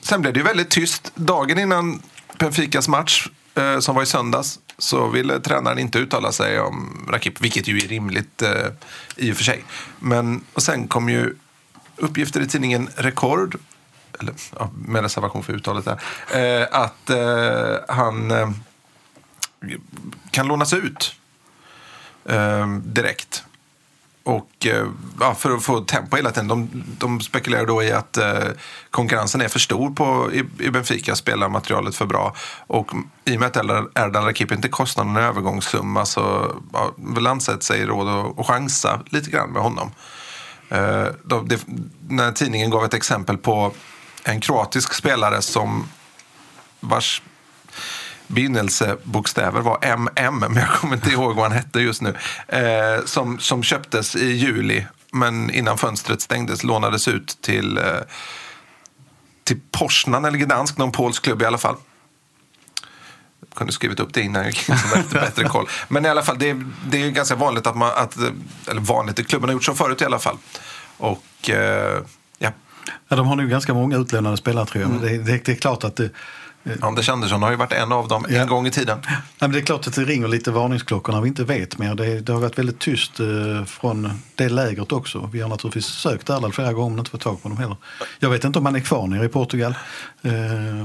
Sen 0.00 0.20
blev 0.20 0.34
det 0.34 0.40
ju 0.40 0.44
väldigt 0.44 0.70
tyst. 0.70 1.12
Dagen 1.14 1.58
innan 1.58 2.02
Benficas 2.38 2.88
match 2.88 3.28
eh, 3.54 3.78
som 3.78 3.94
var 3.94 4.02
i 4.02 4.06
söndags 4.06 4.58
så 4.78 5.08
ville 5.08 5.40
tränaren 5.40 5.78
inte 5.78 5.98
uttala 5.98 6.32
sig 6.32 6.60
om 6.60 7.06
Rakip, 7.10 7.40
vilket 7.40 7.68
ju 7.68 7.78
är 7.78 7.88
rimligt 7.88 8.42
eh, 8.42 8.66
i 9.16 9.32
och 9.32 9.36
för 9.36 9.44
sig. 9.44 9.64
Men, 9.98 10.44
och 10.52 10.62
sen 10.62 10.88
kom 10.88 11.08
ju 11.08 11.34
uppgifter 11.96 12.40
i 12.40 12.46
tidningen 12.46 12.88
Rekord, 12.96 13.56
eller 14.20 14.34
ja, 14.58 14.70
med 14.74 15.02
reservation 15.02 15.42
för 15.42 15.52
uttalet 15.52 15.84
där, 15.84 16.00
eh, 16.60 16.68
att 16.70 17.10
eh, 17.10 17.96
han 17.96 18.30
eh, 18.30 18.50
kan 20.30 20.46
lånas 20.48 20.72
ut 20.72 21.14
eh, 22.24 22.68
direkt. 22.68 23.44
Och 24.22 24.66
eh, 24.66 24.88
ja, 25.20 25.34
för 25.34 25.56
att 25.56 25.62
få 25.62 25.80
tempo 25.80 26.16
hela 26.16 26.30
tiden. 26.30 26.48
De, 26.48 26.84
de 26.98 27.20
spekulerar 27.20 27.66
då 27.66 27.82
i 27.82 27.92
att 27.92 28.16
eh, 28.16 28.44
konkurrensen 28.90 29.40
är 29.40 29.48
för 29.48 29.58
stor 29.58 29.90
på, 29.90 30.30
i, 30.32 30.64
i 30.64 30.70
Benfica, 30.70 31.16
spelarmaterialet 31.16 31.94
för 31.94 32.06
bra. 32.06 32.34
Och 32.66 32.90
i 33.24 33.36
och 33.36 33.40
med 33.40 33.46
att 33.46 33.56
Erdal 33.94 34.24
Rakip 34.24 34.52
inte 34.52 34.68
kostar 34.68 35.04
någon 35.04 35.16
övergångssumma 35.16 36.06
så 36.06 36.54
ja, 36.72 36.94
vill 36.96 37.26
han 37.26 37.40
sett 37.40 37.62
sig 37.62 37.86
råd 37.86 38.08
att, 38.38 38.46
chansa 38.46 39.00
lite 39.06 39.30
grann 39.30 39.50
med 39.50 39.62
honom. 39.62 39.90
Eh, 40.68 41.06
de, 41.24 41.48
det, 41.48 41.66
när 42.08 42.32
tidningen 42.32 42.70
gav 42.70 42.84
ett 42.84 42.94
exempel 42.94 43.36
på 43.36 43.72
en 44.24 44.40
kroatisk 44.40 44.94
spelare 44.94 45.42
som 45.42 45.88
vars 46.80 47.22
begynnelsebokstäver 48.26 49.60
var 49.60 49.78
MM, 49.82 50.38
men 50.38 50.56
jag 50.56 50.68
kommer 50.68 50.94
inte 50.96 51.10
ihåg 51.10 51.34
vad 51.34 51.44
han 51.44 51.52
hette 51.52 51.80
just 51.80 52.02
nu. 52.02 52.14
Eh, 52.48 53.04
som, 53.04 53.38
som 53.38 53.62
köptes 53.62 54.16
i 54.16 54.26
juli, 54.26 54.86
men 55.18 55.50
innan 55.50 55.78
fönstret 55.78 56.20
stängdes 56.20 56.64
lånades 56.64 57.08
ut 57.08 57.38
till, 57.40 57.78
eh, 57.78 57.84
till 59.44 59.60
Porsnan 59.70 60.24
eller 60.24 60.38
Gdansk, 60.38 60.78
någon 60.78 60.92
polsk 60.92 61.22
klubb 61.24 61.42
i 61.42 61.44
alla 61.44 61.58
fall. 61.58 61.76
Jag 63.40 63.58
kunde 63.58 63.72
skrivit 63.72 64.00
upp 64.00 64.14
det 64.14 64.22
innan 64.22 64.44
jag 64.44 64.52
in 64.52 64.78
så 64.78 65.14
bättre, 65.14 65.44
koll. 65.44 65.68
Men 65.88 66.06
i 66.06 66.08
alla 66.08 66.22
fall, 66.22 66.38
det, 66.38 66.50
är, 66.50 66.66
det 66.90 67.02
är 67.02 67.10
ganska 67.10 67.34
vanligt 67.34 67.66
att 67.66 67.76
man, 67.76 67.90
att, 67.96 68.16
eller 68.68 68.80
vanligt, 68.80 69.28
klubben 69.28 69.48
har 69.48 69.54
gjort 69.54 69.64
så 69.64 69.74
förut 69.74 70.02
i 70.02 70.04
alla 70.04 70.18
fall. 70.18 70.38
Och 70.96 71.50
eh, 71.50 72.02
ja. 72.38 72.52
ja. 73.08 73.16
De 73.16 73.26
har 73.26 73.36
nu 73.36 73.48
ganska 73.48 73.74
många 73.74 73.96
utlånade 73.96 74.36
spelare 74.36 74.66
tror 74.66 74.82
jag. 74.82 74.90
Mm. 74.90 75.02
Det, 75.02 75.32
det, 75.32 75.44
det, 75.44 75.52
är 75.52 75.56
klart 75.56 75.84
att 75.84 75.96
det, 75.96 76.10
Anders 76.80 77.08
Andersson 77.08 77.42
har 77.42 77.50
ju 77.50 77.56
varit 77.56 77.72
en 77.72 77.92
av 77.92 78.08
dem 78.08 78.26
ja. 78.28 78.40
en 78.40 78.48
gång 78.48 78.66
i 78.66 78.70
tiden. 78.70 78.98
Ja, 79.06 79.16
men 79.38 79.52
det 79.52 79.58
är 79.58 79.62
klart 79.62 79.86
att 79.86 79.94
det 79.94 80.04
ringer 80.04 80.28
lite 80.28 80.50
varningsklockor 80.50 81.12
när 81.12 81.20
vi 81.20 81.28
inte 81.28 81.44
vet 81.44 81.78
mer. 81.78 81.94
Det, 81.94 82.20
det 82.20 82.32
har 82.32 82.40
varit 82.40 82.58
väldigt 82.58 82.78
tyst 82.78 83.20
eh, 83.20 83.64
från 83.66 84.10
det 84.34 84.48
lägret 84.48 84.92
också. 84.92 85.30
Vi 85.32 85.40
har 85.40 85.48
naturligtvis 85.48 85.86
sökt 85.86 86.30
Erdal 86.30 86.52
flera 86.52 86.72
gånger 86.72 86.90
men 86.90 86.98
inte 86.98 87.10
fått 87.10 87.20
tag 87.20 87.42
på 87.42 87.48
dem 87.48 87.58
heller. 87.58 87.76
Jag 88.18 88.30
vet 88.30 88.44
inte 88.44 88.58
om 88.58 88.66
han 88.66 88.76
är 88.76 88.80
kvar 88.80 89.06
nere 89.06 89.24
i 89.24 89.28
Portugal. 89.28 89.74
Eh, 90.22 90.32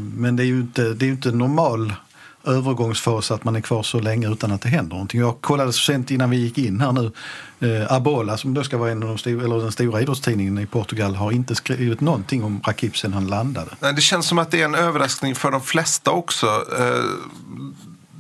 men 0.02 0.36
det 0.36 0.44
är 0.44 0.48
ju 0.48 0.60
inte, 0.60 0.94
det 0.94 1.06
är 1.06 1.10
inte 1.10 1.32
normal 1.32 1.94
övergångsfas 2.44 3.32
att 3.32 3.44
man 3.44 3.56
är 3.56 3.62
kvar 3.62 3.84
så 3.84 4.00
länge 4.00 4.28
utan 4.28 4.52
att 4.52 4.62
det 4.62 4.70
händer 4.70 4.94
någonting. 4.94 5.20
Jag 5.20 5.42
kollade 5.42 5.74
så 5.74 5.80
sent 5.82 6.12
innan 6.12 6.30
vi 6.30 6.38
gick 6.38 6.58
in 6.58 6.82
här 6.82 6.92
nu. 6.92 7.12
Eh, 7.60 7.94
Abola 7.94 8.38
som 8.38 8.54
då 8.54 8.64
ska 8.64 8.78
vara 8.78 8.92
en 8.92 9.04
av 9.04 9.10
de 9.10 9.18
stora, 9.18 9.46
eller 9.46 9.58
den 9.58 9.72
stora 9.72 10.02
idrottstidningen 10.02 10.58
i 10.58 10.66
Portugal 10.66 11.16
har 11.16 11.32
inte 11.32 11.56
skrivit 11.56 12.02
någonting 12.02 12.44
om 12.44 12.62
Rakip 12.68 12.98
sen 12.98 13.14
han 13.14 13.28
landade. 13.28 13.72
Nej, 13.80 13.94
det 13.94 14.02
känns 14.02 14.28
som 14.28 14.40
att 14.40 14.52
det 14.52 14.62
är 14.62 14.66
en 14.66 14.76
överraskning 14.76 15.36
för 15.36 15.52
de 15.52 15.62
flesta 15.62 16.12
också. 16.12 16.46
Eh, 16.80 17.04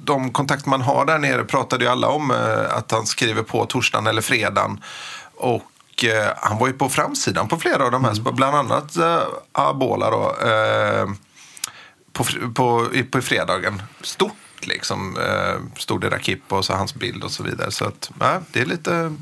de 0.03 0.31
kontakter 0.31 0.69
man 0.69 0.81
har 0.81 1.05
där 1.05 1.19
nere 1.19 1.43
pratade 1.43 1.85
ju 1.85 1.91
alla 1.91 2.07
om 2.07 2.31
eh, 2.31 2.77
att 2.77 2.91
han 2.91 3.05
skriver 3.05 3.43
på 3.43 3.65
torsdagen 3.65 4.07
eller 4.07 4.21
fredagen. 4.21 4.83
Och 5.35 6.05
eh, 6.05 6.33
han 6.37 6.57
var 6.57 6.67
ju 6.67 6.73
på 6.73 6.89
framsidan 6.89 7.47
på 7.47 7.57
flera 7.57 7.85
av 7.85 7.91
de 7.91 8.03
här, 8.03 8.19
mm. 8.19 8.35
bland 8.35 8.55
annat 8.55 8.97
eh, 8.97 9.21
Abola 9.51 10.09
då. 10.09 10.35
På, 12.13 12.23
på, 12.53 12.89
på 13.11 13.21
fredagen. 13.21 13.81
Stort 14.01 14.35
liksom. 14.67 15.17
Eh, 15.17 15.77
stod 15.77 16.01
det 16.01 16.09
Rakip 16.09 16.53
och 16.53 16.65
så 16.65 16.73
hans 16.73 16.95
bild 16.95 17.23
och 17.23 17.31
så 17.31 17.43
vidare. 17.43 17.71
Så 17.71 17.85
att, 17.85 18.11
ja, 18.19 18.41
det 18.51 18.61
är 18.61 18.65
lite... 18.65 19.15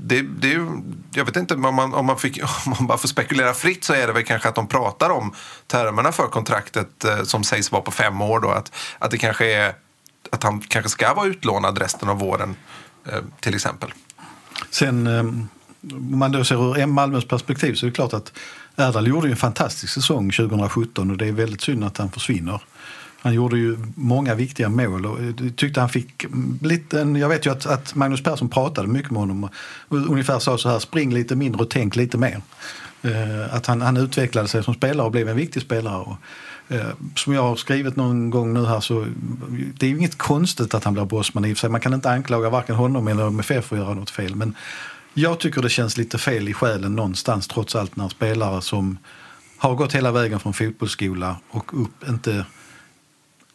Det, 0.00 0.22
det 0.22 0.52
är, 0.52 0.66
jag 1.12 1.24
vet 1.24 1.36
inte, 1.36 1.54
om 1.54 1.60
man, 1.60 1.94
om, 1.94 2.06
man 2.06 2.18
fick, 2.18 2.42
om 2.66 2.74
man 2.78 2.86
bara 2.86 2.98
får 2.98 3.08
spekulera 3.08 3.54
fritt 3.54 3.84
så 3.84 3.94
är 3.94 4.06
det 4.06 4.12
väl 4.12 4.24
kanske 4.24 4.48
att 4.48 4.54
de 4.54 4.68
pratar 4.68 5.10
om 5.10 5.34
termerna 5.66 6.12
för 6.12 6.26
kontraktet 6.26 7.04
eh, 7.04 7.22
som 7.22 7.44
sägs 7.44 7.72
vara 7.72 7.82
på 7.82 7.90
fem 7.90 8.22
år. 8.22 8.40
Då, 8.40 8.50
att, 8.50 8.72
att 8.98 9.10
det 9.10 9.18
kanske 9.18 9.52
är 9.52 9.74
att 10.30 10.42
han 10.42 10.60
kanske 10.60 10.90
ska 10.90 11.14
vara 11.14 11.26
utlånad 11.26 11.78
resten 11.78 12.08
av 12.08 12.18
våren 12.18 12.56
eh, 13.04 13.22
till 13.40 13.54
exempel. 13.54 13.92
Sen 14.70 15.06
eh, 15.06 15.20
om 15.92 16.18
man 16.18 16.32
då 16.32 16.44
ser 16.44 16.78
ur 16.78 16.86
Malmös 16.86 17.28
perspektiv 17.28 17.74
så 17.74 17.86
är 17.86 17.90
det 17.90 17.94
klart 17.94 18.12
att 18.12 18.32
Erdal 18.78 19.06
gjorde 19.06 19.26
ju 19.26 19.30
en 19.30 19.36
fantastisk 19.36 19.92
säsong 19.92 20.30
2017 20.30 21.10
och 21.10 21.16
det 21.16 21.26
är 21.26 21.32
väldigt 21.32 21.60
synd 21.60 21.84
att 21.84 21.98
han 21.98 22.10
försvinner. 22.10 22.60
Han 23.20 23.34
gjorde 23.34 23.58
ju 23.58 23.78
många 23.94 24.34
viktiga 24.34 24.68
mål 24.68 25.06
och 25.06 25.20
eh, 25.20 25.34
tyckte 25.56 25.80
han 25.80 25.88
fick 25.88 26.24
mm, 26.24 26.58
lite, 26.62 26.96
jag 26.96 27.28
vet 27.28 27.46
ju 27.46 27.50
att, 27.50 27.66
att 27.66 27.94
Magnus 27.94 28.22
Persson 28.22 28.48
pratade 28.48 28.88
mycket 28.88 29.10
med 29.10 29.20
honom 29.20 29.44
och 29.88 29.96
ungefär 29.96 30.38
sa 30.38 30.58
så 30.58 30.68
här, 30.68 30.78
spring 30.78 31.14
lite 31.14 31.36
mindre 31.36 31.62
och 31.62 31.70
tänk 31.70 31.96
lite 31.96 32.18
mer. 32.18 32.40
Eh, 33.02 33.54
att 33.54 33.66
han, 33.66 33.82
han 33.82 33.96
utvecklade 33.96 34.48
sig 34.48 34.64
som 34.64 34.74
spelare 34.74 35.06
och 35.06 35.12
blev 35.12 35.28
en 35.28 35.36
viktig 35.36 35.62
spelare. 35.62 35.98
Och, 35.98 36.16
eh, 36.68 36.86
som 37.14 37.32
jag 37.32 37.42
har 37.42 37.56
skrivit 37.56 37.96
någon 37.96 38.30
gång 38.30 38.54
nu 38.54 38.66
här 38.66 38.80
så 38.80 39.06
det 39.78 39.86
är 39.86 39.90
ju 39.90 39.96
inget 39.96 40.18
konstigt 40.18 40.74
att 40.74 40.84
han 40.84 40.94
blir 40.94 41.04
bossman 41.04 41.44
i 41.44 41.52
och 41.52 41.56
för 41.56 41.60
sig. 41.60 41.70
Man 41.70 41.80
kan 41.80 41.94
inte 41.94 42.10
anklaga 42.10 42.50
varken 42.50 42.74
honom 42.74 43.08
eller 43.08 43.26
MFF 43.26 43.64
för 43.64 43.76
att 43.76 43.82
göra 43.82 43.94
något 43.94 44.10
fel. 44.10 44.34
Men 44.34 44.54
jag 45.20 45.40
tycker 45.40 45.62
det 45.62 45.68
känns 45.68 45.96
lite 45.96 46.18
fel 46.18 46.48
i 46.48 46.54
själen 46.54 46.96
någonstans 46.96 47.48
trots 47.48 47.76
allt 47.76 47.96
när 47.96 48.08
spelare 48.08 48.62
som 48.62 48.98
har 49.56 49.74
gått 49.74 49.94
hela 49.94 50.12
vägen 50.12 50.40
från 50.40 50.54
fotbollsskola 50.54 51.36
och 51.50 51.82
upp 51.82 52.08
inte 52.08 52.44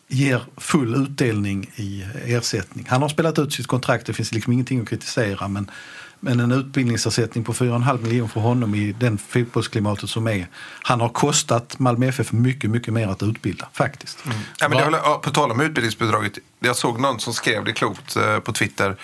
ger 0.08 0.42
full 0.58 0.96
utdelning 0.96 1.70
i 1.76 2.06
ersättning. 2.26 2.86
Han 2.90 3.02
har 3.02 3.10
spelat 3.10 3.40
ut 3.40 3.54
sitt 3.54 3.68
kontrakt, 3.68 4.06
det 4.06 4.14
finns 4.14 4.32
liksom 4.32 4.54
ingenting 4.54 4.82
att 4.82 4.90
kritisera 4.90 5.48
men, 5.48 5.72
men 6.20 6.40
en 6.40 6.52
utbildningsersättning 6.52 7.44
på 7.44 7.54
4,5 7.54 8.02
miljoner 8.02 8.28
för 8.28 8.42
honom 8.42 8.76
i 8.76 8.92
den 8.92 9.18
fotbollsklimatet 9.18 10.10
som 10.10 10.28
är. 10.28 10.48
Han 10.84 11.02
har 11.02 11.10
kostat 11.10 11.80
Malmö 11.80 12.08
FF 12.08 12.32
mycket, 12.32 12.70
mycket 12.70 12.94
mer 12.94 13.08
att 13.08 13.24
utbilda 13.24 13.70
faktiskt. 13.74 14.26
Mm. 14.26 14.38
Ja, 14.60 14.70
men 14.70 14.78
det 14.78 14.84
håller, 14.84 15.18
på 15.18 15.32
tal 15.32 15.52
om 15.52 15.62
utbildningsbidraget, 15.62 16.38
jag 16.60 16.76
såg 16.76 17.00
någon 17.00 17.20
som 17.20 17.34
skrev 17.34 17.66
det 17.66 17.74
klokt 17.74 18.16
eh, 18.16 18.40
på 18.40 18.54
Twitter 18.54 18.98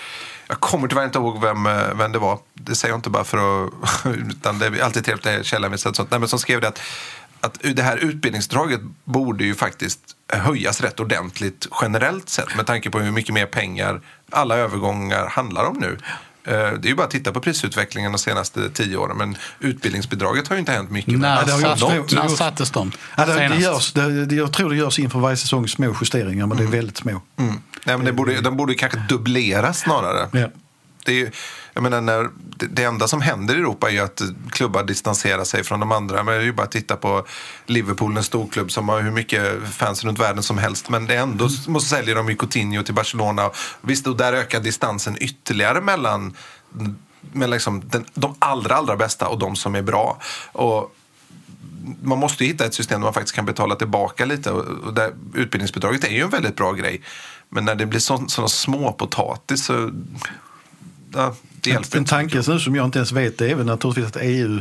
jag 0.49 0.59
kommer 0.59 0.87
tyvärr 0.87 1.05
inte 1.05 1.19
ihåg 1.19 1.41
vem, 1.41 1.65
eh, 1.65 1.93
vem 1.95 2.11
det 2.11 2.19
var. 2.19 2.39
Det 2.53 2.75
säger 2.75 2.91
jag 2.91 2.97
inte 2.97 3.09
bara 3.09 3.23
för 3.23 3.37
att... 3.37 3.73
utan 4.29 4.59
det 4.59 4.65
är 4.65 4.83
alltid 4.83 5.05
trevligt 5.05 5.25
när 5.25 5.43
källan 5.43 5.71
visar 5.71 5.93
sånt. 5.93 6.11
Nej, 6.11 6.19
men 6.19 6.29
som 6.29 6.39
skrev 6.39 6.61
det 6.61 6.67
att, 6.67 6.81
att 7.41 7.59
det 7.75 7.81
här 7.81 7.97
utbildningsdraget 7.97 8.81
borde 9.03 9.43
ju 9.43 9.55
faktiskt 9.55 9.99
höjas 10.33 10.81
rätt 10.81 10.99
ordentligt 10.99 11.67
generellt 11.81 12.29
sett 12.29 12.55
med 12.55 12.65
tanke 12.65 12.89
på 12.89 12.99
hur 12.99 13.11
mycket 13.11 13.33
mer 13.33 13.45
pengar 13.45 14.01
alla 14.31 14.57
övergångar 14.57 15.27
handlar 15.27 15.65
om 15.65 15.77
nu. 15.77 15.97
Eh, 16.49 16.55
det 16.55 16.87
är 16.87 16.89
ju 16.89 16.95
bara 16.95 17.03
att 17.03 17.11
titta 17.11 17.31
på 17.31 17.39
prisutvecklingen 17.39 18.11
de 18.11 18.17
senaste 18.17 18.69
tio 18.69 18.97
åren. 18.97 19.17
Men 19.17 19.37
utbildningsbidraget 19.59 20.47
har 20.47 20.55
ju 20.55 20.59
inte 20.59 20.71
hänt 20.71 20.91
mycket. 20.91 21.19
När, 21.19 21.45
satt, 21.45 22.11
när 22.11 22.27
sattes 22.27 22.71
de? 22.71 22.91
Ja, 23.17 23.25
det, 23.25 23.33
det 23.33 23.55
görs, 23.55 23.93
det, 23.93 24.35
jag 24.35 24.53
tror 24.53 24.69
det 24.69 24.75
görs 24.75 24.99
inför 24.99 25.19
varje 25.19 25.37
säsong 25.37 25.67
små 25.67 25.95
justeringar, 26.01 26.47
men 26.47 26.57
mm. 26.57 26.71
det 26.71 26.77
är 26.77 26.79
väldigt 26.79 26.97
små. 26.97 27.21
Mm. 27.37 27.61
Nej, 27.83 27.97
men 27.97 28.05
det 28.05 28.13
borde, 28.13 28.41
de 28.41 28.57
borde 28.57 28.73
kanske 28.73 28.99
dubbleras 29.09 29.79
snarare. 29.79 30.27
Ja. 30.31 30.47
Det, 31.05 31.21
är, 31.21 31.31
jag 31.79 31.83
menar, 31.83 32.01
när, 32.01 32.29
det, 32.69 32.83
enda 32.83 33.07
som 33.07 33.21
händer 33.21 33.55
i 33.55 33.57
Europa 33.57 33.89
är 33.89 33.93
ju 33.93 33.99
att 33.99 34.21
klubbar 34.51 34.83
distanserar 34.83 35.43
sig 35.43 35.63
från 35.63 35.79
de 35.79 35.91
andra. 35.91 36.23
Men 36.23 36.33
det 36.33 36.41
är 36.41 36.45
ju 36.45 36.53
bara 36.53 36.63
att 36.63 36.71
titta 36.71 36.95
på 36.95 37.25
Liverpool, 37.65 38.17
en 38.17 38.23
storklubb 38.23 38.71
som 38.71 38.89
har 38.89 39.01
hur 39.01 39.11
mycket 39.11 39.67
fans 39.67 40.03
runt 40.03 40.19
världen 40.19 40.43
som 40.43 40.57
helst. 40.57 40.89
Men 40.89 41.05
det 41.05 41.15
ändå 41.15 41.45
mm. 41.45 41.57
måste 41.67 41.89
sälja 41.89 42.15
de 42.15 42.29
ju 42.29 42.35
Coutinho 42.35 42.83
till 42.83 42.93
Barcelona. 42.93 43.49
Visst, 43.81 44.07
och 44.07 44.17
där 44.17 44.33
ökar 44.33 44.59
distansen 44.59 45.17
ytterligare 45.19 45.81
mellan 45.81 46.37
med 47.31 47.49
liksom 47.49 47.83
den, 47.89 48.05
de 48.13 48.35
allra, 48.39 48.75
allra 48.75 48.95
bästa 48.95 49.27
och 49.27 49.39
de 49.39 49.55
som 49.55 49.75
är 49.75 49.81
bra. 49.81 50.21
Och 50.51 50.95
man 52.03 52.17
måste 52.17 52.45
hitta 52.45 52.65
ett 52.65 52.73
system 52.73 53.01
där 53.01 53.05
man 53.05 53.13
faktiskt 53.13 53.35
kan 53.35 53.45
betala 53.45 53.75
tillbaka 53.75 54.25
lite. 54.25 54.51
Och 54.51 54.93
där, 54.93 55.13
utbildningsbidraget 55.33 56.03
är 56.03 56.11
ju 56.11 56.21
en 56.21 56.29
väldigt 56.29 56.55
bra 56.55 56.71
grej. 56.73 57.01
Men 57.49 57.65
när 57.65 57.75
det 57.75 57.85
blir 57.85 57.99
sådana 57.99 58.47
små 58.47 58.91
potatis 58.91 59.65
så... 59.65 59.91
Ja, 61.13 61.35
en, 61.93 62.05
tanke 62.05 62.43
som 62.43 62.75
jag 62.75 62.85
inte 62.85 62.99
ens 62.99 63.11
vet 63.11 63.41
är 63.41 63.55
väl 63.55 63.65
naturligtvis 63.65 64.07
att 64.07 64.17
EU 64.21 64.59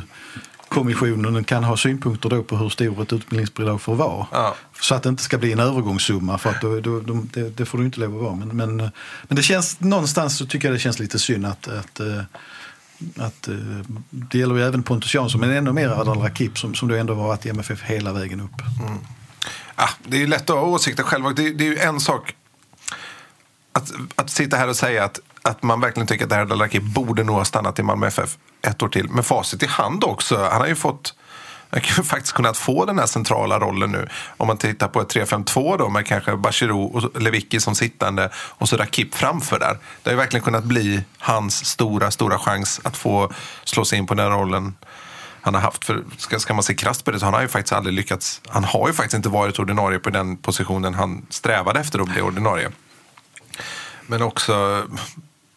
kommissionen 0.68 1.44
kan 1.44 1.64
ha 1.64 1.76
synpunkter 1.76 2.28
då 2.28 2.42
på 2.42 2.56
hur 2.56 2.68
stor 2.68 3.02
ett 3.02 3.12
utbildningsbidrag 3.12 3.80
får 3.80 3.94
vara. 3.94 4.26
Ja. 4.32 4.54
Så 4.80 4.94
att 4.94 5.02
det 5.02 5.08
inte 5.08 5.22
ska 5.22 5.38
bli 5.38 5.52
en 5.52 5.58
övergångssumma, 5.58 6.38
för 6.38 6.50
att 6.50 6.60
då, 6.60 6.80
då, 6.80 7.00
då, 7.00 7.24
det, 7.32 7.56
det, 7.56 7.64
får 7.64 7.78
du 7.78 7.84
inte 7.84 8.00
lov 8.00 8.16
att 8.16 8.22
vara. 8.22 8.34
Men, 8.34 8.48
men, 8.48 8.76
men, 8.76 9.36
det 9.36 9.42
känns, 9.42 9.80
någonstans 9.80 10.38
så 10.38 10.46
tycker 10.46 10.68
jag 10.68 10.74
det 10.74 10.78
känns 10.78 10.98
lite 10.98 11.18
synd 11.18 11.46
att, 11.46 11.68
att, 11.68 12.00
eh, 12.00 12.22
att, 13.16 13.48
eh, 13.48 13.54
det 14.10 14.38
gäller 14.38 14.54
ju 14.54 14.62
även 14.62 14.82
Pontus 14.82 15.14
Jansson, 15.14 15.40
men 15.40 15.50
ännu 15.50 15.72
mer 15.72 15.88
Adal 15.88 16.18
Rakip 16.18 16.58
som, 16.58 16.74
som 16.74 16.88
då 16.88 16.94
ändå 16.94 17.14
varit 17.14 17.46
i 17.46 17.48
MFF 17.48 17.82
hela 17.82 18.12
vägen 18.12 18.40
upp. 18.40 18.62
Mm. 18.86 18.98
Ja, 19.76 19.88
det 20.06 20.22
är 20.22 20.26
lätt 20.26 20.50
att 20.50 20.56
ha 20.56 20.62
åsikter 20.62 21.02
själv. 21.02 21.34
Det, 21.34 21.50
det 21.50 21.64
är 21.64 21.70
ju 21.70 21.78
en 21.78 22.00
sak 22.00 22.34
att, 23.72 23.92
att 24.14 24.30
sitta 24.30 24.56
här 24.56 24.68
och 24.68 24.76
säga 24.76 25.04
att, 25.04 25.20
att 25.48 25.62
man 25.62 25.80
verkligen 25.80 26.06
tycker 26.06 26.24
att 26.24 26.32
Erdal 26.32 26.60
Rakip 26.60 26.82
borde 26.82 27.24
nog 27.24 27.36
ha 27.36 27.44
stannat 27.44 27.78
i 27.78 27.82
Malmö 27.82 28.06
FF 28.06 28.36
ett 28.62 28.82
år 28.82 28.88
till. 28.88 29.08
Med 29.10 29.26
facit 29.26 29.62
i 29.62 29.66
hand 29.66 30.04
också. 30.04 30.36
Han 30.36 30.60
har 30.60 30.68
ju 30.68 30.74
fått 30.74 31.14
Han 31.70 31.80
har 31.80 31.96
ju 31.96 32.02
faktiskt 32.02 32.32
kunnat 32.32 32.56
få 32.56 32.84
den 32.84 32.98
här 32.98 33.06
centrala 33.06 33.58
rollen 33.58 33.92
nu. 33.92 34.08
Om 34.36 34.46
man 34.46 34.56
tittar 34.56 34.88
på 34.88 35.00
ett 35.00 35.14
3-5-2 35.14 35.78
då 35.78 35.88
med 35.88 36.06
kanske 36.06 36.36
Bachirou 36.36 36.84
och 36.84 37.22
Lewicki 37.22 37.60
som 37.60 37.74
sittande 37.74 38.30
och 38.34 38.68
så 38.68 38.76
Rakip 38.76 39.14
framför 39.14 39.58
där. 39.58 39.78
Det 40.02 40.10
har 40.10 40.12
ju 40.12 40.16
verkligen 40.16 40.44
kunnat 40.44 40.64
bli 40.64 41.04
hans 41.18 41.64
stora, 41.64 42.10
stora 42.10 42.38
chans 42.38 42.80
att 42.84 42.96
få 42.96 43.32
slå 43.64 43.84
sig 43.84 43.98
in 43.98 44.06
på 44.06 44.14
den 44.14 44.30
rollen 44.30 44.74
han 45.40 45.54
har 45.54 45.60
haft. 45.60 45.84
För 45.84 46.04
ska, 46.16 46.38
ska 46.38 46.54
man 46.54 46.62
se 46.62 46.74
krasst 46.74 47.04
på 47.04 47.10
det 47.10 47.18
så 47.18 47.24
han 47.24 47.34
har 47.34 47.42
ju 47.42 47.48
faktiskt 47.48 47.72
aldrig 47.72 47.94
lyckats. 47.94 48.40
Han 48.48 48.64
har 48.64 48.88
ju 48.88 48.94
faktiskt 48.94 49.14
inte 49.14 49.28
varit 49.28 49.58
ordinarie 49.58 49.98
på 49.98 50.10
den 50.10 50.36
positionen 50.36 50.94
han 50.94 51.26
strävade 51.30 51.80
efter 51.80 51.98
att 51.98 52.08
bli 52.08 52.22
ordinarie. 52.22 52.70
Men 54.06 54.22
också 54.22 54.84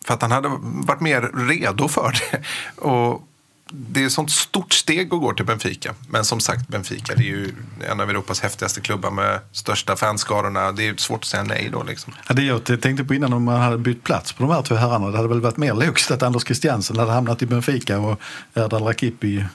för 0.05 0.13
att 0.13 0.21
han 0.21 0.31
hade 0.31 0.49
varit 0.61 1.01
mer 1.01 1.47
redo 1.47 1.87
för 1.87 2.11
det. 2.11 2.43
Och 2.81 3.27
det 3.73 4.01
är 4.01 4.05
ett 4.05 4.11
sånt 4.11 4.31
stort 4.31 4.73
steg 4.73 5.13
att 5.13 5.19
gå 5.19 5.33
till 5.33 5.45
Benfica. 5.45 5.93
Men 6.09 6.25
som 6.25 6.39
sagt, 6.39 6.67
Benfica 6.67 7.15
det 7.15 7.23
är 7.23 7.25
ju 7.25 7.53
en 7.91 7.99
av 7.99 8.09
Europas 8.09 8.41
häftigaste 8.41 8.81
klubbar 8.81 9.11
med 9.11 9.39
största 9.51 9.95
fanskarorna. 9.95 10.71
Det 10.71 10.87
är 10.87 10.95
svårt 10.95 11.19
att 11.19 11.25
säga 11.25 11.43
nej 11.43 11.69
då. 11.71 11.83
Liksom. 11.83 12.13
Ja, 12.27 12.33
det 12.33 12.43
jag 12.43 12.81
tänkte 12.81 13.03
på 13.03 13.13
innan 13.13 13.33
om 13.33 13.43
man 13.43 13.61
hade 13.61 13.77
bytt 13.77 14.03
plats 14.03 14.33
på 14.33 14.43
de 14.43 14.51
här 14.51 14.61
två 14.61 14.75
herrarna. 14.75 15.07
Det 15.07 15.17
hade 15.17 15.29
väl 15.29 15.41
varit 15.41 15.57
mer 15.57 15.73
logiskt 15.73 16.11
att 16.11 16.23
Anders 16.23 16.43
Christiansen 16.45 16.97
hade 16.99 17.11
hamnat 17.11 17.41
i 17.41 17.45
Benfica 17.45 17.99
och 17.99 18.19
Erdal 18.53 18.83
Rakip 18.83 19.23
i, 19.23 19.45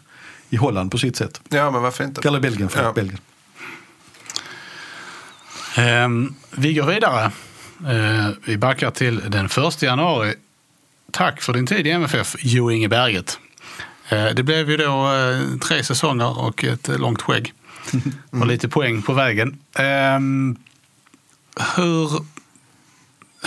i 0.51 0.57
Holland 0.57 0.91
på 0.91 0.99
sitt 0.99 1.17
sätt. 1.17 1.41
Ja, 1.49 1.71
men 1.71 1.83
varför 1.83 2.05
inte? 2.05 2.29
Eller 2.29 2.41
Belgien, 2.41 2.69
för 2.69 2.83
Ja. 2.83 2.93
Belgien. 2.93 3.21
Ehm, 5.77 6.35
vi 6.51 6.75
går 6.75 6.87
vidare. 6.87 7.31
Ehm, 7.87 8.35
vi 8.45 8.57
backar 8.57 8.91
till 8.91 9.31
den 9.31 9.47
1 9.47 9.83
januari. 9.83 10.35
Tack 11.11 11.43
för 11.43 11.53
din 11.53 11.67
tid 11.67 11.87
i 11.87 11.91
MFF, 11.91 12.37
Jo 12.39 12.71
Inge 12.71 12.89
Berget. 12.89 13.39
Ehm, 14.09 14.35
det 14.35 14.43
blev 14.43 14.71
ju 14.71 14.77
då 14.77 15.13
eh, 15.15 15.59
tre 15.59 15.85
säsonger 15.85 16.39
och 16.39 16.65
ett 16.65 16.89
eh, 16.89 16.99
långt 16.99 17.23
skägg. 17.23 17.53
Och 18.31 18.47
lite 18.47 18.69
poäng 18.69 19.03
på 19.03 19.13
vägen. 19.13 19.59
Ehm, 19.75 20.57
hur, 21.77 22.11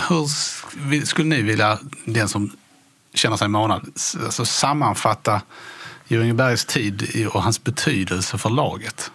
hur 0.08 0.26
skulle 1.04 1.28
ni 1.28 1.42
vilja, 1.42 1.78
den 2.04 2.28
som 2.28 2.52
känner 3.14 3.36
sig 3.36 3.48
manad, 3.48 3.86
alltså 4.24 4.44
sammanfatta 4.44 5.42
Jo 6.08 6.22
Inge 6.22 6.34
Bergs 6.34 6.64
tid 6.64 7.26
och 7.32 7.42
hans 7.42 7.64
betydelse 7.64 8.38
för 8.38 8.50
laget? 8.50 9.10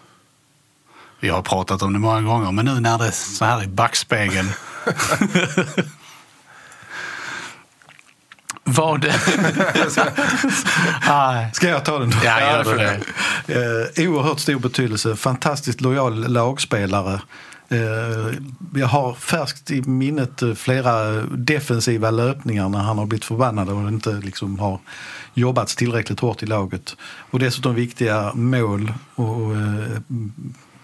Vi 1.25 1.31
har 1.31 1.41
pratat 1.41 1.81
om 1.81 1.93
det 1.93 1.99
många 1.99 2.21
gånger, 2.21 2.51
men 2.51 2.65
nu 2.65 2.79
när 2.79 2.97
det 2.97 3.07
är 3.07 3.11
så 3.11 3.45
här 3.45 3.63
i 3.63 3.67
backspegeln. 3.67 4.49
Vad... 8.63 9.05
Ska 11.53 11.69
jag 11.69 11.85
ta 11.85 11.99
den 11.99 12.09
då? 12.09 12.17
Ja, 12.23 12.39
gör 12.39 12.63
du 12.63 12.77
det. 12.77 13.01
Eh, 13.97 14.09
oerhört 14.09 14.39
stor 14.39 14.59
betydelse. 14.59 15.15
Fantastiskt 15.15 15.81
lojal 15.81 16.27
lagspelare. 16.27 17.21
Eh, 17.69 18.33
jag 18.75 18.87
har 18.87 19.13
färskt 19.13 19.71
i 19.71 19.81
minnet 19.81 20.41
eh, 20.41 20.53
flera 20.53 21.21
defensiva 21.21 22.11
löpningar 22.11 22.69
när 22.69 22.79
han 22.79 22.97
har 22.97 23.05
blivit 23.05 23.25
förbannad 23.25 23.69
och 23.69 23.87
inte 23.87 24.11
liksom 24.11 24.59
har 24.59 24.79
jobbats 25.33 25.75
tillräckligt 25.75 26.19
hårt 26.19 26.43
i 26.43 26.45
laget. 26.45 26.97
Och 27.31 27.39
dessutom 27.39 27.75
viktiga 27.75 28.31
mål. 28.33 28.93
Och, 29.15 29.55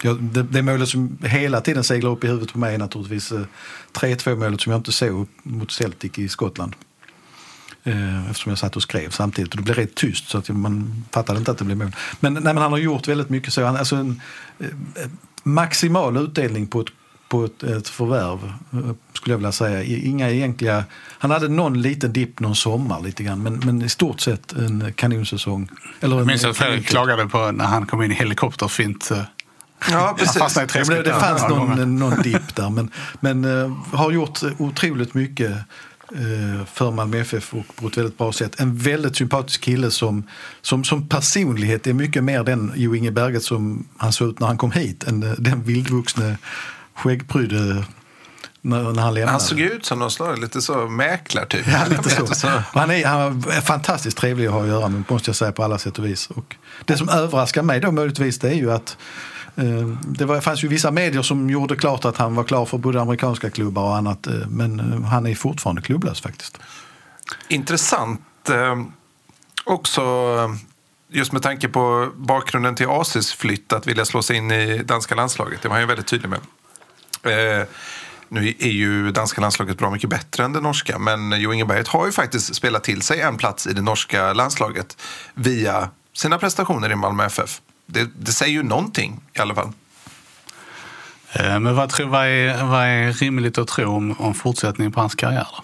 ja, 0.02 0.14
det, 0.14 0.44
det 0.44 0.62
målet 0.62 0.90
som 0.90 1.18
hela 1.24 1.62
tiden 1.62 1.84
seglar 1.84 2.10
upp 2.12 2.24
i 2.24 2.28
huvudet 2.28 2.54
på 2.54 2.60
mig 2.60 2.74
är 2.76 2.80
naturligtvis 2.80 3.32
eh, 3.32 3.42
3-2 3.94 4.36
målet 4.36 4.62
som 4.62 4.72
jag 4.72 4.80
inte 4.80 4.92
såg 4.92 5.28
mot 5.44 5.72
Celtic 5.72 6.20
i 6.20 6.30
Skottland. 6.30 6.76
Eh, 7.84 8.30
eftersom 8.30 8.50
jag 8.50 8.60
satt 8.60 8.76
och 8.76 8.82
skrev 8.82 9.10
samtidigt. 9.10 9.52
Och 9.52 9.58
det 9.58 9.64
blev 9.64 9.76
rätt 9.76 9.96
tyst 9.96 10.30
så 10.30 10.38
att 10.38 10.50
man 10.50 11.06
fattade 11.12 11.40
inte 11.40 11.52
att 11.52 11.58
det 11.58 11.66
blev 11.66 11.78
mål. 11.78 11.92
Men, 12.20 12.34
nej, 12.34 12.44
men 12.44 12.58
han 12.58 12.72
har 12.72 12.80
gjort 12.80 13.08
väldigt 13.08 13.30
mycket 13.30 13.54
så. 13.54 13.66
Han, 13.66 13.76
alltså 13.76 13.96
en 13.96 14.22
eh, 14.60 14.68
maximal 15.44 16.18
utdelning 16.18 16.68
på 16.68 16.82
ett, 16.82 16.88
på 17.30 17.46
ett, 17.46 17.64
ett 17.64 17.88
förvärv 17.88 18.54
eh, 18.74 18.96
skulle 19.14 19.34
jag 19.34 19.38
vilja 19.38 19.52
säga. 19.52 19.84
Inga 19.84 20.30
egentliga... 20.30 20.84
Han 21.20 21.32
hade 21.32 21.48
någon 21.48 21.82
liten 21.82 22.14
dipp 22.14 22.40
någon 22.40 22.56
sommar 22.56 23.02
lite 23.02 23.24
grann 23.24 23.44
men, 23.44 23.62
men 23.66 23.82
i 23.82 23.90
stort 23.90 24.22
sett 24.22 24.54
en 24.54 24.94
kanonsäsong. 24.94 25.70
Eller 26.02 26.18
Jag 26.18 26.28
minns 26.28 26.46
att 26.46 26.58
Fredrik 26.58 26.88
klagade 26.88 27.28
på 27.28 27.52
när 27.52 27.66
han 27.66 27.86
kom 27.86 28.04
in 28.04 28.12
i 28.12 28.16
helikopterfint. 28.16 29.12
Eh, 29.88 29.94
Ja, 29.94 30.16
precis. 30.18 30.58
Ja, 30.58 30.66
det, 30.74 30.84
det 30.84 31.04
där 31.04 31.20
fanns 31.20 31.42
några 31.42 31.56
gånger. 31.56 31.76
någon, 31.76 32.00
någon 32.00 32.22
dipp 32.22 32.56
där 32.56 32.70
men, 32.70 32.92
men 33.20 33.46
eh, 33.46 33.72
har 33.94 34.12
gjort 34.12 34.40
otroligt 34.58 35.14
mycket 35.14 35.52
eh, 36.12 36.66
för 36.74 36.92
Malmö 36.92 37.18
FF 37.20 37.54
och 37.54 37.76
på 37.76 37.88
ett 37.88 37.98
väldigt 37.98 38.18
bra 38.18 38.34
sätt. 38.34 38.60
En 38.60 38.78
väldigt 38.78 39.16
sympatisk 39.16 39.62
kille 39.62 39.92
som, 39.92 40.24
som, 40.62 40.84
som 40.84 41.10
personlighet 41.10 41.88
är 41.88 41.94
mycket 41.94 42.24
mer 42.24 42.44
den 42.44 42.74
Jo 42.76 42.96
Inge 42.96 43.12
Berget 43.12 43.44
som 43.44 43.88
han 43.98 44.14
såg 44.14 44.30
ut 44.30 44.40
när 44.40 44.48
han 44.48 44.58
kom 44.58 44.72
hit 44.72 45.04
än 45.04 45.24
eh, 45.24 45.32
den 45.38 45.64
vildvuxne 45.64 46.38
skäggpryde 46.96 47.86
när, 48.62 48.84
när 48.84 49.02
han 49.02 49.14
lämnade. 49.14 49.32
Han 49.32 49.40
såg 49.40 49.60
ut 49.60 49.86
som 49.86 50.00
någon 50.00 50.12
slags 50.12 50.42
lite 50.42 50.62
så 50.62 50.88
mäklar 50.88 51.46
typ. 51.46 51.68
Ja, 51.68 51.86
lite 51.90 52.36
så. 52.36 52.48
Han, 52.74 52.92
är, 52.92 53.06
han 53.06 53.44
är 53.52 53.62
fantastiskt 53.62 54.18
trevlig 54.18 54.46
att 54.48 54.54
ha 54.54 54.62
att 54.62 54.68
göra 54.68 54.88
med, 54.88 55.04
måste 55.08 55.30
jag 55.30 55.36
säga, 55.36 55.52
på 55.52 55.64
alla 55.64 55.78
sätt 55.78 56.00
och 56.00 56.06
vis. 56.06 56.28
Och 56.28 56.56
det 56.86 56.98
som 56.98 57.10
överraskar 57.10 57.64
mig 57.64 57.80
då 57.80 57.92
möjligtvis, 57.92 58.40
det 58.40 58.50
är 58.50 58.54
ju 58.54 58.72
att 58.72 58.90
eh, 58.90 59.41
Eh, 59.56 59.88
det 60.06 60.26
var, 60.26 60.42
fanns 60.42 60.64
ju 60.64 60.68
vissa 60.68 60.92
medier 60.92 61.22
som 61.22 61.50
gjorde 61.50 61.76
klart 61.76 62.06
att 62.06 62.18
han 62.18 62.36
var 62.36 62.44
klar 62.44 62.66
för 62.66 62.78
både 62.78 63.02
amerikanska 63.02 63.50
klubbar 63.50 63.84
och 63.84 63.96
annat. 63.98 64.28
Eh, 64.28 64.34
men 64.48 64.80
eh, 64.80 65.02
han 65.02 65.28
är 65.28 65.36
fortfarande 65.36 65.82
klubblös 65.82 66.22
faktiskt. 66.22 66.58
Intressant 67.48 68.22
också 69.64 70.02
just 71.12 71.32
med 71.32 71.42
tanke 71.42 71.68
på 71.68 72.12
bakgrunden 72.16 72.76
till 72.76 72.88
Asis 72.90 73.34
flytt 73.34 73.74
att 73.74 73.88
vilja 73.88 74.06
slå 74.06 74.22
sig 74.22 74.38
in 74.38 74.52
i 74.52 74.84
danska 74.84 75.16
landslaget. 75.16 75.62
Det 75.62 75.68
var 75.68 75.74
han 75.74 75.82
ju 75.82 75.88
väldigt 75.88 76.08
tydlig 76.08 76.30
med. 76.30 76.40
Eh, 77.24 77.68
nu 78.30 78.54
är 78.60 78.70
ju 78.70 79.12
danska 79.12 79.42
landslaget 79.42 79.78
bra 79.78 79.92
mycket 79.92 80.10
bättre 80.10 80.44
än 80.44 80.54
det 80.54 80.62
norska 80.62 81.00
men 81.00 81.42
Jo 81.42 81.54
Inge 81.54 81.66
Berget 81.66 81.88
har 81.88 82.06
ju 82.06 82.12
faktiskt 82.12 82.56
spelat 82.56 82.84
till 82.84 83.02
sig 83.02 83.22
en 83.22 83.38
plats 83.38 83.68
i 83.68 83.74
det 83.74 83.82
norska 83.82 84.34
landslaget 84.34 84.98
via 85.34 85.90
sina 86.14 86.38
prestationer 86.38 86.92
i 86.92 86.96
Malmö 86.96 87.26
FF. 87.26 87.62
Det, 87.92 88.10
det 88.16 88.32
säger 88.32 88.54
ju 88.54 88.64
någonting 88.64 89.20
i 89.34 89.40
alla 89.40 89.56
fall. 89.56 89.72
Eh, 91.34 91.60
Men 91.60 91.76
vad, 91.76 91.90
tror, 91.90 92.08
vad, 92.08 92.28
är, 92.28 92.64
vad 92.64 92.86
är 92.86 93.14
rimligt 93.14 93.58
att 93.58 93.68
tro 93.68 93.96
om, 93.96 94.22
om 94.22 94.34
fortsättningen 94.34 94.92
på 94.92 95.00
hans 95.00 95.16
karriär? 95.16 95.48
då? 95.58 95.64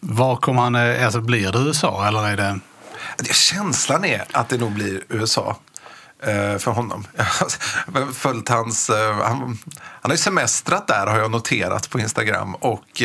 Var 0.00 0.36
kommer 0.36 0.62
han, 0.62 0.74
eh, 0.74 1.04
alltså 1.04 1.20
blir 1.20 1.52
det 1.52 1.58
USA 1.58 2.08
eller 2.08 2.28
är 2.28 2.36
det... 2.36 2.60
Känslan 3.32 4.04
är 4.04 4.24
att 4.32 4.48
det 4.48 4.58
nog 4.58 4.72
blir 4.72 5.02
USA 5.08 5.56
eh, 6.22 6.58
för 6.58 6.70
honom. 6.70 7.06
Jag 7.16 8.00
har 8.00 8.12
följt 8.12 8.48
hans, 8.48 8.90
han, 9.22 9.58
han 9.78 10.02
har 10.02 10.10
ju 10.10 10.16
semestrat 10.16 10.86
där 10.86 11.06
har 11.06 11.18
jag 11.18 11.30
noterat 11.30 11.90
på 11.90 12.00
Instagram. 12.00 12.54
Och 12.54 13.02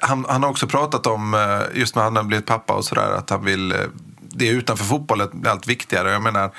han, 0.00 0.26
han 0.28 0.42
har 0.42 0.50
också 0.50 0.66
pratat 0.66 1.06
om, 1.06 1.56
just 1.74 1.94
när 1.96 2.02
han 2.02 2.16
har 2.16 2.22
blivit 2.22 2.46
pappa 2.46 2.72
och 2.72 2.84
sådär, 2.84 3.12
att 3.12 3.30
han 3.30 3.44
vill, 3.44 3.74
det 4.20 4.48
är 4.48 4.52
utanför 4.52 4.84
fotbollen 4.84 5.44
allt 5.46 5.66
viktigare. 5.66 6.12
Jag 6.12 6.22
menar, 6.22 6.50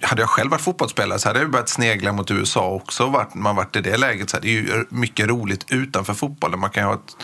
hade 0.00 0.22
jag 0.22 0.28
själv 0.30 0.50
varit 0.50 0.60
fotbollsspelare 0.60 1.18
så 1.18 1.28
hade 1.28 1.40
jag 1.40 1.50
börjat 1.50 1.68
snegla 1.68 2.12
mot 2.12 2.30
USA 2.30 2.66
också. 2.70 3.06
Vart 3.06 3.34
man 3.34 3.56
varit 3.56 3.76
i 3.76 3.80
det 3.80 3.96
läget. 3.96 4.30
Så 4.30 4.36
här, 4.36 4.42
det 4.42 4.48
är 4.48 4.52
ju 4.52 4.84
mycket 4.88 5.28
roligt 5.28 5.64
utanför 5.68 6.14
fotbollen. 6.14 6.60
Man 6.60 6.70
kan 6.70 6.84
ha 6.84 6.94
ett, 6.94 7.16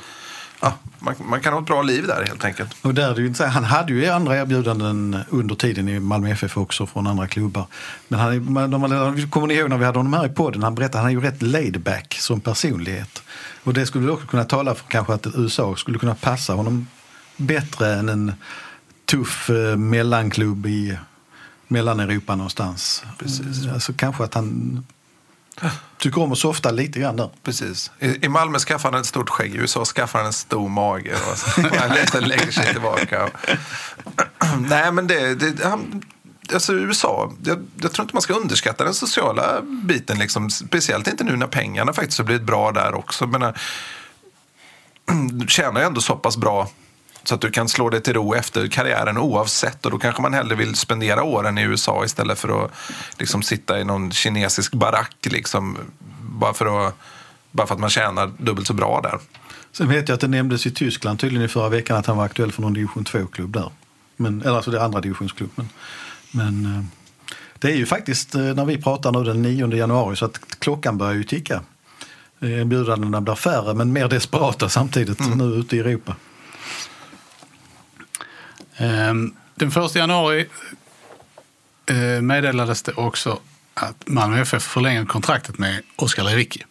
ja, 0.61 0.72
man, 0.99 1.14
man 1.18 1.41
kan 1.41 1.53
ha 1.53 1.61
ett 1.61 1.66
bra 1.66 1.83
liv 1.83 2.07
där 2.07 2.24
helt 2.24 2.45
enkelt. 2.45 2.76
Och 2.83 2.95
där 2.95 3.14
det 3.14 3.20
ju 3.20 3.26
inte 3.26 3.47
han 3.47 3.64
hade 3.64 3.93
ju 3.93 4.07
andra 4.07 4.37
erbjudanden 4.37 5.16
under 5.28 5.55
tiden 5.55 5.89
i 5.89 6.01
Malmö 6.01 6.31
FF 6.31 6.57
också 6.57 6.87
från 6.87 7.07
andra 7.07 7.26
klubbar. 7.28 7.66
Men 8.09 8.20
han, 8.20 8.53
man- 8.53 8.70
man- 8.81 9.28
kommer 9.31 9.47
ni 9.47 9.55
ihåg 9.55 9.70
när 9.70 9.78
vi 9.78 9.85
hade 9.85 9.99
honom 9.99 10.12
här 10.12 10.26
i 10.26 10.28
podden? 10.28 10.62
Han 10.62 10.74
berättade 10.74 10.99
att 10.99 11.03
han 11.03 11.11
är 11.16 11.20
ju 11.22 11.31
rätt 11.31 11.43
laid 11.43 11.81
back 11.81 12.16
som 12.20 12.41
personlighet. 12.41 13.22
Och 13.64 13.74
det 13.74 13.87
skulle 13.87 14.12
också 14.12 14.26
kunna 14.26 14.45
tala 14.45 14.74
för 14.74 14.87
kanske 14.89 15.12
att 15.14 15.26
USA 15.35 15.76
skulle 15.76 15.99
kunna 15.99 16.14
passa 16.14 16.53
honom 16.55 16.87
bättre 17.37 17.95
än 17.95 18.09
en 18.09 18.33
tuff 19.05 19.51
eh, 19.51 19.76
mellanklubb 19.76 20.66
i 20.66 20.99
Mellaneuropa 21.71 22.37
någonstans. 22.37 23.05
Precis. 23.18 23.68
Alltså 23.73 23.93
kanske 23.93 24.25
att 24.25 24.35
han 24.35 24.85
tycker 25.99 26.23
om 26.23 26.33
att 26.33 26.39
softa 26.39 26.71
lite 26.71 27.01
grann 27.01 27.16
där. 27.16 27.31
Precis. 27.43 27.91
I, 27.99 28.25
I 28.25 28.29
Malmö 28.29 28.59
skaffar 28.59 28.93
han 28.93 29.01
ett 29.01 29.07
stort 29.07 29.29
skägg, 29.29 29.55
i 29.55 29.59
USA 29.59 29.85
skaffar 29.85 30.18
han 30.18 30.27
en 30.27 30.33
stor 30.33 30.68
mage. 30.68 31.14
Och 31.14 31.39
så, 31.39 31.61
han 31.79 31.95
lite 31.95 32.21
lägger 32.21 32.51
sig 32.51 32.73
tillbaka. 32.73 33.25
Och, 33.25 33.31
nej, 34.61 34.93
men 34.93 35.07
det... 35.07 35.35
det 35.35 35.64
han, 35.64 36.03
alltså 36.53 36.73
USA, 36.73 37.33
jag, 37.45 37.66
jag 37.81 37.93
tror 37.93 38.05
inte 38.05 38.14
man 38.14 38.23
ska 38.23 38.35
underskatta 38.35 38.85
den 38.85 38.95
sociala 38.95 39.62
biten. 39.62 40.18
Liksom. 40.18 40.51
Speciellt 40.51 41.07
inte 41.07 41.25
nu 41.25 41.37
när 41.37 41.47
pengarna 41.47 41.93
faktiskt 41.93 42.18
har 42.18 42.25
blivit 42.25 42.47
bra 42.47 42.73
där 42.73 42.95
också. 42.95 43.27
Men, 43.27 43.43
äh, 43.43 43.53
tjänar 45.49 45.81
ju 45.81 45.87
ändå 45.87 46.01
så 46.01 46.16
pass 46.16 46.37
bra 46.37 46.68
så 47.25 47.35
att 47.35 47.41
du 47.41 47.51
kan 47.51 47.68
slå 47.68 47.91
dig 47.91 48.01
till 48.01 48.14
ro 48.14 48.35
efter 48.35 48.68
karriären 48.68 49.18
oavsett. 49.18 49.85
Och 49.85 49.91
då 49.91 49.99
kanske 49.99 50.23
man 50.23 50.35
hellre 50.35 50.55
vill 50.55 50.75
spendera 50.75 51.23
åren 51.23 51.59
i 51.59 51.62
USA 51.62 52.05
istället 52.05 52.39
för 52.39 52.64
att 52.64 52.71
liksom, 53.18 53.43
sitta 53.43 53.81
i 53.81 53.85
någon 53.85 54.12
kinesisk 54.12 54.75
barack. 54.75 55.16
Liksom, 55.23 55.79
bara, 56.21 56.55
för 56.55 56.87
att, 56.87 56.95
bara 57.51 57.66
för 57.66 57.75
att 57.75 57.81
man 57.81 57.91
tjänar 57.91 58.31
dubbelt 58.39 58.66
så 58.66 58.75
bra 58.75 59.01
där. 59.01 59.18
Sen 59.73 59.89
vet 59.89 60.09
jag 60.09 60.14
att 60.14 60.21
det 60.21 60.29
nämndes 60.29 60.66
i 60.66 60.71
Tyskland 60.71 61.18
tydligen 61.18 61.45
i 61.45 61.49
förra 61.49 61.68
veckan 61.68 61.97
att 61.97 62.07
han 62.07 62.16
var 62.16 62.25
aktuell 62.25 62.53
för 62.53 62.62
någon 62.62 62.75
division 62.75 63.05
2-klubb 63.05 63.53
där. 63.53 63.71
Men, 64.16 64.43
eller 64.43 64.57
alltså 64.57 64.71
det 64.71 64.83
andra 64.83 65.01
divisionsklubb. 65.01 65.51
Men, 66.31 66.66
eh, 66.66 66.85
Det 67.59 67.68
är 67.71 67.77
ju 67.77 67.87
faktiskt 67.87 68.35
eh, 68.35 68.41
när 68.41 68.64
vi 68.64 68.83
pratar 68.83 69.12
nu 69.12 69.25
den 69.25 69.43
9 69.43 69.75
januari 69.75 70.16
så 70.16 70.25
att 70.25 70.41
klockan 70.59 70.99
börjar 70.99 71.14
ju 71.14 71.25
ticka. 71.25 71.62
Eh, 72.41 72.61
Erbjudandena 72.61 73.21
blir 73.21 73.35
färre 73.35 73.75
men 73.75 73.93
mer 73.93 74.09
desperata 74.09 74.68
samtidigt 74.68 75.37
nu 75.37 75.45
ute 75.45 75.77
i 75.77 75.81
Europa. 75.81 76.16
Ehm, 78.81 79.35
Den 79.55 79.68
1 79.68 79.95
januari 79.95 80.49
eh, 81.87 82.20
meddelades 82.22 82.83
det 82.83 82.93
också 82.93 83.41
att 83.74 84.09
Malmö 84.09 84.41
FF 84.41 84.62
förlänger 84.62 85.05
kontraktet 85.05 85.59
med 85.59 85.83
Oskar 85.97 86.24
Lewicki. 86.24 86.64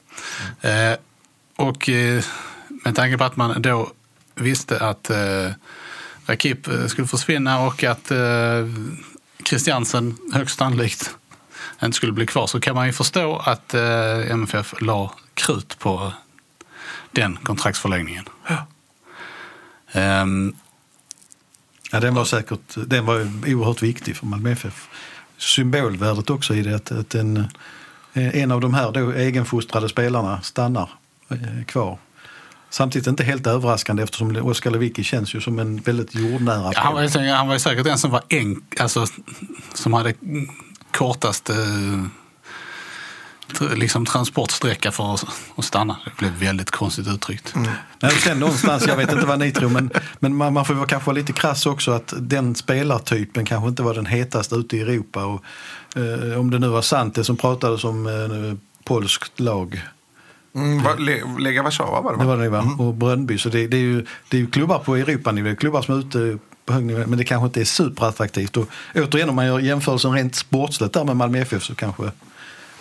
Eh, 0.62 0.94
Och 1.56 1.90
eh, 1.90 2.24
med 2.86 2.96
tanke 2.96 3.18
på 3.18 3.24
att 3.24 3.36
man 3.36 3.62
då 3.62 3.92
visste 4.36 4.80
att 4.80 5.12
Rakip 6.26 6.68
skulle 6.88 7.08
försvinna 7.08 7.60
och 7.60 7.84
att 7.84 8.12
Christiansen 9.50 10.18
högst 10.34 10.58
sannolikt 10.58 11.16
inte 11.84 11.96
skulle 11.96 12.12
bli 12.12 12.26
kvar 12.26 12.48
så 12.48 12.60
kan 12.60 12.76
man 12.76 12.88
ju 12.88 12.94
förstå 12.94 13.38
att 13.38 13.74
MFF 14.30 14.74
la 14.82 15.14
krut 15.34 15.80
på 15.80 16.14
den 17.12 17.38
kontraktsförlängningen. 17.38 18.26
Ehm, 19.92 20.56
Ja, 21.92 22.00
den 22.00 22.16
var 22.16 22.26
säkert 22.26 22.60
den 22.76 23.06
var 23.06 23.20
oerhört 23.48 23.82
viktig 23.82 24.18
för 24.18 24.26
Malmö 24.26 24.52
FF. 24.52 24.88
Symbolvärdet 25.38 26.30
också 26.30 26.56
i 26.56 26.62
det 26.62 26.76
att, 26.76 26.92
att 26.92 27.16
en, 27.16 27.38
eh, 28.14 28.38
en 28.38 28.52
av 28.52 28.62
de 28.62 28.74
här 28.74 28.92
då 28.92 29.12
egenfostrade 29.12 29.90
spelarna 29.90 30.42
stannar 30.42 30.90
eh, 31.30 31.66
kvar. 31.66 31.98
Samtidigt 32.70 33.08
inte 33.08 33.24
helt 33.24 33.48
överraskande 33.48 34.04
eftersom 34.04 34.36
Oskar 34.36 34.72
Lewicki 34.72 35.04
känns 35.04 35.36
ju 35.36 35.42
som 35.42 35.60
en 35.60 35.78
väldigt 35.78 36.16
jordnära 36.16 36.72
Ja, 36.74 36.82
han, 36.82 36.94
var, 36.94 37.36
han 37.36 37.48
var 37.48 37.54
ju 37.56 37.60
säkert 37.60 37.84
den 37.84 37.98
som 37.98 38.12
var 38.12 38.24
enk, 38.30 38.80
alltså, 38.80 39.06
som 39.74 39.94
hade 39.94 40.14
kortast 40.92 41.50
eh, 41.50 41.56
liksom 43.76 44.06
transportsträcka 44.06 44.92
för 44.92 45.14
att, 45.14 45.26
att 45.56 45.66
stanna. 45.66 45.98
Det 46.06 46.12
blev 46.18 46.32
väldigt 46.32 46.72
konstigt 46.72 47.08
uttryckt. 47.08 47.54
Nej, 47.56 48.12
och 48.12 48.22
sen 48.22 48.40
någonstans, 48.40 48.88
jag 48.88 48.98
vet 48.98 49.12
inte 49.12 49.26
vad 49.26 49.40
ni 49.40 49.52
tror, 49.52 49.70
men, 49.70 49.90
men 50.20 50.36
man, 50.36 50.54
man 50.54 50.66
får 50.66 50.74
vara 50.74 50.88
kanske 50.88 51.08
vara 51.08 51.16
lite 51.16 51.34
krass 51.34 51.66
också 51.66 51.92
att 51.92 52.14
den 52.18 52.56
spelartypen 52.56 53.46
kanske 53.46 53.70
inte 53.70 53.84
var 53.84 53.94
den 53.94 54.06
hetaste 54.06 54.56
ute 54.56 54.78
i 54.78 54.82
Europa. 54.82 55.26
Och, 55.26 55.44
eh, 55.96 56.40
om 56.40 56.52
det 56.52 56.60
nu 56.60 56.68
var 56.68 56.82
sant 56.82 57.16
det 57.16 57.24
som 57.24 57.38
pratades 57.38 57.84
om 57.84 58.08
eh, 58.08 58.58
polskt 58.84 59.40
lag. 59.40 59.82
Mm, 60.56 60.84
va, 60.84 60.96
Le, 60.98 61.22
Lega 61.40 61.64
Warszawa 61.64 62.02
var 62.02 62.12
det 62.12 62.18
va? 62.18 62.24
Det 62.24 62.28
var 62.28 62.38
det 62.38 62.50
va? 62.50 62.76
Och 62.78 62.94
Brönnby. 62.94 63.38
Så 63.38 63.50
det, 63.50 63.68
det, 63.68 63.78
är 63.78 63.82
ju, 63.82 64.06
det 64.30 64.38
är 64.38 64.42
ju 64.42 64.48
klubbar 64.48 64.80
på 64.80 64.96
Europanivå, 64.96 65.56
klubbar 65.56 65.82
som 65.82 65.96
är 65.96 66.00
ute 66.00 66.38
på 66.66 66.74
hög 66.74 66.86
nivå, 66.86 67.04
men 67.08 67.18
det 67.18 67.24
kanske 67.24 67.46
inte 67.46 67.62
är 67.62 67.66
superattraktivt. 67.66 68.58
Och 68.58 68.70
återigen 68.96 69.30
om 69.30 69.36
man 69.36 69.46
gör 69.46 69.60
jämförelsen 69.60 70.12
rent 70.12 70.36
sportsligt 70.36 70.94
där 70.94 71.04
med 71.04 71.16
Malmö 71.16 71.40
FF 71.40 71.64
så 71.64 71.76
kanske 71.76 72.04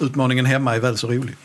utmaningen 0.01 0.47
hemma 0.47 0.75
är 0.75 0.81
väl 0.81 0.99
så 0.99 1.09
rolig. 1.09 1.37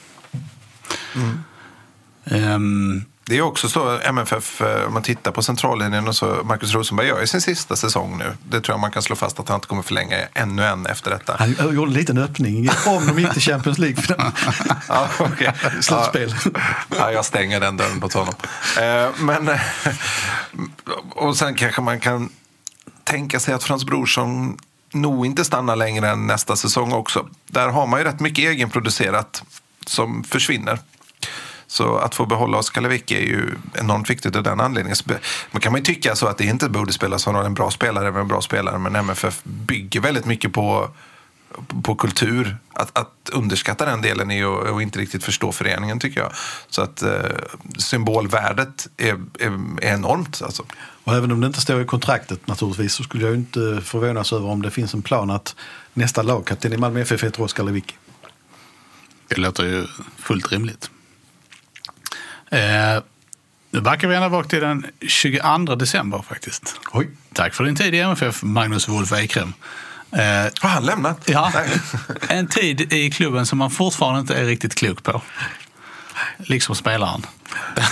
Ehm, 2.26 3.06
Det 3.26 3.38
är 3.38 3.42
också 3.42 3.70
så 3.70 4.00
MFF, 4.00 4.62
eh, 4.62 4.88
om 4.88 4.94
man 4.94 5.04
tittar 5.04 5.32
på 5.32 5.42
centrallinjen 5.44 6.08
och 6.08 6.16
så 6.16 6.42
Marcus 6.44 6.74
Rosenberg 6.74 7.08
gör 7.08 7.20
ju 7.22 7.28
sin 7.28 7.42
sista 7.42 7.76
säsong 7.76 8.18
nu. 8.18 8.34
Det 8.50 8.62
tror 8.62 8.74
jag 8.74 8.80
man 8.80 8.92
kan 8.92 9.02
slå 9.02 9.16
fast 9.16 9.40
att 9.40 9.48
han 9.50 9.56
inte 9.56 9.68
kommer 9.68 9.82
förlänga 9.84 10.18
ännu 10.34 10.64
en 10.66 10.86
efter 10.86 11.12
detta. 11.12 11.36
Han 11.40 11.76
gjorde 11.76 11.92
en 11.92 11.94
liten 11.94 12.18
öppning 12.18 12.70
om 12.86 13.08
de 13.16 13.30
till 13.34 13.42
Champions 13.42 13.78
League. 13.78 14.04
Ja, 14.88 15.08
okej. 15.20 15.54
Slutspel. 15.82 16.36
Ja, 16.54 16.62
ja, 16.98 17.12
jag 17.12 17.26
stänger 17.26 17.60
den 17.60 17.78
dörren 17.78 17.98
mot 18.00 18.14
honom. 18.14 18.34
Eh, 18.82 19.10
men, 19.20 19.50
och 21.10 21.38
sen 21.38 21.56
kanske 21.56 21.82
man 21.82 22.00
kan 22.00 22.30
tänka 23.04 23.40
sig 23.40 23.54
att 23.54 23.64
Frans 23.64 23.86
Brorsson 23.86 24.58
nog 24.94 25.26
inte 25.26 25.46
stannar 25.46 25.76
längre 25.76 26.10
än 26.10 26.28
nästa 26.28 26.56
säsong 26.56 26.94
också. 26.94 27.28
Där 27.48 27.68
har 27.68 27.88
man 27.88 28.00
ju 28.00 28.06
rätt 28.06 28.20
mycket 28.20 28.46
egenproducerat 28.46 29.44
som 29.86 30.24
försvinner. 30.24 30.80
Så 31.68 31.96
att 31.96 32.16
få 32.16 32.26
behålla 32.26 32.58
Oskar 32.58 32.82
Lewicki 32.82 33.16
är 33.16 33.22
ju 33.22 33.56
enormt 33.74 34.10
viktigt 34.10 34.36
av 34.36 34.44
den 34.44 34.60
anledningen. 34.60 34.98
Man 35.52 35.62
kan 35.62 35.72
man 35.72 35.82
ju 35.82 35.86
tycka 35.86 36.16
så 36.16 36.28
att 36.28 36.38
det 36.38 36.46
inte 36.46 36.70
borde 36.70 36.94
spelas 36.94 37.22
som 37.22 37.36
en 37.36 37.54
bra 37.54 37.72
spelare 37.72 38.12
med 38.12 38.22
en 38.22 38.28
bra 38.28 38.42
spelare. 38.42 38.78
Men 38.78 38.96
MFF 38.96 39.44
bygger 39.44 40.00
väldigt 40.00 40.26
mycket 40.26 40.54
på, 40.54 40.90
på 41.84 41.96
kultur. 41.96 42.58
Att, 42.74 42.98
att 42.98 43.30
underskatta 43.34 43.86
den 43.86 44.02
delen 44.02 44.32
är 44.32 44.36
ju 44.36 44.76
att 44.76 44.82
inte 44.82 45.00
riktigt 45.00 45.24
förstå 45.24 45.52
föreningen 45.52 46.00
tycker 46.00 46.20
jag. 46.22 46.32
Så 46.70 46.82
att 46.82 47.02
eh, 47.02 47.12
symbolvärdet 47.78 48.88
är, 48.98 49.14
är, 49.40 49.52
är 49.82 49.94
enormt. 49.94 50.42
Alltså. 50.42 50.64
Och 51.04 51.16
även 51.16 51.32
om 51.32 51.42
det 51.42 51.48
inte 51.48 51.62
står 51.62 51.82
i 51.82 51.86
kontraktet 51.86 52.48
naturligtvis 52.48 52.94
så 52.94 53.04
skulle 53.04 53.24
jag 53.24 53.32
ju 53.32 53.38
inte 53.38 53.82
förvånas 53.84 54.34
över 54.34 54.48
om 54.48 54.62
det 54.62 54.72
finns 54.72 54.94
en 54.94 55.02
plan 55.02 55.30
att 55.30 55.56
nästa 55.94 56.22
lagkapten 56.22 56.74
i 56.74 56.78
Malmö 56.78 57.02
FF 57.02 57.24
heter 57.24 57.42
Oskar 57.42 57.64
Lewicki. 57.64 57.96
det 59.28 59.38
låter 59.38 59.64
ju 59.64 59.88
fullt 60.18 60.52
rimligt. 60.52 60.90
Eh, 62.52 63.04
nu 63.72 63.82
backar 63.82 64.08
vi 64.08 64.16
ända 64.16 64.30
bak 64.30 64.48
till 64.48 64.62
den 64.62 64.86
22 65.08 65.76
december 65.76 66.22
faktiskt. 66.30 66.80
Oj. 66.92 67.10
Tack 67.34 67.54
för 67.54 67.64
din 67.64 67.76
tid 67.76 67.96
i 67.96 68.00
MFF, 68.00 68.44
Magnus 68.44 68.90
Wolf 68.90 69.12
Ekrem. 69.12 69.54
Eh, 70.16 70.52
Har 70.62 70.70
han 70.70 70.86
lämnat? 70.86 71.18
Ja, 71.26 71.52
en 72.28 72.48
tid 72.48 72.94
i 72.94 73.12
klubben 73.12 73.46
som 73.46 73.58
man 73.58 73.72
fortfarande 73.72 74.20
inte 74.20 74.36
är 74.36 74.46
riktigt 74.46 74.76
klok 74.76 75.04
på. 75.04 75.22
Liksom 76.38 76.76
spelaren. 76.76 77.26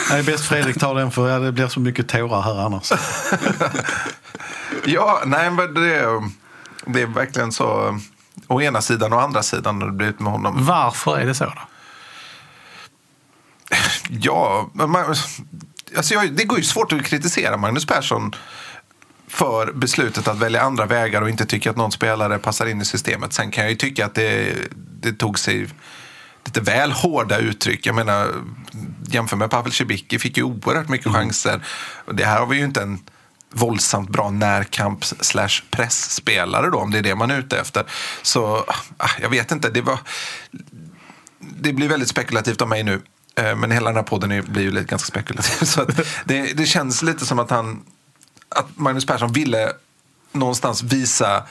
Det 0.09 0.15
är 0.17 0.23
bäst 0.23 0.45
Fredrik 0.45 0.79
tar 0.79 0.95
den 0.95 1.11
för 1.11 1.39
det 1.39 1.51
blir 1.51 1.67
så 1.67 1.79
mycket 1.79 2.07
tårar 2.09 2.41
här 2.41 2.65
annars. 2.65 2.91
Ja, 4.85 5.21
nej 5.25 5.51
men 5.51 5.73
det, 5.73 5.95
är- 5.95 6.29
det 6.85 7.01
är 7.01 7.05
verkligen 7.05 7.51
så. 7.51 7.99
Å 8.47 8.61
ena 8.61 8.81
sidan 8.81 9.13
och 9.13 9.21
andra 9.21 9.43
sidan 9.43 9.81
har 9.81 9.87
det 9.87 9.93
blivit 9.93 10.19
med 10.19 10.31
honom. 10.31 10.65
Varför 10.65 11.17
är 11.19 11.25
det 11.25 11.35
så 11.35 11.45
då? 11.45 11.53
Ja, 14.09 14.69
men 14.73 14.89
man, 14.89 15.15
alltså 15.97 16.13
jag, 16.13 16.33
det 16.33 16.43
går 16.43 16.57
ju 16.57 16.63
svårt 16.63 16.91
att 16.93 17.05
kritisera 17.05 17.57
Magnus 17.57 17.85
Persson 17.85 18.35
för 19.31 19.73
beslutet 19.73 20.27
att 20.27 20.39
välja 20.39 20.61
andra 20.61 20.85
vägar 20.85 21.21
och 21.21 21.29
inte 21.29 21.45
tycka 21.45 21.69
att 21.69 21.77
någon 21.77 21.91
spelare 21.91 22.37
passar 22.37 22.65
in 22.65 22.81
i 22.81 22.85
systemet. 22.85 23.33
Sen 23.33 23.51
kan 23.51 23.63
jag 23.63 23.71
ju 23.71 23.77
tycka 23.77 24.05
att 24.05 24.15
det, 24.15 24.55
det 25.01 25.13
tog 25.13 25.39
sig 25.39 25.67
lite 26.45 26.61
väl 26.61 26.91
hårda 26.91 27.37
uttryck. 27.37 27.85
Jag 27.85 27.95
menar, 27.95 28.27
jämför 29.07 29.37
med 29.37 29.49
Pavel 29.49 29.71
Cibicki 29.71 30.19
fick 30.19 30.37
ju 30.37 30.43
oerhört 30.43 30.89
mycket 30.89 31.11
chanser. 31.11 31.65
Och 32.05 32.15
Det 32.15 32.25
här 32.25 32.39
har 32.39 32.47
vi 32.47 32.57
ju 32.57 32.63
inte 32.63 32.81
en 32.81 32.99
våldsamt 33.53 34.09
bra 34.09 34.29
närkamps 34.29 35.15
slash 35.19 35.61
pressspelare 35.71 36.69
då, 36.69 36.77
om 36.77 36.91
det 36.91 36.97
är 36.97 37.03
det 37.03 37.15
man 37.15 37.31
är 37.31 37.39
ute 37.39 37.59
efter. 37.59 37.83
Så 38.21 38.65
ah, 38.97 39.09
jag 39.21 39.29
vet 39.29 39.51
inte, 39.51 39.69
det 39.69 39.81
var 39.81 39.99
det 41.39 41.73
blir 41.73 41.89
väldigt 41.89 42.09
spekulativt 42.09 42.61
av 42.61 42.67
mig 42.67 42.83
nu. 42.83 43.01
Eh, 43.35 43.55
Men 43.55 43.71
hela 43.71 43.89
den 43.89 43.95
här 43.95 44.03
podden 44.03 44.45
blir 44.47 44.63
ju 44.63 44.71
lite 44.71 44.85
ganska 44.85 45.07
spekulativ. 45.07 45.65
Så 45.65 45.81
att 45.81 45.99
det, 46.25 46.57
det 46.57 46.65
känns 46.65 47.01
lite 47.01 47.25
som 47.25 47.39
att, 47.39 47.49
han, 47.49 47.83
att 48.55 48.77
Magnus 48.77 49.05
Persson 49.05 49.31
ville 49.31 49.71
någonstans 50.31 50.83
visa 50.83 51.43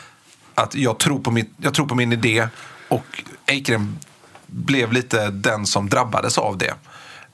att 0.55 0.75
jag 0.75 0.99
tror 0.99 1.21
på, 1.21 1.31
mitt, 1.31 1.53
jag 1.57 1.75
tror 1.75 1.87
på 1.87 1.95
min 1.95 2.13
idé. 2.13 2.49
Och 2.89 3.23
Eikrem 3.47 3.99
blev 4.47 4.93
lite 4.93 5.31
den 5.31 5.67
som 5.67 5.89
drabbades 5.89 6.39
av 6.39 6.59
det. 6.59 6.75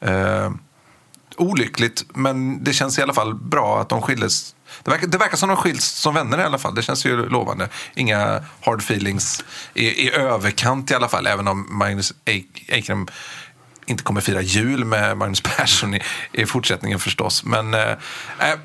Eh, 0.00 0.50
olyckligt, 1.36 2.04
men 2.08 2.64
det 2.64 2.72
känns 2.72 2.98
i 2.98 3.02
alla 3.02 3.14
fall 3.14 3.34
bra 3.34 3.80
att 3.80 3.88
de 3.88 4.02
skildes. 4.02 4.54
Det 4.82 4.90
verkar, 4.90 5.06
det 5.06 5.18
verkar 5.18 5.36
som 5.36 5.48
de 5.48 5.56
skiljs 5.56 5.84
som 5.84 6.14
vänner 6.14 6.38
i 6.38 6.42
alla 6.42 6.58
fall. 6.58 6.74
Det 6.74 6.82
känns 6.82 7.06
ju 7.06 7.28
lovande. 7.28 7.68
Inga 7.94 8.44
hard 8.60 8.80
feelings 8.80 9.44
i, 9.74 9.86
i 9.86 10.14
överkant 10.14 10.90
i 10.90 10.94
alla 10.94 11.08
fall. 11.08 11.26
Även 11.26 11.48
om 11.48 11.66
Magnus 11.70 12.14
Eikren 12.24 12.64
Eikrem 12.68 13.06
inte 13.86 14.02
kommer 14.02 14.20
fira 14.20 14.42
jul 14.42 14.84
med 14.84 15.16
Magnus 15.16 15.40
Persson 15.56 15.94
i, 15.94 16.02
i 16.32 16.46
fortsättningen 16.46 16.98
förstås. 16.98 17.44
Men 17.44 17.74
eh, 17.74 17.90
eh 18.38 18.58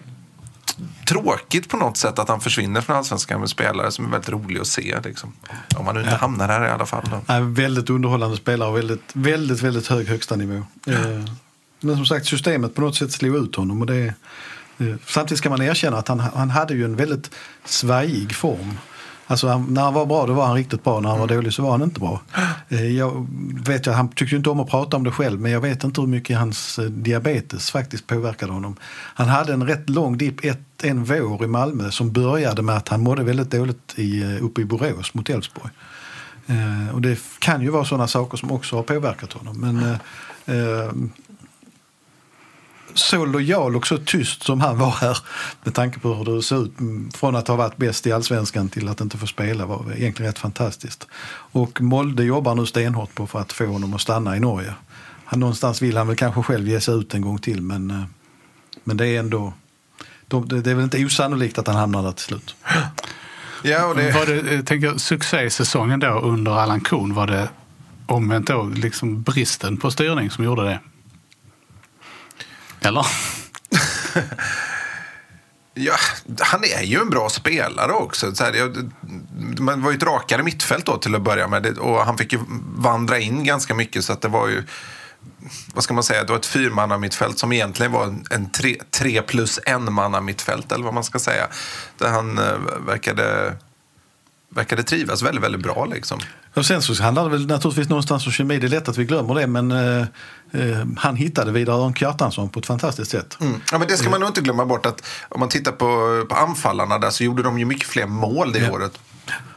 tråkigt 1.08 1.70
på 1.70 1.78
något 1.78 1.98
sätt 1.98 2.20
att 2.20 2.30
han 2.30 2.42
försvinner 2.42 2.82
från 2.82 2.96
Allsvenskan 2.96 3.40
med 3.40 3.50
spelare 3.50 3.92
som 3.92 4.06
är 4.06 4.10
väldigt 4.10 4.30
rolig 4.30 4.60
att 4.60 4.68
se. 4.68 5.00
Liksom. 5.04 5.34
Om 5.76 5.86
han 5.86 5.96
nu 5.96 6.02
inte 6.02 6.16
hamnar 6.16 6.48
här 6.48 6.66
i 6.66 6.70
alla 6.70 6.86
fall. 6.86 7.10
Nej, 7.26 7.42
väldigt 7.42 7.90
underhållande 7.90 8.38
spelare 8.38 8.70
och 8.70 8.78
väldigt, 8.78 9.12
väldigt, 9.14 9.62
väldigt 9.62 9.88
hög 9.88 10.08
högsta 10.08 10.36
nivå. 10.36 10.64
Eh, 10.88 10.96
Men 11.80 11.96
som 11.96 12.06
sagt, 12.06 12.26
systemet 12.26 12.76
på 12.76 12.82
något 12.82 12.96
sätt 12.96 13.12
slog 13.12 13.36
ut 13.36 13.56
honom. 13.56 13.82
Och 13.82 13.88
det, 13.88 14.14
eh, 14.78 14.96
samtidigt 15.08 15.40
ska 15.40 15.50
man 15.50 15.62
erkänna 15.62 15.98
att 15.98 16.08
han, 16.08 16.20
han 16.20 16.50
hade 16.50 16.74
ju 16.74 16.86
en 16.86 16.96
väldigt 16.96 17.32
svajig 17.66 18.36
form. 18.36 18.78
Alltså 19.32 19.48
han, 19.48 19.66
när 19.74 19.82
han 19.82 19.94
var 19.94 20.06
bra 20.06 20.26
då 20.26 20.34
var 20.34 20.46
han 20.46 20.56
riktigt 20.56 20.84
bra, 20.84 21.00
när 21.00 21.10
han 21.10 21.20
var 21.20 21.28
dålig 21.28 21.54
så 21.54 21.64
var 21.64 21.72
han 21.72 21.82
inte 21.82 22.00
bra. 22.00 22.22
Eh, 22.70 22.98
Jag 22.98 23.28
vet 23.68 23.86
han 23.86 24.10
tyckte 24.10 24.36
inte 24.36 24.50
om 24.50 24.60
att 24.60 24.70
prata 24.70 24.98
om 24.98 25.04
det 25.04 25.12
själv 25.12 25.40
men 25.40 25.52
jag 25.52 25.62
vet 25.62 25.84
inte 25.84 26.02
hur 26.02 26.08
mycket 26.08 26.38
hans 26.38 26.80
eh, 26.80 26.86
diabetes 26.86 27.72
faktiskt 27.72 28.08
påverkade 28.08 28.52
honom. 28.52 28.76
Han 29.16 29.28
hade 29.28 29.54
en 29.54 29.68
rätt 29.68 29.90
lång 29.90 30.18
dipp 30.18 30.46
ett, 30.46 30.84
en 30.84 31.04
vår 31.04 31.44
i 31.44 31.48
Malmö 31.48 31.92
som 31.92 32.12
började 32.12 32.62
med 32.62 32.78
att 32.78 32.90
han 32.90 33.02
mådde 33.02 33.24
väldigt 33.24 33.52
dåligt 33.52 33.94
i, 33.96 34.22
eh, 34.22 34.44
uppe 34.46 34.62
i 34.62 34.66
Borås 34.66 35.14
mot 35.14 35.30
Elfsborg. 35.30 35.72
Och 36.94 37.02
det 37.02 37.20
kan 37.40 37.62
ju 37.62 37.70
vara 37.70 37.86
sådana 37.86 38.08
saker 38.08 38.38
som 38.38 38.52
också 38.52 38.76
har 38.76 38.84
påverkat 38.84 39.34
honom. 39.34 39.62
Men, 39.62 39.98
så 42.94 43.26
lojal 43.26 43.76
och 43.76 43.88
så 43.88 43.98
tyst 43.98 44.44
som 44.44 44.62
han 44.62 44.78
var 44.78 44.92
här 44.92 45.18
med 45.64 45.74
tanke 45.74 46.00
på 46.00 46.14
hur 46.14 46.36
det 46.36 46.44
ser 46.44 46.64
ut 46.64 46.74
från 47.14 47.36
att 47.36 47.48
ha 47.48 47.56
varit 47.56 47.78
bäst 47.78 48.08
i 48.08 48.12
allsvenskan 48.12 48.70
till 48.70 48.88
att 48.88 49.02
inte 49.02 49.18
få 49.18 49.28
spela 49.28 49.66
var 49.66 49.86
egentligen 49.96 50.32
rätt 50.32 50.40
fantastiskt. 50.40 51.08
Och 51.52 51.82
Molde 51.82 52.24
jobbar 52.24 52.56
nu 52.56 52.66
stenhårt 52.66 53.16
på 53.16 53.28
för 53.28 53.40
att 53.40 53.54
få 53.54 53.66
honom 53.66 53.94
att 53.94 54.02
stanna 54.02 54.38
i 54.38 54.40
Norge. 54.40 54.74
Han, 55.26 55.40
någonstans 55.40 55.82
vill 55.82 55.98
han 55.98 56.08
väl 56.08 56.16
kanske 56.16 56.44
själv 56.44 56.68
ge 56.68 56.82
sig 56.82 56.96
ut 56.96 57.14
en 57.14 57.22
gång 57.22 57.40
till 57.40 57.62
men, 57.62 57.92
eh, 57.92 58.04
men 58.84 58.98
det 58.98 59.08
är 59.08 59.20
ändå 59.20 59.54
de, 60.28 60.48
det 60.48 60.72
är 60.72 60.76
väl 60.76 60.84
inte 60.84 61.06
osannolikt 61.06 61.58
att 61.58 61.68
han 61.68 61.76
hamnar 61.76 62.04
där 62.04 62.12
till 62.12 62.26
slut. 62.26 62.56
Ja, 63.64 63.86
och 63.86 63.96
det... 63.96 64.12
Var 64.12 64.26
det, 64.26 64.56
jag 64.56 64.66
tänker, 64.66 64.98
succésäsongen 64.98 66.00
då 66.00 66.08
under 66.08 66.52
Allan 66.52 66.82
Kuhn, 66.82 67.14
var 67.14 67.28
det 67.28 67.50
omvänt 68.06 68.48
då 68.48 68.64
liksom 68.64 69.22
bristen 69.22 69.78
på 69.78 69.92
styrning 69.92 70.30
som 70.30 70.46
gjorde 70.46 70.64
det? 70.64 70.80
Eller? 72.82 73.06
Ja, 75.74 75.96
han 76.40 76.64
är 76.64 76.84
ju 76.84 77.00
en 77.00 77.10
bra 77.10 77.30
spelare 77.30 77.92
också. 77.92 78.36
Så 78.36 78.44
här, 78.44 78.54
jag, 78.54 78.92
man 79.60 79.82
var 79.82 79.92
ju 79.92 79.98
ett 79.98 80.04
rakare 80.04 80.44
mittfält 80.44 80.86
då 80.86 80.98
till 80.98 81.16
att 81.16 81.22
börja 81.22 81.48
med. 81.48 81.64
Det, 81.64 81.72
och 81.72 82.06
han 82.06 82.18
fick 82.18 82.34
ju 82.34 82.40
vandra 82.76 83.20
in 83.20 83.44
ganska 83.44 83.76
mycket 83.76 84.04
så 84.04 84.14
att 84.14 84.22
det 84.22 84.28
var 84.28 84.48
ju 84.48 84.64
vad 85.74 85.84
ska 85.84 85.94
man 85.94 86.04
säga, 86.04 86.24
det 86.24 86.30
var 86.30 86.40
ett 86.40 86.46
fyrmannamittfält 86.46 87.40
som 87.40 87.52
egentligen 87.52 87.92
var 87.92 88.16
en 88.30 88.50
tre, 88.52 88.78
tre 88.90 89.22
plus 89.22 89.60
en 89.66 89.94
manna 89.94 90.22
mittfält 90.22 90.72
eller 90.72 90.84
vad 90.84 90.94
man 90.94 91.04
ska 91.04 91.20
säga. 91.20 91.48
Där 91.98 92.10
han 92.10 92.38
eh, 92.38 92.58
verkade, 92.88 93.56
verkade 94.50 94.84
trivas 94.84 95.22
väldigt, 95.22 95.44
väldigt 95.44 95.62
bra 95.62 95.86
liksom. 95.86 96.20
Och 96.54 96.66
sen 96.66 96.82
så 96.82 97.04
handlar 97.04 97.24
det 97.24 97.30
väl 97.30 97.48
naturligtvis 97.48 97.90
någonstans 97.90 98.26
om 98.26 98.32
kemi. 98.32 98.60
Det 98.60 98.68
är 98.68 98.70
lätt 98.70 98.90
att 98.90 98.98
vi 98.98 99.06
glömmer 99.06 99.36
det 99.36 99.48
men 99.48 99.72
eh, 99.72 100.02
eh, 100.02 100.06
han 100.98 101.16
hittade 101.16 101.52
Vidar 101.52 101.94
Kjartansson 101.94 102.50
på 102.50 102.60
ett 102.60 102.66
fantastiskt 102.66 103.12
sätt. 103.12 103.38
Mm. 103.42 103.62
Ja, 103.72 103.78
men 103.78 103.88
det 103.88 103.98
ska 103.98 104.10
man 104.10 104.20
nog 104.20 104.30
inte 104.30 104.42
glömma 104.42 104.66
bort 104.66 104.86
att 104.86 105.04
om 105.30 105.40
man 105.40 105.50
tittar 105.50 105.72
på, 105.72 106.26
på 106.30 106.36
anfallarna 106.36 107.00
där 107.00 107.10
så 107.10 107.24
gjorde 107.24 107.44
de 107.44 107.60
ju 107.60 107.66
mycket 107.66 107.88
fler 107.88 108.08
mål 108.08 108.52
det 108.52 108.60
ja. 108.60 108.72
året. 108.72 109.00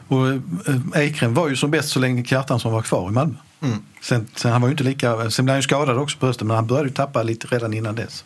Och 0.07 0.27
eh, 0.27 1.05
Ekrem 1.05 1.33
var 1.33 1.49
ju 1.49 1.55
som 1.55 1.71
bäst 1.71 1.89
så 1.89 1.99
länge 1.99 2.23
Kjartansson 2.23 2.73
var 2.73 2.81
kvar 2.81 3.09
i 3.09 3.11
Malmö. 3.11 3.35
Mm. 3.61 3.77
Sen, 4.01 4.27
sen, 4.35 4.51
han 4.51 4.61
var 4.61 4.67
ju 4.67 4.71
inte 4.71 4.83
lika, 4.83 5.29
sen 5.29 5.45
blev 5.45 5.53
han 5.53 5.59
ju 5.59 5.63
skadad 5.63 5.97
också 5.97 6.17
på 6.17 6.25
hösten 6.25 6.47
men 6.47 6.55
han 6.55 6.67
började 6.67 6.87
ju 6.87 6.93
tappa 6.93 7.23
lite 7.23 7.47
redan 7.47 7.73
innan 7.73 7.95
dess. 7.95 8.23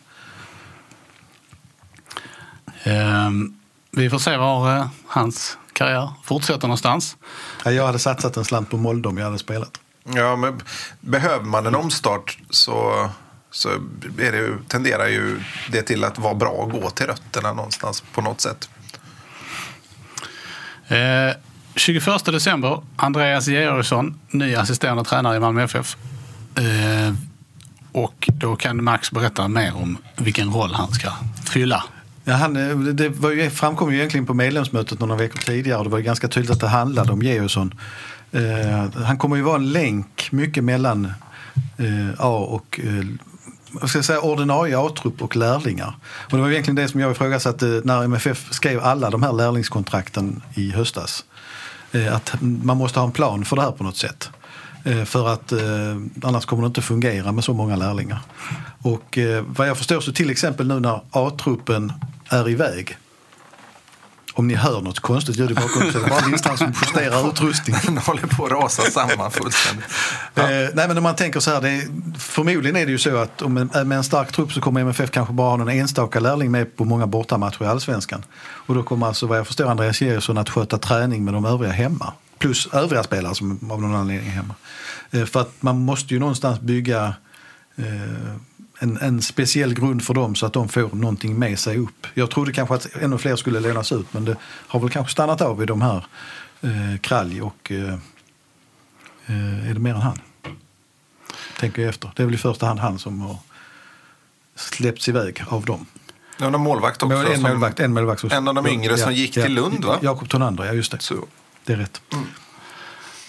Um, 2.84 3.56
vi 3.90 4.10
får 4.10 4.18
se 4.18 4.36
var 4.36 4.76
uh, 4.76 4.86
hans 5.06 5.58
karriär 5.72 6.10
fortsätter 6.24 6.62
någonstans. 6.62 7.16
Ja, 7.64 7.70
jag 7.70 7.86
hade 7.86 7.98
satsat 7.98 8.36
en 8.36 8.44
slant 8.44 8.70
på 8.70 8.76
Molde 8.76 9.08
om 9.08 9.18
jag 9.18 9.24
hade 9.24 9.38
spelat. 9.38 9.80
Ja, 10.04 10.36
men 10.36 10.60
behöver 11.00 11.44
man 11.44 11.66
en 11.66 11.74
omstart 11.74 12.38
så, 12.50 13.08
så 13.50 13.68
är 14.18 14.32
det 14.32 14.68
tenderar 14.68 15.08
ju 15.08 15.40
det 15.72 15.82
till 15.82 16.04
att 16.04 16.18
vara 16.18 16.34
bra 16.34 16.64
att 16.66 16.82
gå 16.82 16.90
till 16.90 17.06
rötterna 17.06 17.52
någonstans 17.52 18.04
på 18.12 18.20
något 18.20 18.40
sätt. 18.40 18.68
Eh, 20.88 21.36
21 21.74 22.24
december, 22.24 22.82
Andreas 22.96 23.48
Georgsson, 23.48 24.20
ny 24.30 24.54
assisterande 24.54 25.04
tränare 25.04 25.36
i 25.36 25.40
Malmö 25.40 25.62
FF. 25.62 25.96
Eh, 26.54 27.14
och 27.92 28.28
då 28.32 28.56
kan 28.56 28.84
Max 28.84 29.10
berätta 29.10 29.48
mer 29.48 29.76
om 29.76 29.98
vilken 30.16 30.50
roll 30.50 30.74
han 30.74 30.92
ska 30.92 31.12
fylla. 31.50 31.84
Ja, 32.24 32.34
han, 32.34 32.56
eh, 32.56 32.76
det 32.76 33.08
var 33.08 33.30
ju, 33.30 33.50
framkom 33.50 33.92
ju 33.92 33.96
egentligen 33.96 34.26
på 34.26 34.34
medlemsmötet 34.34 35.00
några 35.00 35.16
veckor 35.16 35.38
tidigare 35.38 35.78
och 35.78 35.84
det 35.84 35.90
var 35.90 35.98
ju 35.98 36.04
ganska 36.04 36.28
tydligt 36.28 36.50
att 36.50 36.60
det 36.60 36.68
handlade 36.68 37.12
om 37.12 37.22
Georgsson. 37.22 37.74
Eh, 38.32 39.02
han 39.04 39.18
kommer 39.18 39.36
ju 39.36 39.42
vara 39.42 39.56
en 39.56 39.72
länk 39.72 40.28
mycket 40.32 40.64
mellan 40.64 41.12
eh, 41.76 42.10
A 42.18 42.38
och 42.38 42.80
eh, 42.82 43.04
vad 43.72 43.88
ska 43.88 43.98
jag 43.98 44.04
säga, 44.04 44.20
ordinarie 44.20 44.78
A-trupp 44.78 45.22
och 45.22 45.36
lärlingar. 45.36 45.94
Och 46.04 46.36
det 46.36 46.42
var 46.42 46.50
egentligen 46.50 46.76
det 46.76 46.88
som 46.88 47.00
jag 47.00 47.10
ifrågasatte 47.10 47.80
när 47.84 48.04
MFF 48.04 48.52
skrev 48.52 48.80
alla 48.80 49.10
de 49.10 49.22
här 49.22 49.32
lärlingskontrakten 49.32 50.42
i 50.54 50.70
höstas. 50.70 51.24
Eh, 51.92 52.14
att 52.14 52.34
man 52.40 52.76
måste 52.76 53.00
ha 53.00 53.06
en 53.06 53.12
plan 53.12 53.44
för 53.44 53.56
det 53.56 53.62
här 53.62 53.72
på 53.72 53.84
något 53.84 53.96
sätt. 53.96 54.30
Eh, 54.84 55.04
för 55.04 55.28
att 55.28 55.52
eh, 55.52 55.96
annars 56.22 56.44
kommer 56.44 56.62
det 56.62 56.66
inte 56.66 56.82
fungera 56.82 57.32
med 57.32 57.44
så 57.44 57.54
många 57.54 57.76
lärlingar. 57.76 58.20
Och 58.82 59.18
eh, 59.18 59.44
vad 59.48 59.68
jag 59.68 59.78
förstår 59.78 60.00
så 60.00 60.12
till 60.12 60.30
exempel 60.30 60.66
nu 60.66 60.80
när 60.80 61.00
A-truppen 61.10 61.92
är 62.28 62.48
iväg 62.48 62.96
om 64.34 64.46
ni 64.46 64.54
hör 64.54 64.80
något 64.80 65.00
konstigt 65.00 65.36
ljud 65.36 65.50
i 65.50 65.54
bakgrunden 65.54 65.92
så 65.92 65.98
är 65.98 66.02
det 66.02 66.10
bara 66.10 66.26
listan 66.26 66.58
som 66.58 66.72
justerar 66.82 67.28
utrustningen. 67.32 67.80
Den 67.84 67.98
håller 68.06 68.26
på 68.26 68.46
att 68.46 68.52
rasa 68.52 68.82
samman 68.82 69.30
fullständigt. 69.30 69.86
Ja. 70.34 70.42
Eh, 70.42 70.68
nej 70.74 70.88
men 70.88 70.96
om 70.96 71.02
man 71.02 71.16
tänker 71.16 71.40
så 71.40 71.50
här, 71.50 71.60
det 71.60 71.70
är, 71.70 71.82
förmodligen 72.18 72.76
är 72.76 72.86
det 72.86 72.92
ju 72.92 72.98
så 72.98 73.16
att 73.16 73.42
om 73.42 73.56
en, 73.56 73.88
med 73.88 73.98
en 73.98 74.04
stark 74.04 74.32
trupp 74.32 74.52
så 74.52 74.60
kommer 74.60 74.80
MFF 74.80 75.10
kanske 75.10 75.34
bara 75.34 75.50
ha 75.50 75.56
någon 75.56 75.68
enstaka 75.68 76.20
lärling 76.20 76.50
med 76.50 76.76
på 76.76 76.84
många 76.84 77.06
bortamatcher 77.06 77.64
i 77.64 77.66
Allsvenskan. 77.66 78.24
Och 78.40 78.74
då 78.74 78.82
kommer 78.82 79.06
alltså 79.06 79.26
vad 79.26 79.38
jag 79.38 79.46
förstår 79.46 79.66
Andreas 79.66 80.00
Georgsson 80.00 80.38
att 80.38 80.50
sköta 80.50 80.78
träning 80.78 81.24
med 81.24 81.34
de 81.34 81.44
övriga 81.44 81.72
hemma. 81.72 82.12
Plus 82.38 82.68
övriga 82.72 83.02
spelare 83.02 83.34
som 83.34 83.70
av 83.70 83.82
någon 83.82 83.94
anledning 83.94 84.28
är 84.28 84.32
hemma. 84.32 84.54
Eh, 85.10 85.24
för 85.24 85.40
att 85.40 85.52
man 85.60 85.78
måste 85.78 86.14
ju 86.14 86.20
någonstans 86.20 86.60
bygga 86.60 87.14
eh, 87.76 87.84
en, 88.82 88.98
en 89.00 89.22
speciell 89.22 89.74
grund 89.74 90.04
för 90.04 90.14
dem 90.14 90.34
så 90.34 90.46
att 90.46 90.52
de 90.52 90.68
får 90.68 90.88
någonting 90.92 91.38
med 91.38 91.58
sig 91.58 91.78
upp. 91.78 92.06
Jag 92.14 92.30
trodde 92.30 92.52
kanske 92.52 92.74
att 92.74 92.96
ännu 93.00 93.18
fler 93.18 93.36
skulle 93.36 93.60
lånas 93.60 93.92
ut 93.92 94.12
men 94.12 94.24
det 94.24 94.36
har 94.42 94.80
väl 94.80 94.90
kanske 94.90 95.12
stannat 95.12 95.40
av 95.40 95.62
i 95.62 95.66
de 95.66 95.82
här 95.82 96.06
eh, 96.60 97.00
Kralj 97.00 97.42
och 97.42 97.70
eh, 97.70 97.94
eh, 99.26 99.70
är 99.70 99.74
det 99.74 99.80
mer 99.80 99.94
än 99.94 100.00
han? 100.00 100.18
Tänker 101.58 101.82
jag 101.82 101.88
efter. 101.88 102.10
Det 102.16 102.22
är 102.22 102.26
väl 102.26 102.34
i 102.34 102.38
första 102.38 102.66
hand 102.66 102.80
han 102.80 102.98
som 102.98 103.20
har 103.20 103.36
släppts 104.54 105.08
iväg 105.08 105.44
av 105.48 105.64
dem. 105.64 105.86
Ja, 106.38 106.46
en 106.46 106.60
målvakt 106.60 107.02
också. 107.02 107.16
En, 107.16 107.42
målvakt, 107.42 107.80
en, 107.80 107.92
målvakt 107.92 108.24
en 108.24 108.48
av 108.48 108.54
de 108.54 108.66
yngre 108.66 108.98
som 108.98 109.14
gick 109.14 109.32
till 109.32 109.54
Lund 109.54 109.84
va? 109.84 109.98
Jakob 110.02 110.28
Tonander, 110.28 110.64
ja 110.64 110.72
just 110.72 110.92
det. 110.92 111.02
Så. 111.02 111.14
Det 111.64 111.72
är 111.72 111.76
rätt. 111.76 112.02
Mm. 112.12 112.26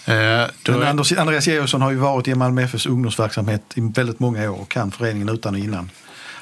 Eh, 0.04 0.46
Men 0.68 0.82
Anders, 0.82 1.12
Andreas 1.12 1.46
Georgsson 1.46 1.82
har 1.82 1.90
ju 1.90 1.96
varit 1.96 2.28
i 2.28 2.34
Malmö 2.34 2.62
FFs 2.62 2.86
ungdomsverksamhet 2.86 3.62
i 3.74 3.80
väldigt 3.80 4.20
många 4.20 4.50
år 4.50 4.60
och 4.60 4.68
kan 4.68 4.90
föreningen 4.90 5.28
utan 5.28 5.54
och 5.54 5.60
innan. 5.60 5.90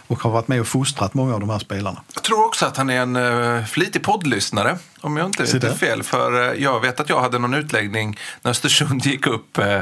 Och 0.06 0.22
har 0.22 0.30
varit 0.30 0.48
med 0.48 0.60
och 0.60 0.66
fostrat 0.66 1.14
många 1.14 1.34
av 1.34 1.40
de 1.40 1.50
här 1.50 1.58
spelarna. 1.58 2.02
Jag 2.14 2.22
tror 2.22 2.46
också 2.46 2.66
att 2.66 2.76
han 2.76 2.90
är 2.90 3.00
en 3.00 3.16
uh, 3.16 3.64
flitig 3.64 4.02
poddlyssnare, 4.02 4.78
om 5.00 5.16
jag 5.16 5.26
inte 5.26 5.42
vet 5.42 5.78
fel. 5.78 6.02
För 6.02 6.34
uh, 6.34 6.62
jag 6.62 6.80
vet 6.80 7.00
att 7.00 7.08
jag 7.08 7.20
hade 7.20 7.38
någon 7.38 7.54
utläggning 7.54 8.18
när 8.42 8.50
Östersund 8.50 9.06
gick 9.06 9.26
upp 9.26 9.58
uh, 9.58 9.80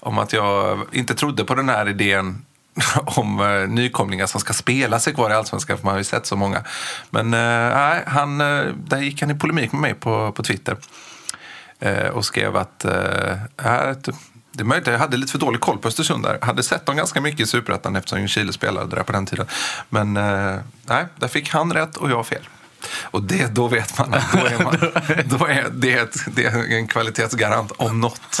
om 0.00 0.18
att 0.18 0.32
jag 0.32 0.80
inte 0.92 1.14
trodde 1.14 1.44
på 1.44 1.54
den 1.54 1.68
här 1.68 1.88
idén 1.88 2.44
om 3.04 3.40
uh, 3.40 3.68
nykomlingar 3.68 4.26
som 4.26 4.40
ska 4.40 4.52
spela 4.52 5.00
sig 5.00 5.14
kvar 5.14 5.30
i 5.30 5.34
Allsvenskan, 5.34 5.78
för 5.78 5.84
man 5.84 5.92
har 5.92 5.98
ju 5.98 6.04
sett 6.04 6.26
så 6.26 6.36
många. 6.36 6.62
Men 7.10 7.30
nej, 7.30 8.02
han, 8.06 8.38
där 8.38 8.98
gick 8.98 9.20
han 9.20 9.30
i 9.30 9.34
polemik 9.34 9.72
med 9.72 9.80
mig 9.80 9.94
på, 9.94 10.32
på 10.32 10.42
Twitter. 10.42 10.76
Eh, 11.80 12.06
och 12.06 12.24
skrev 12.24 12.56
att 12.56 12.84
eh, 12.84 12.90
det 14.52 14.62
är 14.62 14.64
möjligt 14.64 14.86
jag 14.86 14.98
hade 14.98 15.16
lite 15.16 15.32
för 15.32 15.38
dålig 15.38 15.60
koll 15.60 15.78
på 15.78 15.88
Östersund 15.88 16.22
där. 16.22 16.38
Jag 16.40 16.46
hade 16.46 16.62
sett 16.62 16.86
dem 16.86 16.96
ganska 16.96 17.20
mycket 17.20 17.40
i 17.40 17.46
Superettan 17.46 17.96
eftersom 17.96 18.18
Ljungskile 18.18 18.52
spelade 18.52 18.96
där 18.96 19.02
på 19.02 19.12
den 19.12 19.26
tiden. 19.26 19.46
Men 19.88 20.16
eh, 20.16 20.56
nej, 20.86 21.06
där 21.16 21.28
fick 21.28 21.50
han 21.50 21.72
rätt 21.72 21.96
och 21.96 22.10
jag 22.10 22.26
fel. 22.26 22.42
Och 23.02 23.22
det, 23.22 23.54
då 23.54 23.68
vet 23.68 23.98
man 23.98 24.14
att 24.14 24.32
då 24.32 24.38
är, 24.38 24.64
man, 24.64 24.76
då 25.38 25.46
är 25.46 25.66
det, 25.72 25.92
ett, 25.92 26.16
det 26.26 26.44
är 26.44 26.72
en 26.72 26.86
kvalitetsgarant 26.86 27.72
om 27.76 28.00
något. 28.00 28.40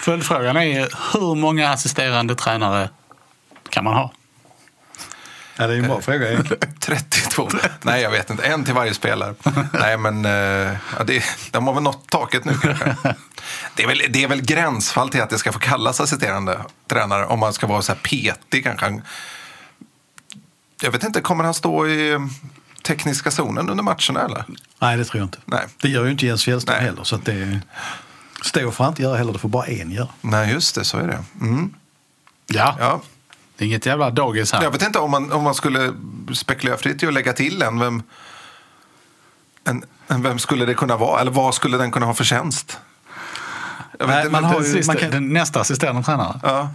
Följdfrågan 0.00 0.56
är 0.56 0.88
hur 1.12 1.34
många 1.34 1.70
assisterande 1.70 2.34
tränare 2.34 2.90
kan 3.68 3.84
man 3.84 3.94
ha? 3.94 4.12
Ja, 5.56 5.66
det 5.66 5.74
är 5.74 5.78
en 5.78 5.86
bra 5.86 6.00
fråga 6.00 6.30
egentligen. 6.30 6.74
32. 6.80 7.48
Nej, 7.82 8.02
jag 8.02 8.10
vet 8.10 8.30
inte. 8.30 8.42
En 8.42 8.64
till 8.64 8.74
varje 8.74 8.94
spelare. 8.94 9.34
Nej, 9.72 9.98
men 9.98 10.24
uh, 10.26 10.76
ja, 10.98 11.04
det, 11.06 11.24
de 11.50 11.66
har 11.66 11.74
väl 11.74 11.82
nått 11.82 12.10
taket 12.10 12.44
nu 12.44 12.54
kanske. 12.62 12.96
Det 13.74 13.82
är, 13.82 13.86
väl, 13.86 14.00
det 14.10 14.24
är 14.24 14.28
väl 14.28 14.42
gränsfall 14.42 15.08
till 15.08 15.22
att 15.22 15.30
det 15.30 15.38
ska 15.38 15.52
få 15.52 15.58
kallas 15.58 16.00
assisterande 16.00 16.60
tränare 16.88 17.26
om 17.26 17.38
man 17.38 17.52
ska 17.52 17.66
vara 17.66 17.82
så 17.82 17.92
här 17.92 18.00
petig 18.00 18.64
kanske. 18.64 19.02
Jag 20.82 20.90
vet 20.90 21.04
inte, 21.04 21.20
kommer 21.20 21.44
han 21.44 21.54
stå 21.54 21.86
i 21.86 22.12
eh, 22.12 22.20
tekniska 22.86 23.30
zonen 23.30 23.70
under 23.70 23.84
matcherna 23.84 24.24
eller? 24.24 24.44
Nej, 24.78 24.96
det 24.96 25.04
tror 25.04 25.20
jag 25.20 25.26
inte. 25.26 25.38
Nej. 25.44 25.66
Det 25.82 25.88
gör 25.88 26.04
ju 26.04 26.10
inte 26.10 26.26
Jens 26.26 26.44
Fjällström 26.44 26.82
heller. 26.82 27.04
Så 27.04 27.16
att 27.16 27.24
det 27.24 27.60
står 28.42 28.70
får 28.70 28.84
han 28.84 28.92
inte 28.92 29.02
göra 29.02 29.16
heller, 29.16 29.32
det 29.32 29.38
får 29.38 29.48
bara 29.48 29.66
en 29.66 29.90
göra. 29.90 30.08
Nej, 30.20 30.52
just 30.52 30.74
det, 30.74 30.84
så 30.84 30.98
är 30.98 31.06
det. 31.06 31.24
Mm. 31.40 31.74
Ja. 32.46 32.76
ja. 32.78 33.02
Det 33.56 33.64
är 33.64 33.68
inget 33.68 33.86
jävla 33.86 34.10
dagis 34.10 34.52
här. 34.52 34.62
Jag 34.62 34.70
vet 34.70 34.82
inte 34.82 34.98
om 34.98 35.10
man, 35.10 35.32
om 35.32 35.42
man 35.42 35.54
skulle 35.54 35.92
spekulera 36.34 36.76
fritt 36.76 37.02
i 37.02 37.06
att 37.06 37.14
lägga 37.14 37.32
till 37.32 37.62
en 37.62 37.78
vem, 37.78 38.02
en, 39.64 39.84
en, 40.06 40.22
vem 40.22 40.38
skulle 40.38 40.66
det 40.66 40.74
kunna 40.74 40.96
vara? 40.96 41.20
Eller 41.20 41.32
vad 41.32 41.54
skulle 41.54 41.76
den 41.78 41.90
kunna 41.90 42.06
ha 42.06 42.14
för 42.14 42.24
tjänst? 42.24 42.78
Nej, 44.06 44.30
man 44.30 44.44
har 44.44 44.62
ju, 44.62 44.82
man 44.86 44.96
kan... 44.96 45.10
Den 45.10 45.32
nästa 45.32 45.60
assisterande 45.60 46.02
tränare. 46.02 46.40
Ja. 46.42 46.70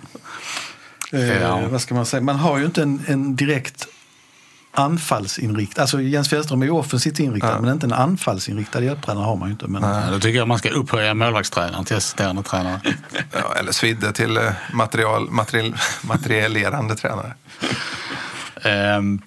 Eh, 1.12 1.42
ja. 1.42 1.62
Vad 1.68 1.82
ska 1.82 1.96
man 1.96 2.06
säga? 2.06 2.22
Man 2.22 2.36
har 2.36 2.58
ju 2.58 2.66
inte 2.66 2.82
en, 2.82 3.04
en 3.08 3.36
direkt 3.36 3.88
anfallsinriktad. 4.72 5.82
Alltså 5.82 6.02
Jens 6.02 6.30
Fjällström 6.30 6.62
är 6.62 6.66
ju 6.66 6.72
offensivt 6.72 7.20
inriktad 7.20 7.52
ja. 7.52 7.62
men 7.62 7.74
inte 7.74 7.86
en 7.86 7.94
anfallsinriktad 7.94 8.84
hjälptränare 8.84 9.24
har 9.24 9.36
man 9.36 9.48
ju 9.48 9.52
inte. 9.52 9.68
Men... 9.68 9.82
Nej, 9.82 10.12
då 10.12 10.20
tycker 10.20 10.38
jag 10.40 10.48
man 10.48 10.60
ska 10.60 10.70
upphöja 10.70 11.14
målvaktstränaren 11.14 11.86
till 11.86 11.96
assisterande 11.96 12.44
tränare. 12.44 12.82
ja, 13.32 13.56
eller 13.60 13.72
Svidde 13.72 14.12
till 14.12 14.38
eh, 14.38 14.52
material, 14.74 15.30
material, 15.30 15.76
materiellerande 16.02 16.96
tränare. 16.96 17.34
Ehm, 18.62 19.22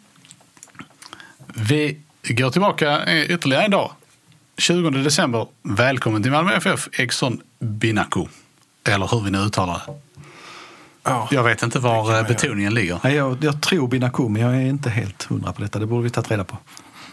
vi 1.54 2.00
går 2.24 2.50
tillbaka 2.50 3.04
eh, 3.04 3.30
ytterligare 3.30 3.64
en 3.64 3.70
dag. 3.70 3.92
20 4.56 4.90
december. 4.90 5.46
Välkommen 5.62 6.22
till 6.22 6.32
Malmö 6.32 6.52
FF, 6.52 6.88
Exxon 6.92 7.40
Binaku. 7.58 8.26
Eller 8.84 9.08
hur 9.08 9.20
vi 9.20 9.30
nu 9.30 9.38
uttalar 9.38 9.82
det. 9.86 9.92
Ja. 11.02 11.28
Jag 11.30 11.42
vet 11.42 11.62
inte 11.62 11.78
var 11.78 12.18
eh, 12.18 12.26
betoningen 12.26 12.74
ligger. 12.74 13.00
Nej, 13.02 13.14
jag, 13.14 13.44
jag 13.44 13.62
tror 13.62 13.88
Binaku, 13.88 14.28
men 14.28 14.42
jag 14.42 14.54
är 14.54 14.66
inte 14.66 14.90
helt 14.90 15.22
hundra 15.22 15.52
på 15.52 15.62
detta. 15.62 15.78
Det 15.78 15.86
borde 15.86 16.02
vi 16.02 16.10
tagit 16.10 16.30
reda 16.30 16.44
på. 16.44 16.58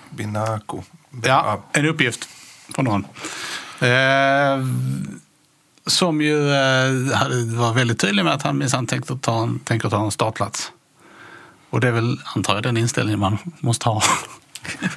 Binaco. 0.10 0.84
Ja, 1.24 1.64
en 1.72 1.86
uppgift 1.86 2.30
från 2.76 2.86
någon. 2.86 3.06
Eh, 3.80 4.66
som 5.86 6.22
ju 6.22 6.50
eh, 6.50 6.92
var 7.58 7.74
väldigt 7.74 8.00
tydlig 8.00 8.26
med 8.26 8.34
att 8.34 8.42
han 8.42 8.58
minsann 8.58 8.88
tänkte 8.88 9.18
ta 9.18 9.44
en, 9.44 9.60
tänker 9.60 9.90
ta 9.90 10.04
en 10.06 10.12
startplats. 10.12 10.72
Och 11.70 11.80
det 11.80 11.88
är 11.88 11.92
väl, 11.92 12.18
antar 12.36 12.54
jag, 12.54 12.64
den 12.64 12.78
inställningen 12.78 13.20
man 13.20 13.38
måste 13.60 13.90
ha. 13.90 14.02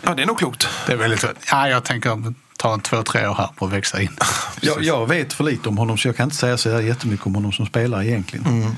Ja, 0.03 0.15
det 0.15 0.23
är 0.23 0.27
nog 0.27 0.39
klokt. 0.39 0.69
Det 0.87 0.93
är 0.93 0.97
väldigt 0.97 1.25
Ja, 1.51 1.69
jag 1.69 1.85
tänker 1.85 2.35
ta 2.63 2.75
en 2.75 2.81
två, 2.81 3.03
tre 3.03 3.27
år 3.27 3.35
här 3.35 3.49
på 3.57 3.67
att 3.67 3.73
växa 3.73 4.03
in. 4.03 4.17
Jag, 4.61 4.83
jag 4.83 5.07
vet 5.07 5.33
för 5.33 5.45
lite 5.45 5.69
om 5.69 5.79
honom 5.79 5.99
så 5.99 6.09
jag 6.09 6.17
kan 6.17 6.25
inte 6.25 6.37
säga 6.37 6.57
så 6.57 6.71
här 6.71 6.81
jättemycket 6.81 7.27
om 7.27 7.35
honom 7.35 7.53
som 7.53 7.67
spelare 7.67 8.07
egentligen. 8.07 8.77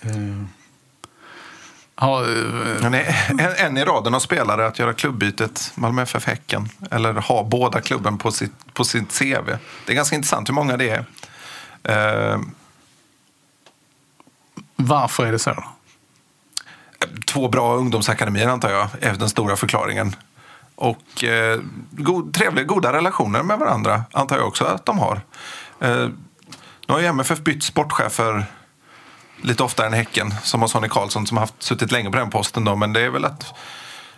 Eh, 0.00 0.10
Ha, 1.94 2.20
eh, 2.20 2.82
Han 2.82 2.94
är 2.94 3.26
en, 3.28 3.66
en 3.66 3.76
i 3.76 3.84
raden 3.84 4.14
av 4.14 4.20
spelare 4.20 4.66
att 4.66 4.78
göra 4.78 4.92
klubbytet 4.92 5.72
Malmö 5.74 6.02
FF-Häcken. 6.02 6.68
Eller 6.90 7.12
ha 7.14 7.44
båda 7.44 7.80
klubben 7.80 8.18
på 8.18 8.32
sitt, 8.32 8.74
på 8.74 8.84
sitt 8.84 9.18
CV. 9.18 9.46
Det 9.86 9.92
är 9.92 9.94
ganska 9.94 10.16
intressant 10.16 10.48
hur 10.48 10.54
många 10.54 10.76
det 10.76 10.90
är. 10.90 11.04
Eh, 11.82 12.40
varför 14.76 15.26
är 15.26 15.32
det 15.32 15.38
så? 15.38 15.64
två 17.26 17.48
bra 17.48 17.74
ungdomsakademier 17.76 18.48
antar 18.48 18.70
jag 18.70 18.88
är 19.00 19.14
den 19.14 19.28
stora 19.28 19.56
förklaringen. 19.56 20.16
Och 20.80 21.24
eh, 21.24 21.60
god, 21.90 22.34
trevliga, 22.34 22.64
goda 22.64 22.92
relationer 22.92 23.42
med 23.42 23.58
varandra 23.58 24.04
antar 24.12 24.38
jag 24.38 24.48
också 24.48 24.64
att 24.64 24.86
de 24.86 24.98
har. 24.98 25.20
Eh, 25.80 26.08
nu 26.86 26.94
har 26.94 27.00
ju 27.00 27.06
MFF 27.06 27.40
bytt 27.40 27.62
sportchefer 27.62 28.46
lite 29.42 29.62
oftare 29.62 29.86
än 29.86 29.92
Häcken, 29.92 30.34
som 30.42 30.60
har 30.60 30.68
Sonny 30.68 30.88
Karlsson 30.88 31.26
som 31.26 31.36
har 31.36 31.42
haft, 31.42 31.62
suttit 31.62 31.92
länge 31.92 32.10
på 32.10 32.16
den 32.16 32.30
posten. 32.30 32.64
Då, 32.64 32.76
men 32.76 32.92
det 32.92 33.00
är 33.00 33.10
väl 33.10 33.24
att 33.24 33.54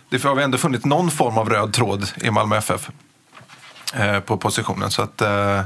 det 0.09 0.23
har 0.23 0.35
vi 0.35 0.43
ändå 0.43 0.57
funnit 0.57 0.85
någon 0.85 1.11
form 1.11 1.37
av 1.37 1.49
röd 1.49 1.73
tråd 1.73 2.11
i 2.15 2.31
Malmö 2.31 2.57
FF 2.57 2.89
eh, 3.93 4.19
på 4.19 4.37
positionen. 4.37 4.91
Så 4.91 5.01
att 5.01 5.21
eh, 5.21 5.61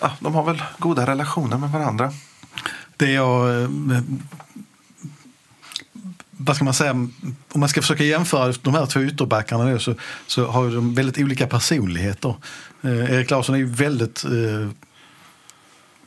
ja, 0.00 0.10
de 0.20 0.34
har 0.34 0.42
väl 0.42 0.62
goda 0.78 1.06
relationer 1.06 1.58
med 1.58 1.70
varandra. 1.70 2.12
Det 2.96 3.12
jag... 3.12 3.62
Eh, 3.62 3.68
eh, 6.38 6.44
Vad 6.44 6.56
ska 6.56 6.64
man 6.64 6.74
säga? 6.74 6.90
Om 6.90 7.14
man 7.54 7.68
ska 7.68 7.80
försöka 7.82 8.04
jämföra 8.04 8.54
de 8.62 8.74
här 8.74 8.86
två 8.86 9.00
ytterbackarna 9.00 9.64
nu, 9.64 9.78
så, 9.78 9.94
så 10.26 10.46
har 10.46 10.64
ju 10.64 10.74
de 10.74 10.94
väldigt 10.94 11.18
olika 11.18 11.46
personligheter. 11.46 12.34
Eh, 12.82 12.90
Erik 13.14 13.30
Larsson 13.30 13.54
är 13.54 13.58
ju 13.58 13.66
väldigt 13.66 14.24
eh, 14.24 14.68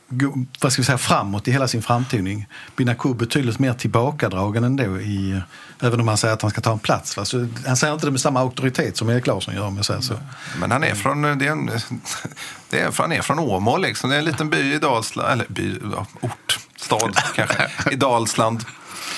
go- 0.08 0.44
vad 0.60 0.72
ska 0.72 0.82
vi 0.82 0.86
säga, 0.86 0.98
framåt 0.98 1.48
i 1.48 1.52
hela 1.52 1.68
sin 1.68 1.82
framtoning. 1.82 2.46
Binaku 2.76 3.14
betydligt 3.14 3.58
mer 3.58 3.72
tillbakadragen 3.74 4.64
ändå, 4.64 5.00
i, 5.00 5.30
eh, 5.32 5.86
även 5.86 6.00
om 6.00 6.08
han 6.08 6.16
säger 6.16 6.34
att 6.34 6.42
han 6.42 6.50
ska 6.50 6.60
ta 6.60 6.72
en 6.72 6.78
plats. 6.78 7.16
Va? 7.16 7.24
Så 7.24 7.48
han 7.66 7.76
säger 7.76 7.94
inte 7.94 8.06
det 8.06 8.10
med 8.10 8.20
samma 8.20 8.40
auktoritet 8.40 8.96
som 8.96 9.08
Erik 9.10 9.26
Larsson 9.26 9.54
gör 9.54 9.64
om 9.66 9.84
säger 9.84 10.00
så. 10.00 10.14
Men 10.60 10.70
han 10.70 10.84
är 10.84 10.94
från, 10.94 11.22
det 11.22 11.46
är 11.46 11.50
en, 11.50 11.66
det 12.70 12.80
är, 12.80 12.92
han 12.98 13.12
är 13.12 13.22
från 13.22 13.38
Åmål, 13.38 13.82
liksom. 13.82 14.10
det 14.10 14.16
är 14.16 14.18
en 14.18 14.24
liten 14.24 14.50
by 14.50 14.74
i 14.74 14.78
Dalsland, 14.78 15.28
eller 15.32 15.46
by, 15.48 15.78
ja, 15.92 16.06
ort, 16.20 16.58
stad 16.76 17.16
kanske, 17.34 17.70
i 17.90 17.96
Dalsland. 17.96 18.64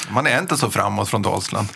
Man 0.09 0.27
är 0.27 0.39
inte 0.39 0.57
så 0.57 0.71
framåt 0.71 1.09
från 1.09 1.23
Dalsland. 1.23 1.69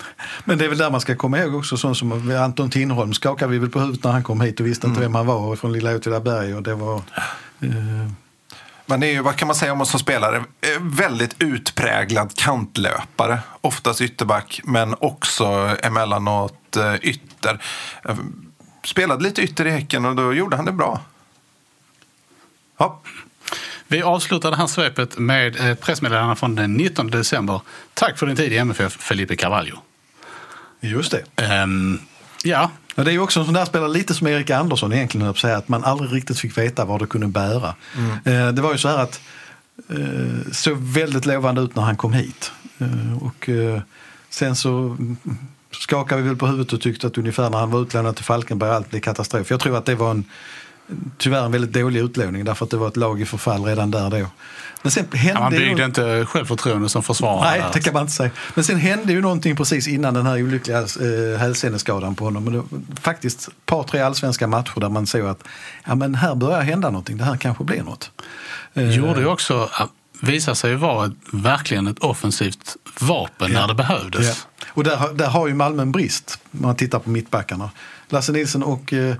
Men 0.44 0.58
det 0.58 0.64
är 0.64 0.68
väl 0.68 0.78
där 0.78 0.90
man 0.90 1.00
ska 1.00 1.16
komma 1.16 1.38
ihåg 1.38 1.54
också, 1.54 1.76
sån 1.76 1.94
som 1.94 2.30
Anton 2.36 2.70
Tinnerholm 2.70 3.12
skakade 3.14 3.52
vi 3.52 3.58
väl 3.58 3.70
på 3.70 3.80
huvudet 3.80 4.04
när 4.04 4.12
han 4.12 4.22
kom 4.22 4.40
hit 4.40 4.60
och 4.60 4.66
visste 4.66 4.86
inte 4.86 5.00
vem 5.00 5.14
han 5.14 5.26
var 5.26 5.56
från 5.56 5.72
lilla 5.72 5.96
Åtvidaberg 5.96 6.54
och 6.54 6.62
det 6.62 6.74
var... 6.74 6.96
Eh, 7.60 8.10
Men 8.86 9.00
det 9.00 9.06
är 9.06 9.12
ju, 9.12 9.20
vad 9.22 9.36
kan 9.36 9.46
man 9.48 9.54
säga 9.54 9.72
om 9.72 9.80
oss 9.80 9.90
som 9.90 10.00
spelare? 10.00 10.36
Eh, 10.36 10.82
Väldigt 10.82 11.34
utpräglad 11.38 12.34
kantlöpare. 12.36 13.38
Oftast 13.60 14.00
ytterback, 14.00 14.60
men 14.64 14.94
också 15.00 15.76
emellanåt 15.82 16.76
eh, 16.76 16.94
ytter. 17.02 17.62
Spelade 18.84 19.22
lite 19.22 19.42
ytter 19.42 19.66
i 19.66 19.70
Häcken 19.70 20.04
och 20.04 20.16
då 20.16 20.32
gjorde 20.34 20.56
han 20.56 20.64
det 20.64 20.72
bra. 20.72 21.00
Ja, 22.78 23.00
Vi 23.88 24.02
avslutar 24.02 24.50
det 24.50 24.56
här 24.56 24.66
svepet 24.66 25.18
med 25.18 25.56
ett 25.56 25.80
pressmeddelande 25.80 26.36
från 26.36 26.54
den 26.54 26.72
19 26.74 27.06
december. 27.06 27.60
Tack 27.94 28.18
för 28.18 28.26
din 28.26 28.36
tid 28.36 28.52
i 28.52 28.56
MFF, 28.56 28.92
Felipe 28.92 29.36
Carvalho. 29.36 29.76
just 30.80 31.10
det. 31.10 31.44
Ehm, 31.44 31.98
ja, 32.44 32.70
det 32.94 33.02
är 33.02 33.10
ju 33.10 33.18
också 33.18 33.40
en 33.40 33.46
sån 33.46 33.54
där 33.54 33.64
spelare, 33.64 33.88
lite 33.88 34.14
som 34.14 34.26
Erik 34.26 34.50
Andersson 34.50 34.92
egentligen, 34.92 35.28
att 35.28 35.38
säga, 35.38 35.56
att 35.56 35.68
man 35.68 35.84
aldrig 35.84 36.12
riktigt 36.12 36.38
fick 36.38 36.58
veta 36.58 36.84
vad 36.84 37.00
det 37.00 37.06
kunde 37.06 37.26
bära. 37.26 37.74
Eh, 38.24 38.48
det 38.48 38.62
var 38.62 38.72
ju 38.72 38.78
så 38.78 38.88
här 38.88 38.98
att 38.98 39.20
eh, 39.88 40.52
såg 40.52 40.76
väldigt 40.76 41.26
lovande 41.26 41.60
ut 41.60 41.76
när 41.76 41.82
han 41.82 41.96
kom 41.96 42.12
hit. 42.12 42.52
Eh, 42.78 43.22
och 43.22 43.48
eh, 43.48 43.80
sen 44.30 44.56
så 44.56 44.70
mm, 44.70 45.16
skakade 45.70 46.22
vi 46.22 46.28
väl 46.28 46.36
på 46.36 46.46
huvudet 46.46 46.72
och 46.72 46.80
tyckte 46.80 47.06
att 47.06 47.18
ungefär 47.18 47.50
när 47.50 47.58
han 47.58 47.70
var 47.70 47.82
utlånad 47.82 48.16
till 48.16 48.24
Falkenberg 48.24 48.70
allt 48.70 48.90
blev 48.90 49.00
katastrof. 49.00 49.50
Jag 49.50 49.60
tror 49.60 49.76
att 49.76 49.84
det 49.84 49.94
var 49.94 50.10
en 50.10 50.24
tyvärr 51.18 51.44
en 51.44 51.52
väldigt 51.52 51.72
dålig 51.72 52.00
utlåning 52.00 52.44
därför 52.44 52.64
att 52.64 52.70
det 52.70 52.76
var 52.76 52.88
ett 52.88 52.96
lag 52.96 53.20
i 53.20 53.26
förfall 53.26 53.64
redan 53.64 53.90
där 53.90 54.10
då. 54.10 54.26
Men 54.82 54.90
sen 54.90 55.04
hände 55.12 55.40
han 55.42 55.52
ju- 55.52 55.58
byggde 55.58 55.84
inte 55.84 56.26
självförtroende 56.26 56.88
som 56.88 57.02
försvarare. 57.02 57.50
Nej, 57.60 57.62
det 57.72 57.80
kan 57.80 57.92
man 57.92 58.00
inte 58.02 58.12
säga. 58.12 58.30
Men 58.54 58.64
sen 58.64 58.76
hände 58.76 59.12
ju 59.12 59.20
någonting 59.20 59.56
precis 59.56 59.88
innan 59.88 60.14
den 60.14 60.26
här 60.26 60.42
olyckliga 60.42 60.78
eh, 60.78 61.38
hälseneskadan 61.40 62.14
på 62.14 62.24
honom. 62.24 62.46
Och 62.46 62.52
det 62.52 62.62
faktiskt 63.00 63.48
ett 63.48 63.66
par, 63.66 63.82
tre 63.82 64.00
allsvenska 64.00 64.46
matcher 64.46 64.80
där 64.80 64.88
man 64.88 65.06
såg 65.06 65.26
att 65.26 65.42
ja, 65.86 65.94
men 65.94 66.14
här 66.14 66.34
börjar 66.34 66.60
hända 66.62 66.90
någonting. 66.90 67.16
Det 67.16 67.24
här 67.24 67.36
kanske 67.36 67.64
blir 67.64 67.82
något. 67.82 68.10
Eh, 68.74 68.90
Gjorde 68.96 69.20
ju 69.20 69.26
också, 69.26 69.70
visade 70.20 70.54
sig 70.56 70.74
vara 70.76 71.06
ett, 71.06 71.12
verkligen 71.32 71.86
ett 71.86 71.98
offensivt 71.98 72.76
vapen 73.00 73.52
när 73.52 73.68
det 73.68 73.74
behövdes. 73.74 74.26
Ja. 74.28 74.66
Och 74.68 74.84
där, 74.84 74.96
har- 74.96 75.12
där 75.12 75.26
har 75.28 75.48
ju 75.48 75.54
Malmö 75.54 75.82
en 75.82 75.92
brist 75.92 76.38
om 76.50 76.62
man 76.62 76.76
tittar 76.76 76.98
på 76.98 77.10
mittbackarna. 77.10 77.70
Lasse 78.08 78.32
Nilsson 78.32 78.62
och 78.62 78.92
eh, 78.92 79.14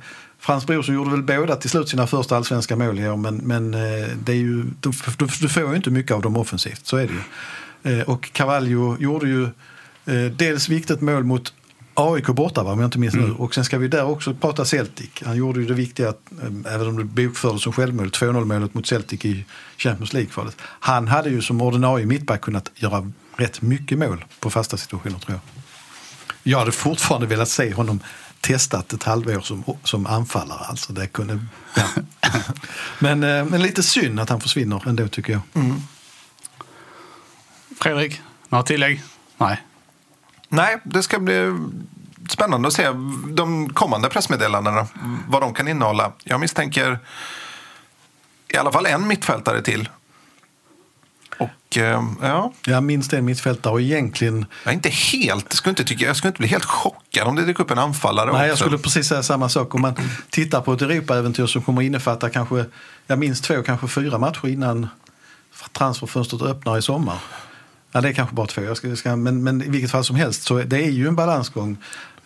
Frans 0.45 0.67
Brorsson 0.67 0.95
gjorde 0.95 1.11
väl 1.11 1.23
båda 1.23 1.57
till 1.57 1.71
slut 1.71 1.89
sina 1.89 2.07
första 2.07 2.37
allsvenska 2.37 2.77
mål 2.77 3.01
i 3.01 3.09
år 3.09 3.17
men, 3.17 3.37
men 3.37 3.75
eh, 3.75 4.09
det 4.25 4.33
är 4.33 4.37
ju, 4.37 4.65
du, 4.81 4.93
du, 5.41 5.49
får 5.49 5.71
ju 5.71 5.77
inte 5.77 5.91
mycket 5.91 6.13
av 6.13 6.23
dem 6.23 6.37
offensivt, 6.37 6.87
så 6.87 6.97
är 6.97 7.09
det 7.09 7.13
ju. 7.13 7.99
Eh, 7.99 8.09
och 8.09 8.33
Carvalho 8.33 8.97
gjorde 9.01 9.29
ju 9.29 9.45
eh, 10.07 10.33
dels 10.37 10.69
viktigt 10.69 11.01
mål 11.01 11.25
mot 11.25 11.53
AIK 11.95 12.27
borta, 12.27 12.63
va, 12.63 12.73
om 12.73 12.81
jag 12.81 12.87
inte 12.87 12.99
minns 12.99 13.15
nu. 13.15 13.33
Och 13.39 13.55
sen 13.55 13.65
ska 13.65 13.79
vi 13.79 13.89
där 13.89 14.05
också 14.05 14.35
prata 14.35 14.65
Celtic. 14.65 15.11
Han 15.25 15.37
gjorde 15.37 15.61
ju 15.61 15.67
det 15.67 15.75
viktiga, 15.75 16.15
även 16.67 16.87
om 16.89 16.99
det 16.99 17.05
bokfördes 17.05 17.63
som 17.63 17.73
självmål, 17.73 18.09
2-0 18.09 18.45
målet 18.45 18.75
mot 18.75 18.87
Celtic 18.87 19.25
i 19.25 19.45
Champions 19.77 20.13
League-kvalet. 20.13 20.57
Han 20.61 21.09
hade 21.09 21.31
ju 21.31 21.43
som 21.43 21.61
ordinarie 21.61 22.07
mittback 22.07 22.41
kunnat 22.41 22.71
göra 22.75 23.11
rätt 23.37 23.63
mycket 23.63 23.99
mål 23.99 24.25
på 24.41 24.51
fasta 24.51 24.77
situationer 24.77 25.19
tror 25.19 25.33
jag. 25.33 25.41
Jag 26.47 26.59
hade 26.59 26.73
fortfarande 26.73 27.27
velat 27.27 27.49
se 27.49 27.73
honom 27.73 28.01
testat 28.45 28.93
ett 28.93 29.03
halvår 29.03 29.41
som, 29.41 29.65
som 29.85 30.07
anfallare. 30.07 30.65
Alltså 30.65 30.93
det 30.93 31.07
kunde, 31.07 31.47
ja. 31.75 31.83
men, 32.99 33.23
eh, 33.23 33.45
men 33.45 33.63
lite 33.63 33.83
synd 33.83 34.21
att 34.21 34.29
han 34.29 34.41
försvinner 34.41 34.89
ändå 34.89 35.09
tycker 35.09 35.33
jag. 35.33 35.43
Fredrik, 37.81 38.21
några 38.49 38.63
tillägg? 38.63 39.03
Nej. 39.37 39.63
Nej, 40.49 40.81
det 40.85 41.03
ska 41.03 41.19
bli 41.19 41.59
spännande 42.29 42.69
att 42.69 42.75
se 42.75 42.89
de 43.29 43.69
kommande 43.69 44.09
pressmeddelandena, 44.09 44.87
vad 45.29 45.43
de 45.43 45.55
kan 45.55 45.69
innehålla. 45.69 46.13
Jag 46.25 46.41
misstänker 46.41 46.99
i 48.49 48.57
alla 48.57 48.73
fall 48.73 48.87
en 48.87 49.09
mittfältare 49.09 49.63
till. 49.63 49.89
Och 51.75 51.79
eh, 51.79 52.05
ja, 52.23 52.53
Jag 52.67 52.83
minns 52.83 53.09
det 53.09 53.23
mittfältare 53.23 53.73
och 53.73 53.81
egentligen, 53.81 54.47
jag 54.65 54.71
är 54.71 54.75
inte 54.75 54.89
helt, 54.89 55.53
skulle 55.53 55.71
inte 55.71 55.85
tycka, 55.85 56.05
jag 56.07 56.17
skulle 56.17 56.29
inte 56.29 56.39
bli 56.39 56.49
helt 56.49 56.65
chockad 56.65 57.29
om 57.29 57.37
det 57.37 57.45
dyker 57.45 57.65
upp 57.65 57.71
en 57.71 57.79
anfallare 57.79 58.33
nej 58.33 58.49
jag 58.49 58.59
skulle 58.59 58.79
precis 58.79 59.09
säga 59.09 59.23
samma 59.23 59.49
sak. 59.49 59.75
Om 59.75 59.81
man 59.81 59.95
tittar 60.31 60.61
på 60.61 60.73
ett 60.73 60.83
Europaäventyr 60.83 61.47
som 61.47 61.63
kommer 61.63 61.83
innefatta 61.83 62.31
kanske, 62.31 62.65
jag 63.07 63.19
minns 63.19 63.41
två, 63.41 63.63
kanske 63.63 63.89
fyra 63.89 64.19
matcher 64.19 64.49
innan 64.49 64.89
transferfönstret 65.73 66.43
öppnar 66.43 66.79
i 66.79 66.83
sommar. 66.83 67.19
Ja, 67.93 68.01
det 68.01 68.09
är 68.09 68.13
kanske 68.13 68.35
bara 68.35 68.47
två, 68.47 68.63
jag 68.63 68.77
ska, 68.77 68.89
jag 68.89 68.99
ska, 68.99 69.17
men, 69.17 69.43
men 69.43 69.63
i 69.63 69.69
vilket 69.69 69.91
fall 69.91 70.05
som 70.05 70.17
helst 70.17 70.43
så 70.43 70.59
det 70.63 70.77
är 70.77 70.91
ju 70.91 71.09
en 71.09 71.17
balansgång. 71.17 71.77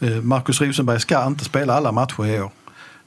Eh, 0.00 0.10
Marcus 0.10 0.60
Rosenberg 0.60 1.00
ska 1.00 1.26
inte 1.26 1.44
spela 1.44 1.74
alla 1.74 1.92
matcher 1.92 2.26
i 2.26 2.40
år. 2.40 2.50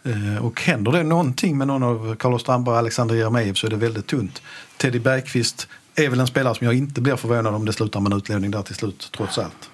Eh, 0.03 0.45
Och 0.45 0.61
händer 0.61 0.91
det 0.91 1.03
någonting 1.03 1.57
med 1.57 1.67
någon 1.67 1.83
av 1.83 2.15
Carlos 2.15 2.41
Strandberg 2.41 2.73
och 2.73 2.79
Alexander 2.79 3.15
Jeremejeff 3.15 3.57
så 3.57 3.67
är 3.67 3.71
det 3.71 3.75
väldigt 3.77 4.07
tunt. 4.07 4.41
Teddy 4.77 4.99
Bergqvist 4.99 5.67
är 5.95 6.09
väl 6.09 6.19
en 6.19 6.27
spelare 6.27 6.55
som 6.55 6.65
jag 6.65 6.73
inte 6.75 7.01
blir 7.01 7.15
förvånad 7.15 7.55
om 7.55 7.65
det 7.65 7.73
slutar 7.73 7.99
med 7.99 8.11
en 8.11 8.17
utlåning 8.17 8.51
där 8.51 8.61
till 8.61 8.75
slut, 8.75 9.09
trots 9.17 9.37
allt. 9.37 9.69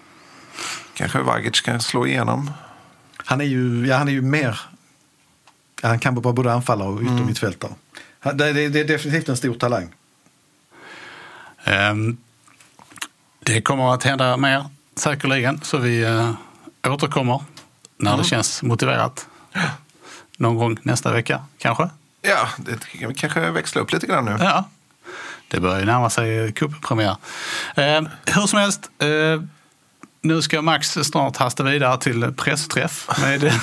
Kanske 0.93 1.19
Vagic 1.21 1.61
kan 1.61 1.81
slå 1.81 2.07
igenom. 2.07 2.51
Han 3.17 3.41
är 3.41 3.45
ju, 3.45 3.87
ja, 3.87 3.97
han 3.97 4.07
är 4.07 4.11
ju 4.11 4.21
mer... 4.21 4.59
Ja, 5.81 5.87
han 5.89 5.99
kan 5.99 6.15
vara 6.15 6.33
både 6.33 6.53
anfallare 6.53 6.89
och 6.89 7.01
yttermittfältare. 7.01 7.71
Han- 8.19 8.37
Det, 8.37 8.53
det, 8.53 8.69
det 8.69 8.79
är 8.79 8.85
definitivt 8.87 9.29
en 9.29 9.37
stor 9.37 9.53
talang. 9.53 9.93
Ehm, 11.63 12.17
det 13.39 13.61
kommer 13.61 13.93
att 13.93 14.03
hända 14.03 14.37
mer 14.37 14.65
säkerligen. 14.95 15.61
Så 15.63 15.77
vi 15.77 16.01
eh, 16.03 16.33
återkommer 16.87 17.43
när 17.97 18.11
Mm. 18.11 18.23
det 18.23 18.29
känns 18.29 18.63
motiverat. 18.63 19.27
Någon 20.37 20.55
gång 20.55 20.77
nästa 20.83 21.11
vecka, 21.13 21.43
kanske? 21.57 21.89
Ja, 22.21 22.47
det 22.57 22.87
kan 22.99 23.09
vi 23.09 23.15
kanske 23.15 23.51
växla 23.51 23.81
upp 23.81 23.91
lite 23.91 24.07
grann 24.07 24.25
nu. 24.25 24.37
Ja. 24.39 24.69
Det 25.47 25.59
börjar 25.59 25.79
ju 25.79 25.85
närma 25.85 26.09
sig 26.09 26.51
cuppremiär. 26.51 27.15
Eh, 27.75 28.01
hur 28.25 28.47
som 28.47 28.59
helst, 28.59 28.89
eh, 28.99 29.41
nu 30.21 30.41
ska 30.41 30.61
Max 30.61 30.91
snart 30.91 31.37
hasta 31.37 31.63
vidare 31.63 31.97
till 31.99 32.33
pressträff 32.37 33.09
med, 33.21 33.53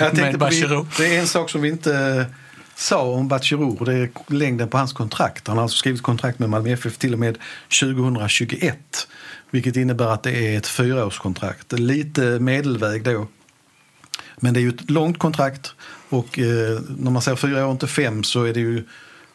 Jag 0.00 0.16
med 0.16 0.38
Bachirou. 0.38 0.86
det 0.96 1.16
är 1.16 1.20
en 1.20 1.26
sak 1.26 1.50
som 1.50 1.62
vi 1.62 1.68
inte 1.68 2.26
sa 2.74 3.02
om 3.02 3.28
Bachirou. 3.28 3.84
Det 3.84 3.94
är 3.94 4.10
längden 4.26 4.68
på 4.68 4.78
hans 4.78 4.92
kontrakt. 4.92 5.48
Han 5.48 5.56
har 5.56 5.62
alltså 5.62 5.78
skrivit 5.78 6.02
kontrakt 6.02 6.38
med 6.38 6.50
Malmö 6.50 6.70
FF 6.70 6.98
till 6.98 7.12
och 7.12 7.18
med 7.18 7.38
2021. 7.80 9.08
Vilket 9.50 9.76
innebär 9.76 10.06
att 10.06 10.22
det 10.22 10.32
är 10.32 10.58
ett 10.58 10.66
fyraårskontrakt. 10.66 11.72
Lite 11.72 12.22
medelväg 12.22 13.04
då. 13.04 13.26
Men 14.36 14.54
det 14.54 14.60
är 14.60 14.62
ju 14.62 14.68
ett 14.68 14.90
långt 14.90 15.18
kontrakt. 15.18 15.74
Och 16.08 16.38
eh, 16.38 16.80
när 16.88 17.10
man 17.10 17.22
säger 17.22 17.36
fyra 17.36 17.66
år, 17.66 17.72
inte 17.72 17.86
fem, 17.86 18.24
så 18.24 18.44
är 18.44 18.54
det 18.54 18.60
ju 18.60 18.84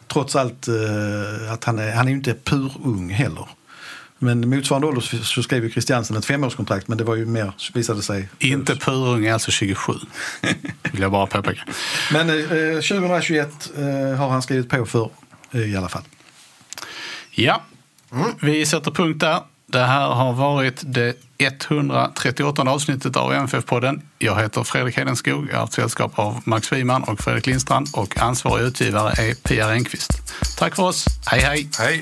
trots 0.07 0.35
allt 0.35 0.67
eh, 0.67 1.51
att 1.51 1.63
han 1.63 1.79
är, 1.79 1.91
han 1.91 2.05
är 2.05 2.09
ju 2.09 2.17
inte 2.17 2.33
purung 2.33 3.09
heller. 3.09 3.47
Men 4.19 4.49
motsvarande 4.49 4.87
ålder 4.87 5.01
så, 5.01 5.43
skrev 5.43 5.63
ju 5.63 5.71
Christiansen 5.71 6.17
ett 6.17 6.25
femårskontrakt, 6.25 6.87
men 6.87 6.97
det 6.97 7.03
var 7.03 7.15
ju 7.15 7.25
mer, 7.25 7.53
visade 7.73 8.01
sig... 8.01 8.29
Inte 8.39 8.75
purung 8.75 9.27
alltså 9.27 9.51
27. 9.51 9.93
Vill 10.91 11.01
jag 11.01 11.11
bara 11.11 11.27
påpeka. 11.27 11.61
Men 12.11 12.29
eh, 12.29 12.75
2021 12.75 13.71
eh, 13.77 13.83
har 14.17 14.29
han 14.29 14.41
skrivit 14.41 14.69
på 14.69 14.85
för 14.85 15.09
eh, 15.51 15.73
i 15.73 15.77
alla 15.77 15.89
fall. 15.89 16.03
Ja, 17.31 17.61
vi 18.41 18.65
sätter 18.65 18.91
punkt 18.91 19.19
där. 19.19 19.39
Det 19.71 19.83
här 19.83 20.07
har 20.09 20.33
varit 20.33 20.83
det 20.85 21.17
138 21.37 22.61
avsnittet 22.61 23.15
av 23.15 23.33
MFF-podden. 23.33 24.01
Jag 24.17 24.41
heter 24.41 24.63
Fredrik 24.63 24.97
Hedenskog. 24.97 25.47
Jag 25.49 25.53
har 25.53 25.59
haft 25.59 25.73
sällskap 25.73 26.19
av 26.19 26.41
Max 26.45 26.71
Wiman 26.71 27.03
och 27.03 27.19
Fredrik 27.19 27.45
Lindstrand 27.45 27.87
och 27.93 28.19
ansvarig 28.19 28.63
utgivare 28.63 29.09
är 29.09 29.33
Pia 29.33 29.71
Renqvist. 29.71 30.11
Tack 30.57 30.75
för 30.75 30.83
oss. 30.83 31.05
Hej, 31.25 31.41
hej! 31.41 31.69
Hej! 31.79 32.01